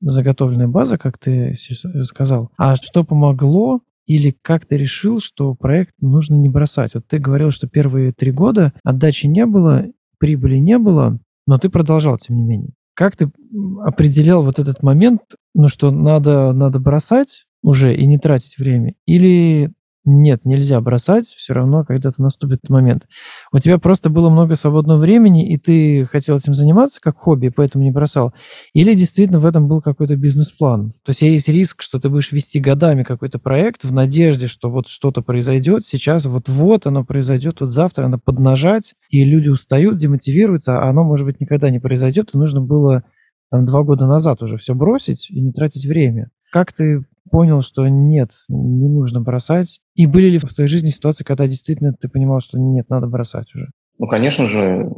заготовленная 0.00 0.68
база, 0.68 0.98
как 0.98 1.18
ты 1.18 1.54
сказал. 2.02 2.50
А 2.56 2.76
что 2.76 3.04
помогло 3.04 3.80
или 4.08 4.34
как 4.42 4.64
ты 4.64 4.78
решил, 4.78 5.20
что 5.20 5.54
проект 5.54 5.92
нужно 6.00 6.34
не 6.34 6.48
бросать? 6.48 6.94
Вот 6.94 7.06
ты 7.06 7.18
говорил, 7.18 7.50
что 7.50 7.68
первые 7.68 8.10
три 8.10 8.32
года 8.32 8.72
отдачи 8.82 9.26
не 9.26 9.44
было, 9.44 9.84
прибыли 10.18 10.56
не 10.56 10.78
было, 10.78 11.20
но 11.46 11.58
ты 11.58 11.68
продолжал, 11.68 12.16
тем 12.16 12.36
не 12.36 12.42
менее. 12.42 12.72
Как 12.94 13.16
ты 13.16 13.30
определял 13.84 14.42
вот 14.42 14.58
этот 14.58 14.82
момент, 14.82 15.20
ну 15.54 15.68
что 15.68 15.90
надо, 15.90 16.52
надо 16.52 16.80
бросать 16.80 17.44
уже 17.62 17.94
и 17.94 18.06
не 18.06 18.18
тратить 18.18 18.56
время? 18.56 18.94
Или 19.06 19.72
нет, 20.04 20.44
нельзя 20.44 20.80
бросать, 20.80 21.26
все 21.26 21.52
равно 21.52 21.84
когда-то 21.84 22.22
наступит 22.22 22.68
момент. 22.68 23.06
У 23.52 23.58
тебя 23.58 23.78
просто 23.78 24.08
было 24.10 24.30
много 24.30 24.54
свободного 24.54 24.98
времени, 24.98 25.52
и 25.52 25.58
ты 25.58 26.04
хотел 26.04 26.36
этим 26.36 26.54
заниматься 26.54 27.00
как 27.00 27.18
хобби, 27.18 27.48
поэтому 27.48 27.84
не 27.84 27.90
бросал. 27.90 28.32
Или 28.72 28.94
действительно 28.94 29.38
в 29.38 29.46
этом 29.46 29.68
был 29.68 29.82
какой-то 29.82 30.16
бизнес-план. 30.16 30.92
То 31.04 31.10
есть 31.10 31.22
есть 31.22 31.48
риск, 31.48 31.82
что 31.82 32.00
ты 32.00 32.08
будешь 32.08 32.32
вести 32.32 32.58
годами 32.58 33.02
какой-то 33.02 33.38
проект 33.38 33.84
в 33.84 33.92
надежде, 33.92 34.46
что 34.46 34.70
вот 34.70 34.88
что-то 34.88 35.20
произойдет, 35.20 35.84
сейчас 35.84 36.24
вот-вот 36.24 36.86
оно 36.86 37.04
произойдет, 37.04 37.60
вот 37.60 37.72
завтра 37.72 38.04
надо 38.04 38.18
поднажать, 38.18 38.94
и 39.10 39.24
люди 39.24 39.48
устают, 39.48 39.98
демотивируются, 39.98 40.78
а 40.78 40.88
оно, 40.88 41.04
может 41.04 41.26
быть, 41.26 41.40
никогда 41.40 41.70
не 41.70 41.80
произойдет, 41.80 42.30
и 42.32 42.38
нужно 42.38 42.60
было 42.60 43.02
там 43.50 43.64
два 43.64 43.82
года 43.82 44.06
назад 44.06 44.42
уже 44.42 44.56
все 44.56 44.74
бросить 44.74 45.30
и 45.30 45.40
не 45.40 45.52
тратить 45.52 45.86
время. 45.86 46.30
Как 46.50 46.72
ты 46.72 47.04
понял, 47.28 47.62
что 47.62 47.86
нет, 47.88 48.30
не 48.48 48.88
нужно 48.88 49.20
бросать? 49.20 49.80
И 49.94 50.06
были 50.06 50.28
ли 50.28 50.38
в 50.38 50.44
твоей 50.44 50.68
жизни 50.68 50.88
ситуации, 50.88 51.24
когда 51.24 51.46
действительно 51.46 51.92
ты 51.92 52.08
понимал, 52.08 52.40
что 52.40 52.58
нет, 52.58 52.88
надо 52.88 53.06
бросать 53.06 53.54
уже? 53.54 53.68
Ну, 53.98 54.06
конечно 54.06 54.46
же, 54.48 54.90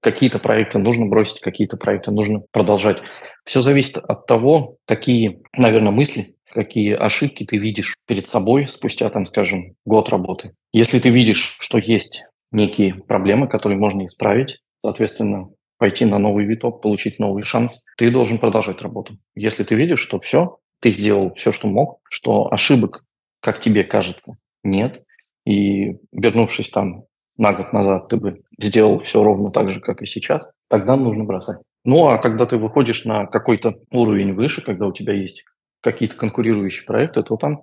какие-то 0.00 0.38
проекты 0.38 0.78
нужно 0.78 1.06
бросить, 1.06 1.40
какие-то 1.40 1.76
проекты 1.76 2.10
нужно 2.10 2.42
продолжать. 2.52 2.98
Все 3.44 3.60
зависит 3.60 3.98
от 3.98 4.26
того, 4.26 4.76
какие, 4.86 5.42
наверное, 5.56 5.92
мысли, 5.92 6.36
какие 6.46 6.94
ошибки 6.94 7.44
ты 7.44 7.58
видишь 7.58 7.94
перед 8.06 8.26
собой 8.26 8.68
спустя, 8.68 9.08
там, 9.08 9.24
скажем, 9.26 9.74
год 9.84 10.08
работы. 10.08 10.52
Если 10.72 10.98
ты 10.98 11.10
видишь, 11.10 11.56
что 11.60 11.78
есть 11.78 12.24
некие 12.52 12.94
проблемы, 12.94 13.48
которые 13.48 13.78
можно 13.78 14.04
исправить, 14.06 14.60
соответственно, 14.84 15.48
пойти 15.78 16.04
на 16.04 16.18
новый 16.18 16.44
виток, 16.44 16.82
получить 16.82 17.18
новый 17.18 17.42
шанс, 17.42 17.86
ты 17.96 18.10
должен 18.10 18.38
продолжать 18.38 18.82
работу. 18.82 19.16
Если 19.34 19.64
ты 19.64 19.74
видишь, 19.74 20.00
что 20.00 20.20
все, 20.20 20.58
ты 20.80 20.90
сделал 20.90 21.34
все, 21.34 21.52
что 21.52 21.68
мог, 21.68 22.00
что 22.08 22.52
ошибок, 22.52 23.04
как 23.40 23.60
тебе 23.60 23.84
кажется, 23.84 24.34
нет, 24.64 25.02
и 25.46 25.96
вернувшись 26.12 26.70
там 26.70 27.04
на 27.36 27.52
год 27.52 27.72
назад 27.72 28.08
ты 28.08 28.16
бы 28.16 28.42
сделал 28.58 28.98
все 28.98 29.22
ровно 29.22 29.50
так 29.50 29.70
же, 29.70 29.80
как 29.80 30.02
и 30.02 30.06
сейчас, 30.06 30.50
тогда 30.68 30.96
нужно 30.96 31.24
бросать. 31.24 31.60
Ну, 31.84 32.08
а 32.08 32.18
когда 32.18 32.44
ты 32.44 32.58
выходишь 32.58 33.04
на 33.04 33.26
какой-то 33.26 33.76
уровень 33.90 34.34
выше, 34.34 34.62
когда 34.62 34.86
у 34.86 34.92
тебя 34.92 35.14
есть 35.14 35.44
какие-то 35.80 36.16
конкурирующие 36.16 36.84
проекты, 36.84 37.22
то 37.22 37.36
там 37.36 37.62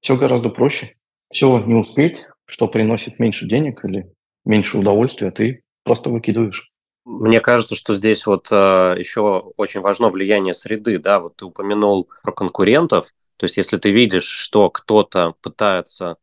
все 0.00 0.16
гораздо 0.16 0.48
проще. 0.48 0.94
Все 1.30 1.58
не 1.58 1.74
успеть, 1.74 2.26
что 2.44 2.68
приносит 2.68 3.18
меньше 3.18 3.48
денег 3.48 3.84
или 3.84 4.12
меньше 4.44 4.78
удовольствия, 4.78 5.30
ты 5.30 5.62
просто 5.84 6.10
выкидываешь. 6.10 6.70
Мне 7.08 7.40
кажется, 7.40 7.74
что 7.74 7.94
здесь 7.94 8.26
вот 8.26 8.48
э, 8.50 8.96
еще 8.98 9.52
очень 9.56 9.80
важно 9.80 10.10
влияние 10.10 10.52
среды, 10.52 10.98
да, 10.98 11.20
вот 11.20 11.36
ты 11.36 11.46
упомянул 11.46 12.10
про 12.22 12.32
конкурентов, 12.32 13.14
то 13.38 13.44
есть 13.44 13.56
если 13.56 13.78
ты 13.78 13.90
видишь, 13.92 14.26
что 14.26 14.68
кто-то 14.68 15.34
пытается 15.40 16.16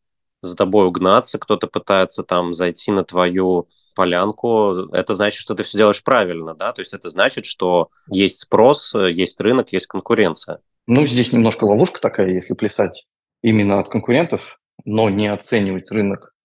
за 0.44 0.56
тобой 0.56 0.86
угнаться, 0.86 1.40
кто-то 1.40 1.66
пытается 1.66 2.22
там 2.22 2.54
зайти 2.54 2.92
на 2.92 3.04
твою 3.04 3.68
полянку, 3.96 4.88
это 4.94 5.16
значит, 5.16 5.40
что 5.40 5.56
ты 5.56 5.64
все 5.64 5.80
делаешь 5.80 6.04
правильно, 6.04 6.54
да, 6.54 6.72
то 6.72 6.82
есть 6.82 6.94
это 6.94 7.10
значит, 7.10 7.46
что 7.46 7.90
есть 8.12 8.42
спрос, 8.42 8.94
есть 8.94 9.42
рынок, 9.42 9.74
есть 9.74 9.88
конкуренция. 9.88 10.60
Ну, 10.86 11.08
здесь 11.08 11.34
немножко 11.34 11.64
ловушка 11.64 12.00
такая, 12.00 12.30
если 12.30 12.54
плясать 12.54 13.08
именно 13.42 13.80
от 13.80 13.90
конкурентов, 13.90 14.60
но 14.84 15.10
не 15.10 15.30
оценивать 15.30 15.90
рынок 15.90 16.36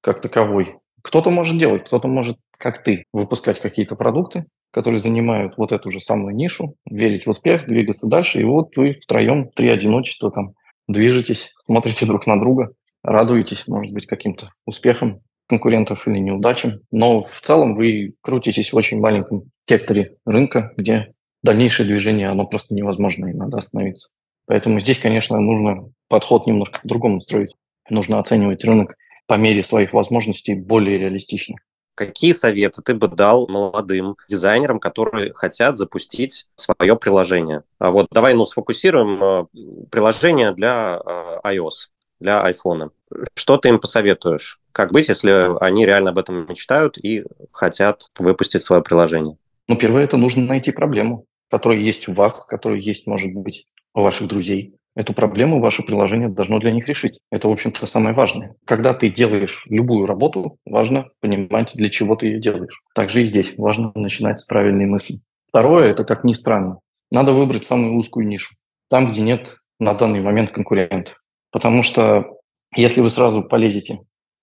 как 0.00 0.22
таковой. 0.22 0.79
Кто-то 1.02 1.30
может 1.30 1.58
делать, 1.58 1.84
кто-то 1.84 2.08
может, 2.08 2.36
как 2.58 2.82
ты, 2.82 3.04
выпускать 3.12 3.60
какие-то 3.60 3.96
продукты, 3.96 4.46
которые 4.72 5.00
занимают 5.00 5.54
вот 5.56 5.72
эту 5.72 5.90
же 5.90 6.00
самую 6.00 6.34
нишу, 6.34 6.74
верить 6.88 7.26
в 7.26 7.30
успех, 7.30 7.66
двигаться 7.66 8.06
дальше, 8.06 8.40
и 8.40 8.44
вот 8.44 8.76
вы 8.76 8.98
втроем, 9.02 9.50
три 9.50 9.68
одиночества 9.68 10.30
там 10.30 10.52
движетесь, 10.88 11.52
смотрите 11.66 12.06
друг 12.06 12.26
на 12.26 12.38
друга, 12.38 12.72
радуетесь, 13.02 13.66
может 13.68 13.92
быть, 13.92 14.06
каким-то 14.06 14.52
успехам 14.66 15.20
конкурентов 15.48 16.06
или 16.06 16.18
неудачам, 16.18 16.80
но 16.92 17.24
в 17.24 17.40
целом 17.40 17.74
вы 17.74 18.14
крутитесь 18.20 18.72
в 18.72 18.76
очень 18.76 19.00
маленьком 19.00 19.50
секторе 19.68 20.16
рынка, 20.24 20.72
где 20.76 21.12
дальнейшее 21.42 21.86
движение, 21.86 22.28
оно 22.28 22.46
просто 22.46 22.74
невозможно, 22.74 23.26
и 23.26 23.32
надо 23.32 23.58
остановиться. 23.58 24.10
Поэтому 24.46 24.80
здесь, 24.80 24.98
конечно, 24.98 25.38
нужно 25.38 25.90
подход 26.08 26.46
немножко 26.46 26.80
по-другому 26.80 27.20
строить. 27.20 27.54
Нужно 27.88 28.18
оценивать 28.18 28.64
рынок 28.64 28.94
по 29.30 29.34
мере 29.34 29.62
своих 29.62 29.92
возможностей 29.92 30.54
более 30.54 30.98
реалистично. 30.98 31.54
Какие 31.94 32.32
советы 32.32 32.82
ты 32.82 32.96
бы 32.96 33.06
дал 33.06 33.46
молодым 33.46 34.16
дизайнерам, 34.28 34.80
которые 34.80 35.32
хотят 35.34 35.78
запустить 35.78 36.48
свое 36.56 36.96
приложение? 36.96 37.62
А 37.78 37.92
вот 37.92 38.08
давай 38.10 38.34
ну, 38.34 38.44
сфокусируем 38.44 39.22
э, 39.22 39.86
приложение 39.88 40.50
для 40.50 41.00
э, 41.06 41.54
iOS, 41.54 41.90
для 42.18 42.44
iPhone. 42.50 42.90
Что 43.36 43.56
ты 43.56 43.68
им 43.68 43.78
посоветуешь? 43.78 44.58
Как 44.72 44.90
быть, 44.90 45.06
если 45.06 45.56
они 45.64 45.86
реально 45.86 46.10
об 46.10 46.18
этом 46.18 46.48
мечтают 46.48 46.98
и 46.98 47.22
хотят 47.52 48.08
выпустить 48.18 48.62
свое 48.62 48.82
приложение? 48.82 49.36
Ну, 49.68 49.76
первое, 49.76 50.02
это 50.02 50.16
нужно 50.16 50.42
найти 50.44 50.72
проблему, 50.72 51.26
которая 51.48 51.78
есть 51.78 52.08
у 52.08 52.14
вас, 52.14 52.46
которая 52.46 52.80
есть, 52.80 53.06
может 53.06 53.32
быть, 53.32 53.68
у 53.94 54.02
ваших 54.02 54.26
друзей. 54.26 54.74
Эту 55.00 55.14
проблему 55.14 55.60
ваше 55.60 55.82
приложение 55.82 56.28
должно 56.28 56.58
для 56.58 56.72
них 56.72 56.86
решить. 56.86 57.20
Это, 57.30 57.48
в 57.48 57.52
общем-то, 57.52 57.86
самое 57.86 58.14
важное. 58.14 58.56
Когда 58.66 58.92
ты 58.92 59.08
делаешь 59.08 59.64
любую 59.70 60.04
работу, 60.04 60.58
важно 60.66 61.08
понимать, 61.20 61.70
для 61.74 61.88
чего 61.88 62.16
ты 62.16 62.26
ее 62.26 62.38
делаешь. 62.38 62.82
Также 62.94 63.22
и 63.22 63.24
здесь 63.24 63.54
важно 63.56 63.92
начинать 63.94 64.40
с 64.40 64.44
правильной 64.44 64.84
мысли. 64.84 65.20
Второе, 65.48 65.90
это, 65.90 66.04
как 66.04 66.22
ни 66.22 66.34
странно, 66.34 66.80
надо 67.10 67.32
выбрать 67.32 67.64
самую 67.64 67.96
узкую 67.96 68.26
нишу. 68.26 68.54
Там, 68.90 69.10
где 69.10 69.22
нет 69.22 69.56
на 69.78 69.94
данный 69.94 70.20
момент 70.20 70.50
конкурентов. 70.50 71.18
Потому 71.50 71.82
что 71.82 72.36
если 72.76 73.00
вы 73.00 73.08
сразу 73.08 73.48
полезете 73.48 74.00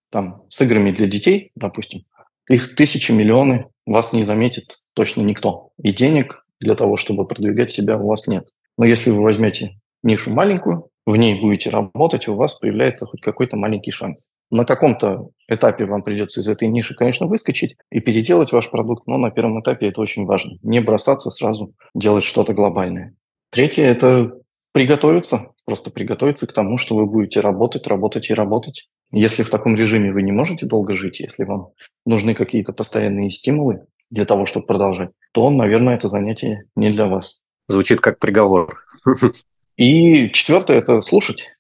там, 0.10 0.42
с 0.50 0.60
играми 0.60 0.90
для 0.90 1.06
детей, 1.06 1.52
допустим, 1.54 2.06
их 2.50 2.74
тысячи, 2.74 3.12
миллионы, 3.12 3.68
вас 3.86 4.12
не 4.12 4.24
заметит 4.24 4.80
точно 4.96 5.22
никто. 5.22 5.70
И 5.78 5.94
денег 5.94 6.48
для 6.60 6.74
того, 6.74 6.98
чтобы 6.98 7.28
продвигать 7.28 7.70
себя, 7.70 8.00
у 8.00 8.08
вас 8.08 8.26
нет. 8.26 8.50
Но 8.76 8.86
если 8.86 9.12
вы 9.12 9.22
возьмете 9.22 9.80
нишу 10.08 10.32
маленькую, 10.32 10.90
в 11.06 11.16
ней 11.16 11.40
будете 11.40 11.70
работать, 11.70 12.28
у 12.28 12.36
вас 12.36 12.56
появляется 12.56 13.06
хоть 13.06 13.22
какой-то 13.22 13.56
маленький 13.56 13.92
шанс. 13.92 14.30
На 14.50 14.66
каком-то 14.66 15.30
этапе 15.48 15.86
вам 15.86 16.04
придется 16.04 16.42
из 16.42 16.50
этой 16.50 16.70
ниши, 16.70 16.96
конечно, 16.96 17.28
выскочить 17.28 17.76
и 17.92 18.00
переделать 18.00 18.52
ваш 18.52 18.72
продукт, 18.72 19.06
но 19.08 19.18
на 19.18 19.30
первом 19.30 19.62
этапе 19.62 19.88
это 19.88 20.02
очень 20.02 20.26
важно. 20.26 20.58
Не 20.64 20.80
бросаться 20.80 21.30
сразу 21.30 21.74
делать 21.94 22.24
что-то 22.24 22.54
глобальное. 22.54 23.14
Третье– 23.52 23.84
это 23.86 24.34
приготовиться, 24.74 25.52
просто 25.66 25.92
приготовиться 25.92 26.48
к 26.48 26.54
тому, 26.54 26.78
что 26.78 26.96
вы 26.96 27.06
будете 27.06 27.42
работать, 27.42 27.88
работать 27.88 28.30
и 28.30 28.34
работать. 28.34 28.90
Если 29.12 29.44
в 29.44 29.50
таком 29.50 29.76
режиме 29.76 30.12
вы 30.12 30.22
не 30.24 30.32
можете 30.32 30.66
долго 30.66 30.94
жить, 30.94 31.20
если 31.20 31.44
вам 31.44 31.70
нужны 32.06 32.34
какие-то 32.34 32.74
постоянные 32.74 33.32
стимулы 33.32 33.86
для 34.10 34.26
того, 34.26 34.46
чтобы 34.46 34.66
продолжать, 34.66 35.12
то, 35.34 35.50
наверное, 35.50 35.96
это 35.96 36.08
занятие 36.08 36.66
не 36.76 36.92
для 36.92 37.08
вас. 37.08 37.42
Звучит 37.68 38.00
как 38.00 38.20
приговор. 38.20 38.80
И 39.78 40.32
четвертое– 40.32 40.78
это 40.80 41.02
слушать. 41.02 41.56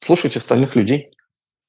Слушать 0.00 0.36
остальных 0.36 0.76
людей. 0.76 1.10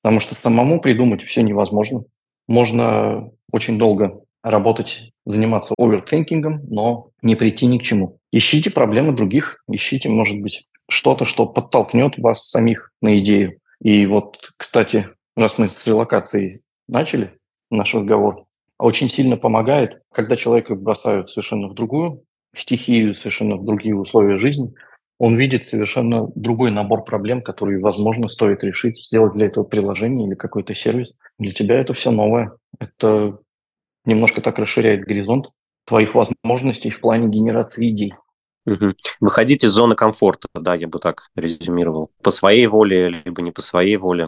Потому 0.02 0.20
что 0.20 0.36
самому 0.36 0.82
придумать 0.82 1.24
все 1.24 1.42
невозможно. 1.42 2.04
Можно 2.48 3.32
очень 3.54 3.78
долго 3.78 4.22
работать, 4.44 5.12
заниматься 5.26 5.74
овертинкингом, 5.78 6.62
но 6.70 7.12
не 7.22 7.36
прийти 7.36 7.68
ни 7.68 7.78
к 7.78 7.84
чему. 7.84 8.20
Ищите 8.34 8.70
проблемы 8.70 9.13
других, 9.13 9.63
ищите, 9.72 10.10
может 10.10 10.42
быть, 10.42 10.68
что-то, 10.89 11.24
что 11.24 11.46
подтолкнет 11.46 12.18
вас 12.18 12.50
самих 12.50 12.92
на 13.02 13.18
идею. 13.20 13.60
И 13.82 14.06
вот, 14.06 14.50
кстати, 14.58 15.08
раз 15.38 15.58
мы 15.58 15.70
с 15.70 15.88
релокацией 15.88 16.60
начали 16.89 17.38
наш 17.72 17.96
разговор, 17.96 18.44
очень 18.78 19.08
сильно 19.08 19.38
помогает, 19.38 20.02
когда 20.12 20.36
человека 20.36 20.76
бросают 20.76 21.30
совершенно 21.30 21.70
в 21.70 21.76
другую 21.76 22.24
стихию, 22.54 23.16
совершенно 23.16 23.56
в 23.56 23.63
другие 23.63 23.96
условия 23.96 24.36
жизни– 24.36 24.74
он 25.19 25.38
видит 25.38 25.65
совершенно 25.65 26.28
другой 26.36 26.71
набор 26.71 27.04
проблем, 27.04 27.41
которые, 27.41 27.80
возможно, 27.80 28.28
стоит 28.28 28.63
решить, 28.63 29.06
сделать 29.06 29.34
для 29.34 29.47
этого 29.47 29.63
приложение 29.63 30.28
или 30.28 30.36
какой-то 30.36 30.76
сервис. 30.76 31.13
Для 31.39 31.52
тебя 31.52 31.80
это 31.80 31.93
все 31.93 32.12
новое. 32.12 32.54
Это 32.80 33.38
немножко 34.06 34.41
так 34.41 34.60
расширяет 34.60 35.06
горизонт 35.06 35.49
твоих 35.86 36.15
возможностей 36.15 36.89
в 36.89 36.99
плане 36.99 37.28
генерации 37.28 37.91
идей. 37.91 38.13
Угу. 38.65 38.93
Выходить 39.19 39.63
из 39.63 39.71
зоны 39.71 39.95
комфорта, 39.95 40.47
да, 40.54 40.76
я 40.76 40.88
бы 40.88 40.99
так 40.99 41.28
резюмировал. 41.36 42.12
По 42.21 42.32
своей 42.32 42.65
воле, 42.67 43.10
либо 43.10 43.41
не 43.41 43.52
по 43.52 43.62
своей 43.62 43.97
воле. 43.97 44.28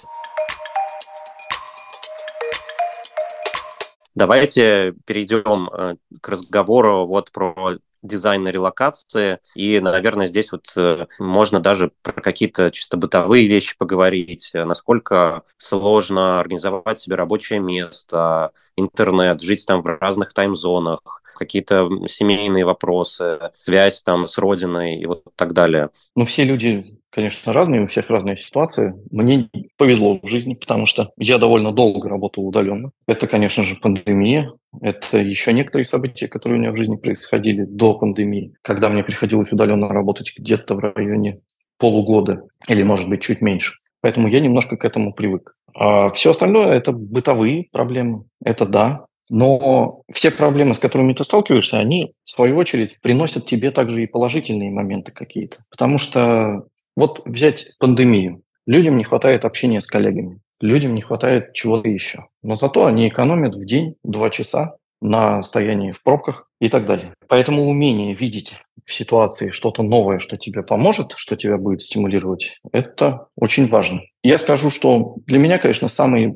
Давайте 4.15 4.95
перейдем 5.06 5.69
э, 5.71 5.95
к 6.21 6.30
разговору 6.30 7.06
вот 7.06 7.32
про 7.32 7.75
дизайна 8.01 8.49
релокации. 8.49 9.39
И, 9.56 9.80
наверное, 9.80 10.28
здесь 10.28 10.51
вот 10.51 10.71
э, 10.78 11.08
можно 11.19 11.60
даже 11.60 11.91
про 12.01 12.21
какие-то 12.21 12.71
чисто 12.71 12.97
бытовые 12.97 13.47
вещи 13.47 13.78
поговорить, 13.78 14.51
насколько 14.54 15.43
сложно 15.58 16.39
организовать 16.39 16.99
себе 16.99 17.15
рабочее 17.15 17.60
место, 17.60 18.51
интернет, 18.78 19.41
жить 19.41 19.65
там 19.65 19.82
в 19.82 19.86
разных 19.86 20.34
таймзонах, 20.34 21.21
какие-то 21.36 21.89
семейные 22.08 22.65
вопросы, 22.65 23.39
связь 23.56 24.01
там 24.04 24.28
с 24.28 24.38
родиной 24.38 24.97
и 24.97 25.06
вот 25.06 25.23
так 25.36 25.54
далее. 25.54 25.89
Ну, 26.15 26.25
все 26.25 26.43
люди 26.43 26.99
конечно, 27.11 27.53
разные, 27.53 27.81
у 27.81 27.87
всех 27.87 28.09
разные 28.09 28.37
ситуации. 28.37 28.93
Мне 29.11 29.49
повезло 29.77 30.19
в 30.21 30.27
жизни, 30.27 30.55
потому 30.55 30.85
что 30.85 31.11
я 31.17 31.37
довольно 31.37 31.71
долго 31.71 32.09
работал 32.09 32.45
удаленно. 32.45 32.91
Это, 33.07 33.27
конечно 33.27 33.63
же, 33.63 33.75
пандемия. 33.75 34.51
Это 34.81 35.17
еще 35.17 35.53
некоторые 35.53 35.85
события, 35.85 36.27
которые 36.27 36.59
у 36.59 36.61
меня 36.61 36.71
в 36.71 36.77
жизни 36.77 36.97
происходили 36.97 37.63
до 37.63 37.97
пандемии, 37.97 38.53
когда 38.61 38.89
мне 38.89 39.03
приходилось 39.03 39.51
удаленно 39.51 39.87
работать 39.89 40.33
где-то 40.37 40.75
в 40.75 40.79
районе 40.79 41.39
полугода 41.77 42.43
или, 42.67 42.83
может 42.83 43.09
быть, 43.09 43.21
чуть 43.21 43.41
меньше. 43.41 43.79
Поэтому 44.01 44.27
я 44.27 44.39
немножко 44.39 44.77
к 44.77 44.85
этому 44.85 45.13
привык. 45.13 45.55
А 45.73 46.09
все 46.09 46.31
остальное– 46.31 46.67
это 46.73 46.91
бытовые 46.91 47.67
проблемы. 47.71 48.25
Это 48.43 48.65
да. 48.65 49.05
Но 49.29 50.01
все 50.13 50.29
проблемы, 50.29 50.75
с 50.75 50.79
которыми 50.79 51.13
ты 51.13 51.23
сталкиваешься, 51.23 51.79
они, 51.79 52.13
в 52.23 52.29
свою 52.29 52.57
очередь, 52.57 53.01
приносят 53.01 53.47
тебе 53.47 53.71
также 53.71 54.03
и 54.03 54.07
положительные 54.07 54.69
моменты 54.69 55.11
какие-то. 55.11 55.57
Потому 55.71 55.97
что 55.97 56.65
вот 56.95 57.21
взять 57.25 57.77
пандемию. 57.79 58.41
Людям 58.65 58.97
не 58.97 59.03
хватает 59.03 59.45
общения 59.45 59.81
с 59.81 59.88
коллегами, 59.88 60.41
людям 60.60 60.95
не 60.95 61.01
хватает 61.01 61.53
чего-то 61.53 61.89
еще. 61.89 62.25
Но 62.41 62.58
зато 62.58 62.86
они 62.86 63.08
экономят 63.08 63.55
в 63.55 63.65
день 63.65 63.95
два 64.03 64.29
часа 64.29 64.77
на 65.01 65.43
стоянии 65.43 65.91
в 65.91 66.01
пробках 66.01 66.49
и 66.60 66.69
так 66.69 66.86
далее. 66.86 67.13
Поэтому 67.27 67.63
умение 67.63 68.13
видеть 68.13 68.55
в 68.86 68.93
ситуации 68.93 69.49
что-то 69.49 69.84
новое, 69.84 70.19
что 70.19 70.38
тебе 70.38 70.63
поможет, 70.63 71.13
что 71.15 71.36
тебя 71.36 71.57
будет 71.57 71.82
стимулировать, 71.82 72.59
это 72.72 73.28
очень 73.36 73.67
важно. 73.67 74.01
Я 74.24 74.38
скажу, 74.38 74.69
что 74.69 75.15
для 75.26 75.39
меня, 75.39 75.57
конечно, 75.57 75.88
самые 75.88 76.36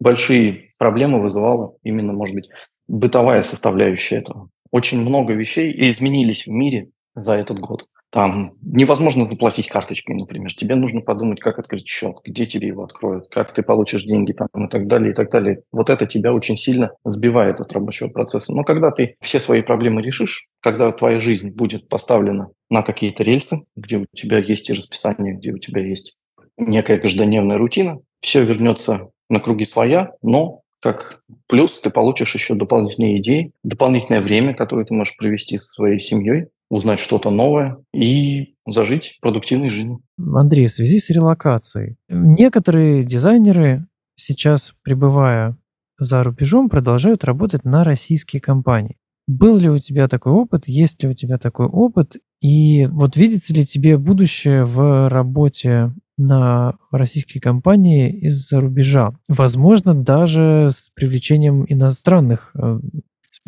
большие 0.00 0.70
проблемы 0.78 1.20
вызывала 1.20 1.76
именно, 1.82 2.12
может 2.12 2.34
быть, 2.34 2.50
бытовая 2.86 3.42
составляющая 3.42 4.16
этого. 4.16 4.50
Очень 4.70 5.00
много 5.00 5.32
вещей 5.32 5.74
изменились 5.90 6.46
в 6.46 6.50
мире 6.50 6.90
за 7.14 7.32
этот 7.32 7.58
год. 7.58 7.86
Там 8.10 8.54
невозможно 8.62 9.26
заплатить 9.26 9.68
карточкой, 9.68 10.16
например. 10.16 10.54
Тебе 10.54 10.74
нужно 10.76 11.02
подумать, 11.02 11.40
как 11.40 11.58
открыть 11.58 11.86
счет, 11.86 12.16
где 12.24 12.46
тебе 12.46 12.68
его 12.68 12.84
откроют, 12.84 13.28
как 13.30 13.52
ты 13.52 13.62
получишь 13.62 14.04
деньги 14.04 14.32
там 14.32 14.48
и 14.66 14.68
так 14.68 14.86
далее, 14.86 15.12
и 15.12 15.14
так 15.14 15.30
далее. 15.30 15.62
Вот 15.72 15.90
это 15.90 16.06
тебя 16.06 16.32
очень 16.32 16.56
сильно 16.56 16.92
сбивает 17.04 17.60
от 17.60 17.72
рабочего 17.72 18.08
процесса. 18.08 18.54
Но 18.54 18.64
когда 18.64 18.90
ты 18.92 19.16
все 19.20 19.40
свои 19.40 19.60
проблемы 19.60 20.00
решишь, 20.00 20.48
когда 20.60 20.90
твоя 20.92 21.20
жизнь 21.20 21.50
будет 21.50 21.88
поставлена 21.88 22.48
на 22.70 22.82
какие-то 22.82 23.22
рельсы, 23.24 23.58
где 23.76 23.98
у 23.98 24.06
тебя 24.14 24.38
есть 24.38 24.70
и 24.70 24.74
расписание, 24.74 25.34
где 25.34 25.52
у 25.52 25.58
тебя 25.58 25.84
есть 25.84 26.16
некая 26.56 26.98
каждодневная 26.98 27.58
рутина, 27.58 27.98
все 28.20 28.42
вернется 28.42 29.10
на 29.28 29.38
круги 29.38 29.66
своя, 29.66 30.12
но 30.22 30.62
как 30.80 31.20
плюс 31.48 31.80
ты 31.80 31.90
получишь 31.90 32.34
еще 32.34 32.54
дополнительные 32.54 33.18
идеи, 33.18 33.52
дополнительное 33.62 34.22
время, 34.22 34.54
которое 34.54 34.86
ты 34.86 34.94
можешь 34.94 35.16
провести 35.16 35.58
со 35.58 35.66
своей 35.66 35.98
семьей, 35.98 36.46
узнать 36.70 37.00
что-то 37.00 37.30
новое 37.30 37.78
и 37.94 38.54
зажить 38.66 39.18
продуктивной 39.20 39.70
жизнью. 39.70 40.00
Андрей, 40.18 40.66
в 40.66 40.72
связи 40.72 40.98
с 40.98 41.10
релокацией, 41.10 41.96
некоторые 42.08 43.02
дизайнеры 43.02 43.86
сейчас, 44.16 44.74
пребывая 44.82 45.56
за 45.98 46.22
рубежом, 46.22 46.68
продолжают 46.68 47.24
работать 47.24 47.64
на 47.64 47.84
российские 47.84 48.40
компании. 48.40 48.96
Был 49.26 49.58
ли 49.58 49.68
у 49.68 49.78
тебя 49.78 50.08
такой 50.08 50.32
опыт? 50.32 50.68
Есть 50.68 51.02
ли 51.02 51.08
у 51.08 51.14
тебя 51.14 51.38
такой 51.38 51.66
опыт? 51.66 52.16
И 52.40 52.86
вот 52.86 53.16
видится 53.16 53.52
ли 53.52 53.64
тебе 53.64 53.98
будущее 53.98 54.64
в 54.64 55.08
работе 55.10 55.92
на 56.16 56.76
российские 56.90 57.40
компании 57.40 58.10
из-за 58.10 58.60
рубежа? 58.60 59.12
Возможно, 59.28 59.94
даже 59.94 60.70
с 60.72 60.90
привлечением 60.94 61.64
иностранных 61.68 62.52
э, 62.54 62.80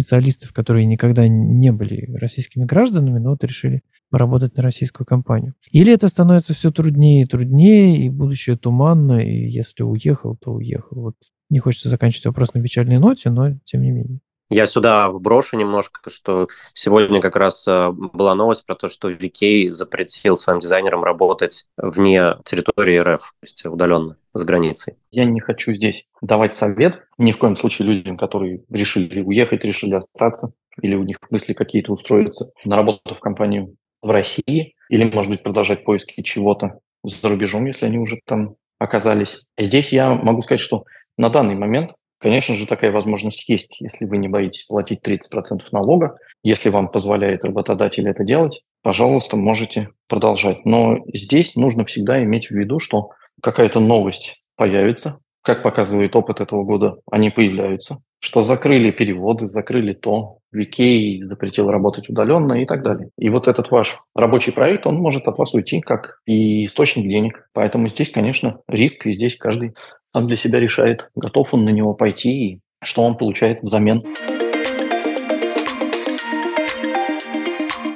специалистов, 0.00 0.52
которые 0.52 0.86
никогда 0.86 1.28
не 1.28 1.72
были 1.72 2.10
российскими 2.16 2.64
гражданами, 2.64 3.18
но 3.18 3.30
вот 3.30 3.44
решили 3.44 3.82
работать 4.10 4.56
на 4.56 4.62
российскую 4.62 5.06
компанию. 5.06 5.54
Или 5.70 5.92
это 5.92 6.08
становится 6.08 6.54
все 6.54 6.70
труднее 6.70 7.22
и 7.22 7.26
труднее, 7.26 8.06
и 8.06 8.08
будущее 8.10 8.56
туманно, 8.56 9.20
и 9.20 9.48
если 9.48 9.82
уехал, 9.82 10.36
то 10.36 10.52
уехал. 10.52 11.00
Вот 11.00 11.14
не 11.50 11.58
хочется 11.58 11.88
заканчивать 11.88 12.26
вопрос 12.26 12.54
на 12.54 12.62
печальной 12.62 12.98
ноте, 12.98 13.30
но 13.30 13.58
тем 13.64 13.82
не 13.82 13.90
менее. 13.90 14.20
Я 14.50 14.66
сюда 14.66 15.08
вброшу 15.10 15.56
немножко, 15.56 16.10
что 16.10 16.48
сегодня 16.74 17.20
как 17.20 17.36
раз 17.36 17.66
э, 17.68 17.90
была 17.92 18.34
новость 18.34 18.66
про 18.66 18.74
то, 18.74 18.88
что 18.88 19.08
Викей 19.08 19.68
запретил 19.68 20.36
своим 20.36 20.58
дизайнерам 20.58 21.04
работать 21.04 21.66
вне 21.76 22.34
территории 22.44 22.98
РФ, 22.98 23.20
то 23.20 23.44
есть 23.44 23.64
удаленно, 23.64 24.16
с 24.34 24.42
границей. 24.42 24.96
Я 25.12 25.24
не 25.24 25.40
хочу 25.40 25.72
здесь 25.72 26.08
давать 26.20 26.52
совет 26.52 27.04
ни 27.16 27.30
в 27.30 27.38
коем 27.38 27.54
случае 27.54 27.88
людям, 27.88 28.16
которые 28.16 28.64
решили 28.68 29.22
уехать, 29.22 29.64
решили 29.64 29.94
остаться, 29.94 30.52
или 30.82 30.96
у 30.96 31.04
них 31.04 31.18
мысли 31.30 31.52
какие-то 31.52 31.92
устроиться 31.92 32.50
на 32.64 32.74
работу 32.74 33.14
в 33.14 33.20
компанию 33.20 33.76
в 34.02 34.10
России, 34.10 34.74
или, 34.88 35.04
может 35.14 35.30
быть, 35.30 35.44
продолжать 35.44 35.84
поиски 35.84 36.22
чего-то 36.22 36.80
за 37.04 37.28
рубежом, 37.28 37.66
если 37.66 37.86
они 37.86 37.98
уже 37.98 38.18
там 38.26 38.56
оказались. 38.80 39.52
Здесь 39.56 39.92
я 39.92 40.12
могу 40.12 40.42
сказать, 40.42 40.60
что 40.60 40.84
на 41.16 41.30
данный 41.30 41.54
момент 41.54 41.92
Конечно 42.20 42.54
же, 42.54 42.66
такая 42.66 42.92
возможность 42.92 43.48
есть, 43.48 43.80
если 43.80 44.04
вы 44.04 44.18
не 44.18 44.28
боитесь 44.28 44.64
платить 44.64 45.00
30% 45.06 45.62
налога. 45.72 46.16
Если 46.42 46.68
вам 46.68 46.88
позволяет 46.88 47.44
работодатель 47.46 48.06
это 48.06 48.24
делать, 48.24 48.62
пожалуйста, 48.82 49.38
можете 49.38 49.88
продолжать. 50.06 50.66
Но 50.66 50.98
здесь 51.14 51.56
нужно 51.56 51.86
всегда 51.86 52.22
иметь 52.22 52.48
в 52.48 52.50
виду, 52.50 52.78
что 52.78 53.10
какая-то 53.42 53.80
новость 53.80 54.42
появится, 54.54 55.20
как 55.42 55.62
показывает 55.62 56.14
опыт 56.14 56.42
этого 56.42 56.62
года, 56.62 56.96
они 57.10 57.30
появляются, 57.30 58.02
что 58.18 58.42
закрыли 58.42 58.90
переводы, 58.90 59.48
закрыли 59.48 59.94
то, 59.94 60.39
Викей 60.52 61.22
запретил 61.22 61.70
работать 61.70 62.08
удаленно 62.08 62.62
и 62.62 62.66
так 62.66 62.82
далее. 62.82 63.10
И 63.18 63.28
вот 63.28 63.48
этот 63.48 63.70
ваш 63.70 63.98
рабочий 64.14 64.52
проект, 64.52 64.86
он 64.86 64.96
может 64.96 65.28
от 65.28 65.38
вас 65.38 65.54
уйти 65.54 65.80
как 65.80 66.20
и 66.26 66.66
источник 66.66 67.08
денег. 67.08 67.48
Поэтому 67.52 67.88
здесь, 67.88 68.10
конечно, 68.10 68.60
риск, 68.68 69.06
и 69.06 69.12
здесь 69.12 69.36
каждый 69.36 69.74
сам 70.12 70.26
для 70.26 70.36
себя 70.36 70.58
решает, 70.60 71.10
готов 71.14 71.54
он 71.54 71.64
на 71.64 71.70
него 71.70 71.94
пойти 71.94 72.30
и 72.30 72.60
что 72.82 73.02
он 73.02 73.16
получает 73.16 73.62
взамен. 73.62 74.02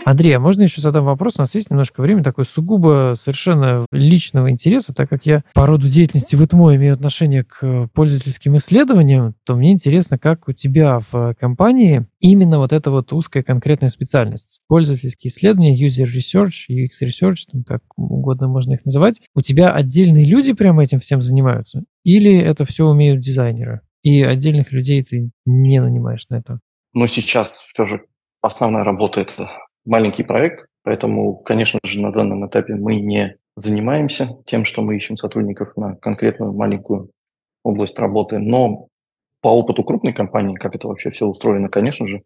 Андрей, 0.04 0.36
а 0.36 0.40
можно 0.40 0.62
еще 0.62 0.82
задам 0.82 1.06
вопрос? 1.06 1.34
У 1.38 1.40
нас 1.40 1.54
есть 1.54 1.70
немножко 1.70 2.02
времени 2.02 2.22
такой 2.22 2.44
сугубо 2.44 3.14
совершенно 3.16 3.86
личного 3.90 4.50
интереса, 4.50 4.94
так 4.94 5.08
как 5.08 5.24
я 5.24 5.44
по 5.54 5.64
роду 5.64 5.88
деятельности 5.88 6.36
в 6.36 6.44
ИТМО 6.44 6.76
имею 6.76 6.92
отношение 6.92 7.42
к 7.42 7.88
пользовательским 7.94 8.56
исследованиям, 8.58 9.34
то 9.44 9.56
мне 9.56 9.72
интересно, 9.72 10.18
как 10.18 10.46
у 10.46 10.52
тебя 10.52 11.00
в 11.10 11.34
компании 11.40 12.06
именно 12.20 12.58
вот 12.58 12.74
эта 12.74 12.90
вот 12.90 13.14
узкая 13.14 13.42
конкретная 13.42 13.88
специальность. 13.88 14.60
Пользовательские 14.68 15.30
исследования, 15.30 15.74
user 15.74 16.04
research, 16.04 16.68
UX 16.70 17.02
research, 17.02 17.46
там 17.50 17.64
как 17.64 17.80
угодно 17.96 18.48
можно 18.48 18.74
их 18.74 18.84
называть. 18.84 19.22
У 19.34 19.40
тебя 19.40 19.72
отдельные 19.72 20.26
люди 20.26 20.52
прямо 20.52 20.82
этим 20.82 21.00
всем 21.00 21.22
занимаются? 21.22 21.84
Или 22.02 22.38
это 22.38 22.66
все 22.66 22.86
умеют 22.86 23.20
дизайнеры? 23.20 23.80
И 24.02 24.22
отдельных 24.22 24.70
людей 24.72 25.02
ты 25.02 25.30
не 25.46 25.80
нанимаешь 25.80 26.26
на 26.28 26.34
это? 26.36 26.60
Но 26.92 27.06
сейчас 27.06 27.48
все 27.72 27.86
же 27.86 28.02
основная 28.42 28.84
работа 28.84 29.22
это 29.22 29.48
маленький 29.84 30.22
проект, 30.22 30.66
поэтому, 30.82 31.36
конечно 31.36 31.80
же, 31.84 32.00
на 32.00 32.12
данном 32.12 32.46
этапе 32.46 32.74
мы 32.74 32.96
не 32.96 33.36
занимаемся 33.56 34.28
тем, 34.46 34.64
что 34.64 34.82
мы 34.82 34.96
ищем 34.96 35.16
сотрудников 35.16 35.76
на 35.76 35.96
конкретную 35.96 36.52
маленькую 36.52 37.10
область 37.62 37.98
работы. 37.98 38.38
Но 38.38 38.88
по 39.40 39.48
опыту 39.48 39.84
крупной 39.84 40.12
компании, 40.12 40.56
как 40.56 40.74
это 40.74 40.88
вообще 40.88 41.10
все 41.10 41.26
устроено, 41.26 41.68
конечно 41.68 42.06
же, 42.06 42.22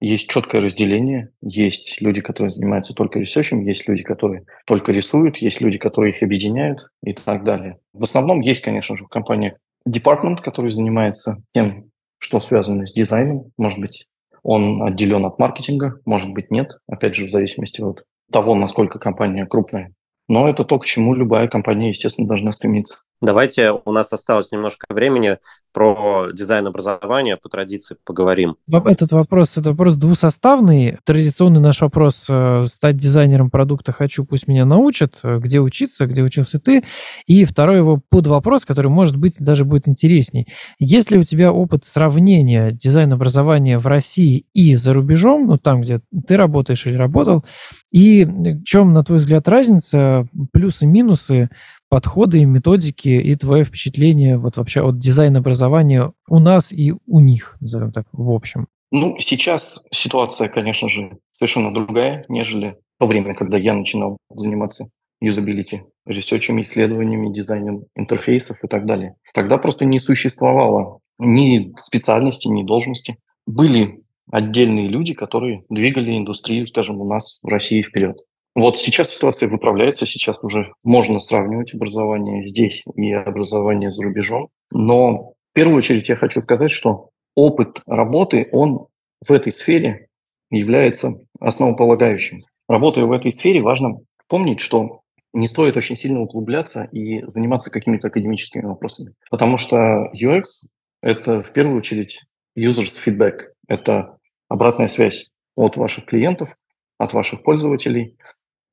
есть 0.00 0.28
четкое 0.28 0.60
разделение. 0.60 1.30
Есть 1.40 2.00
люди, 2.02 2.20
которые 2.20 2.50
занимаются 2.50 2.92
только 2.92 3.18
ресерчем, 3.18 3.64
есть 3.64 3.88
люди, 3.88 4.02
которые 4.02 4.44
только 4.66 4.92
рисуют, 4.92 5.38
есть 5.38 5.60
люди, 5.60 5.78
которые 5.78 6.12
их 6.12 6.22
объединяют 6.22 6.88
и 7.02 7.14
так 7.14 7.44
далее. 7.44 7.78
В 7.94 8.02
основном 8.02 8.40
есть, 8.40 8.60
конечно 8.60 8.96
же, 8.96 9.04
в 9.04 9.08
компании 9.08 9.56
департмент, 9.86 10.40
который 10.40 10.70
занимается 10.70 11.42
тем, 11.54 11.90
что 12.18 12.40
связано 12.40 12.86
с 12.86 12.92
дизайном, 12.92 13.52
может 13.56 13.78
быть, 13.78 14.06
он 14.48 14.80
отделен 14.84 15.24
от 15.26 15.40
маркетинга, 15.40 16.00
может 16.04 16.32
быть, 16.32 16.52
нет. 16.52 16.78
Опять 16.86 17.16
же, 17.16 17.26
в 17.26 17.30
зависимости 17.30 17.80
от 17.80 18.04
того, 18.30 18.54
насколько 18.54 19.00
компания 19.00 19.44
крупная. 19.44 19.92
Но 20.28 20.48
это 20.48 20.64
то, 20.64 20.78
к 20.78 20.84
чему 20.84 21.14
любая 21.14 21.48
компания, 21.48 21.88
естественно, 21.88 22.28
должна 22.28 22.52
стремиться. 22.52 23.00
Давайте, 23.22 23.72
у 23.72 23.92
нас 23.92 24.12
осталось 24.12 24.52
немножко 24.52 24.86
времени, 24.90 25.38
про 25.76 26.28
дизайн 26.32 26.66
образования 26.66 27.36
по 27.36 27.50
традиции 27.50 27.98
поговорим. 28.02 28.56
Этот 28.66 29.12
вопрос, 29.12 29.58
это 29.58 29.72
вопрос 29.72 29.96
двусоставный. 29.96 30.96
Традиционный 31.04 31.60
наш 31.60 31.82
вопрос 31.82 32.28
э, 32.30 32.64
стать 32.66 32.96
дизайнером 32.96 33.50
продукта 33.50 33.92
хочу, 33.92 34.24
пусть 34.24 34.48
меня 34.48 34.64
научат, 34.64 35.20
э, 35.22 35.36
где 35.36 35.60
учиться, 35.60 36.06
где 36.06 36.22
учился 36.22 36.58
ты. 36.58 36.82
И 37.26 37.44
второй 37.44 37.76
его 37.76 38.00
под 38.08 38.26
вопрос, 38.26 38.64
который, 38.64 38.86
может 38.86 39.18
быть, 39.18 39.34
даже 39.38 39.66
будет 39.66 39.86
интересней. 39.86 40.48
Есть 40.78 41.10
ли 41.10 41.18
у 41.18 41.24
тебя 41.24 41.52
опыт 41.52 41.84
сравнения 41.84 42.72
дизайн 42.72 43.12
образования 43.12 43.76
в 43.76 43.86
России 43.86 44.46
и 44.54 44.76
за 44.76 44.94
рубежом, 44.94 45.46
ну 45.46 45.58
там, 45.58 45.82
где 45.82 46.00
ты 46.26 46.38
работаешь 46.38 46.86
или 46.86 46.96
работал, 46.96 47.44
и 47.90 48.24
в 48.24 48.64
чем, 48.64 48.94
на 48.94 49.04
твой 49.04 49.18
взгляд, 49.18 49.46
разница, 49.46 50.26
плюсы-минусы 50.54 51.50
подходы, 51.88 52.44
методики 52.44 53.08
и 53.08 53.34
твое 53.36 53.64
впечатление 53.64 54.36
вот 54.36 54.56
вообще 54.56 54.86
от 54.86 54.98
дизайна 54.98 55.38
образования 55.38 56.12
у 56.28 56.38
нас 56.38 56.72
и 56.72 56.94
у 57.06 57.20
них, 57.20 57.56
назовем 57.60 57.92
так, 57.92 58.06
в 58.12 58.30
общем? 58.30 58.66
Ну, 58.90 59.16
сейчас 59.18 59.84
ситуация, 59.90 60.48
конечно 60.48 60.88
же, 60.88 61.18
совершенно 61.32 61.72
другая, 61.72 62.24
нежели 62.28 62.76
во 62.98 63.06
время, 63.06 63.34
когда 63.34 63.58
я 63.58 63.74
начинал 63.74 64.18
заниматься 64.34 64.88
юзабилити, 65.20 65.82
ресерчами, 66.06 66.62
исследованиями, 66.62 67.32
дизайном 67.32 67.84
интерфейсов 67.94 68.62
и 68.62 68.68
так 68.68 68.86
далее. 68.86 69.16
Тогда 69.34 69.58
просто 69.58 69.84
не 69.84 69.98
существовало 69.98 71.00
ни 71.18 71.74
специальности, 71.80 72.48
ни 72.48 72.62
должности. 72.62 73.16
Были 73.46 73.92
отдельные 74.30 74.88
люди, 74.88 75.14
которые 75.14 75.64
двигали 75.70 76.16
индустрию, 76.16 76.66
скажем, 76.66 77.00
у 77.00 77.08
нас 77.08 77.38
в 77.42 77.48
России 77.48 77.82
вперед. 77.82 78.18
Вот 78.56 78.78
сейчас 78.78 79.10
ситуация 79.10 79.50
выправляется, 79.50 80.06
сейчас 80.06 80.38
уже 80.42 80.72
можно 80.82 81.20
сравнивать 81.20 81.74
образование 81.74 82.42
здесь 82.48 82.84
и 82.94 83.12
образование 83.12 83.92
за 83.92 84.02
рубежом. 84.02 84.48
Но 84.72 85.34
в 85.50 85.52
первую 85.52 85.76
очередь 85.76 86.08
я 86.08 86.16
хочу 86.16 86.40
сказать, 86.40 86.70
что 86.70 87.10
опыт 87.34 87.82
работы, 87.86 88.48
он 88.52 88.86
в 89.22 89.30
этой 89.30 89.52
сфере 89.52 90.08
является 90.50 91.16
основополагающим. 91.38 92.44
Работая 92.66 93.04
в 93.04 93.12
этой 93.12 93.30
сфере, 93.30 93.60
важно 93.60 93.98
помнить, 94.26 94.60
что 94.60 95.02
не 95.34 95.48
стоит 95.48 95.76
очень 95.76 95.96
сильно 95.96 96.22
углубляться 96.22 96.84
и 96.84 97.28
заниматься 97.28 97.70
какими-то 97.70 98.08
академическими 98.08 98.64
вопросами. 98.64 99.12
Потому 99.30 99.58
что 99.58 100.10
UX— 100.14 100.44
это 101.02 101.42
в 101.42 101.52
первую 101.52 101.76
очередь 101.76 102.22
users 102.58 102.98
feedback, 103.04 103.50
это 103.68 104.16
обратная 104.48 104.88
связь 104.88 105.30
от 105.56 105.76
ваших 105.76 106.06
клиентов, 106.06 106.56
от 106.98 107.12
ваших 107.12 107.42
пользователей, 107.42 108.16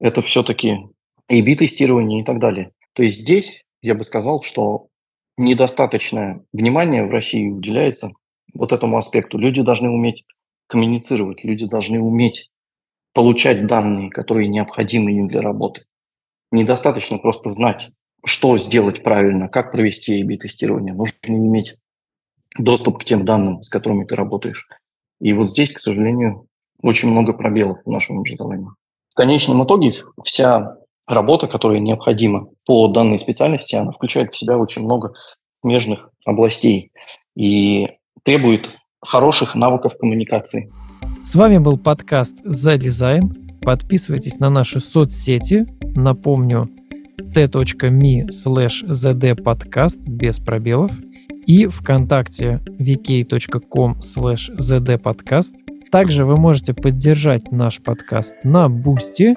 это 0.04 0.22
все-таки 0.22 0.90
A-B-тестирование 1.30 2.22
и 2.22 2.24
так 2.26 2.38
далее. 2.38 2.74
То 2.92 3.04
есть 3.04 3.20
здесь 3.20 3.64
я 3.82 3.96
бы 3.96 4.04
сказал, 4.04 4.44
что 4.44 4.88
недостаточное 5.38 6.44
внимание 6.52 7.06
в 7.06 7.10
России 7.10 7.48
уделяется 7.48 8.12
вот 8.54 8.74
этому 8.74 8.98
аспекту. 8.98 9.38
Люди 9.38 9.62
должны 9.62 9.90
уметь 9.90 10.26
коммуницировать, 10.68 11.46
люди 11.46 11.66
должны 11.66 12.02
уметь 12.02 12.50
получать 13.14 13.66
данные, 13.66 14.10
которые 14.10 14.50
необходимы 14.50 15.14
им 15.14 15.30
для 15.30 15.42
работы. 15.42 15.86
Недостаточно 16.52 17.18
просто 17.18 17.50
знать, 17.50 17.90
что 18.26 18.58
сделать 18.58 19.04
правильно, 19.04 19.48
как 19.48 19.72
провести 19.72 20.22
A-B-тестирование. 20.22 20.94
Нужно 20.94 21.16
иметь 21.28 21.78
доступ 22.60 23.00
к 23.00 23.06
тем 23.06 23.24
данным, 23.24 23.64
с 23.64 23.70
которыми 23.70 24.04
ты 24.04 24.16
работаешь. 24.16 24.68
И 25.22 25.32
вот 25.32 25.50
здесь, 25.50 25.72
к 25.72 25.80
сожалению, 25.80 26.48
очень 26.82 27.08
много 27.08 27.32
пробелов 27.32 27.80
в 27.86 27.90
нашем 27.90 28.20
образовании. 28.20 28.68
В 29.14 29.16
конечном 29.16 29.64
итоге 29.64 29.94
вся 30.26 30.78
работа, 31.06 31.46
которая 31.46 31.78
необходима 31.78 32.48
по 32.66 32.88
данной 32.88 33.20
специальности, 33.20 33.76
она 33.76 33.92
включает 33.92 34.34
в 34.34 34.38
себя 34.38 34.58
очень 34.58 34.82
много 34.82 35.14
смежных 35.62 36.10
областей 36.26 36.92
и 37.36 37.90
требует 38.24 38.72
хороших 39.04 39.54
навыков 39.54 39.94
коммуникации. 40.00 40.74
С 41.24 41.36
вами 41.36 41.60
был 41.60 41.78
подкаст 41.78 42.38
«За 42.44 42.76
дизайн». 42.76 43.32
Подписывайтесь 43.62 44.40
на 44.40 44.50
наши 44.50 44.80
соцсети. 44.80 45.68
Напомню, 45.96 46.68
t.me 47.36 48.26
slash 48.30 48.84
zdpodcast 48.88 50.10
без 50.10 50.40
пробелов 50.40 50.92
и 51.46 51.68
ВКонтакте 51.68 52.62
vk.com 52.80 54.00
slash 54.00 54.50
zdpodcast. 54.58 55.54
Также 55.94 56.26
вы 56.26 56.38
можете 56.38 56.74
поддержать 56.74 57.52
наш 57.52 57.80
подкаст 57.80 58.38
на 58.44 58.68
Boosty. 58.68 59.36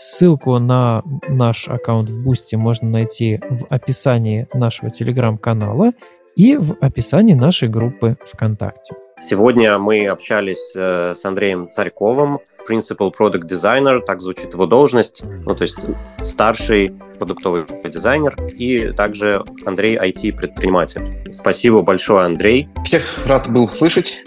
Ссылку 0.00 0.58
на 0.58 1.04
наш 1.28 1.68
аккаунт 1.68 2.10
в 2.10 2.24
Boosty 2.24 2.56
можно 2.56 2.90
найти 2.90 3.40
в 3.48 3.66
описании 3.70 4.48
нашего 4.52 4.90
телеграм-канала 4.90 5.92
и 6.34 6.56
в 6.56 6.72
описании 6.80 7.34
нашей 7.34 7.68
группы 7.68 8.16
ВКонтакте. 8.32 8.96
Сегодня 9.20 9.78
мы 9.78 10.08
общались 10.08 10.72
э, 10.74 11.14
с 11.14 11.24
Андреем 11.24 11.70
Царьковым, 11.70 12.40
Principal 12.68 13.12
Product 13.16 13.46
Designer, 13.46 14.00
так 14.04 14.20
звучит 14.20 14.54
его 14.54 14.66
должность, 14.66 15.22
ну, 15.22 15.54
то 15.54 15.62
есть 15.62 15.86
старший 16.20 16.90
продуктовый 17.16 17.64
дизайнер, 17.84 18.34
и 18.52 18.90
также 18.90 19.44
Андрей 19.64 19.96
IT-предприниматель. 19.96 21.32
Спасибо 21.32 21.82
большое, 21.82 22.24
Андрей. 22.24 22.68
Всех 22.84 23.24
рад 23.24 23.48
был 23.48 23.68
слышать. 23.68 24.24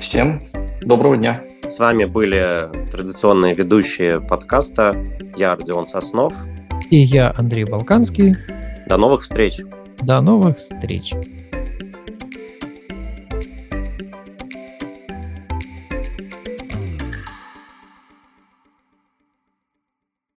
Всем 0.00 0.40
доброго 0.80 1.14
дня. 1.18 1.44
С 1.68 1.78
вами 1.78 2.06
были 2.06 2.70
традиционные 2.90 3.52
ведущие 3.54 4.18
подкаста. 4.18 4.96
Я 5.36 5.54
Родион 5.54 5.86
Соснов. 5.86 6.32
И 6.88 6.96
я 6.96 7.34
Андрей 7.36 7.64
Балканский. 7.64 8.34
До 8.86 8.96
новых 8.96 9.20
встреч. 9.20 9.60
До 10.00 10.22
новых 10.22 10.56
встреч. 10.58 11.12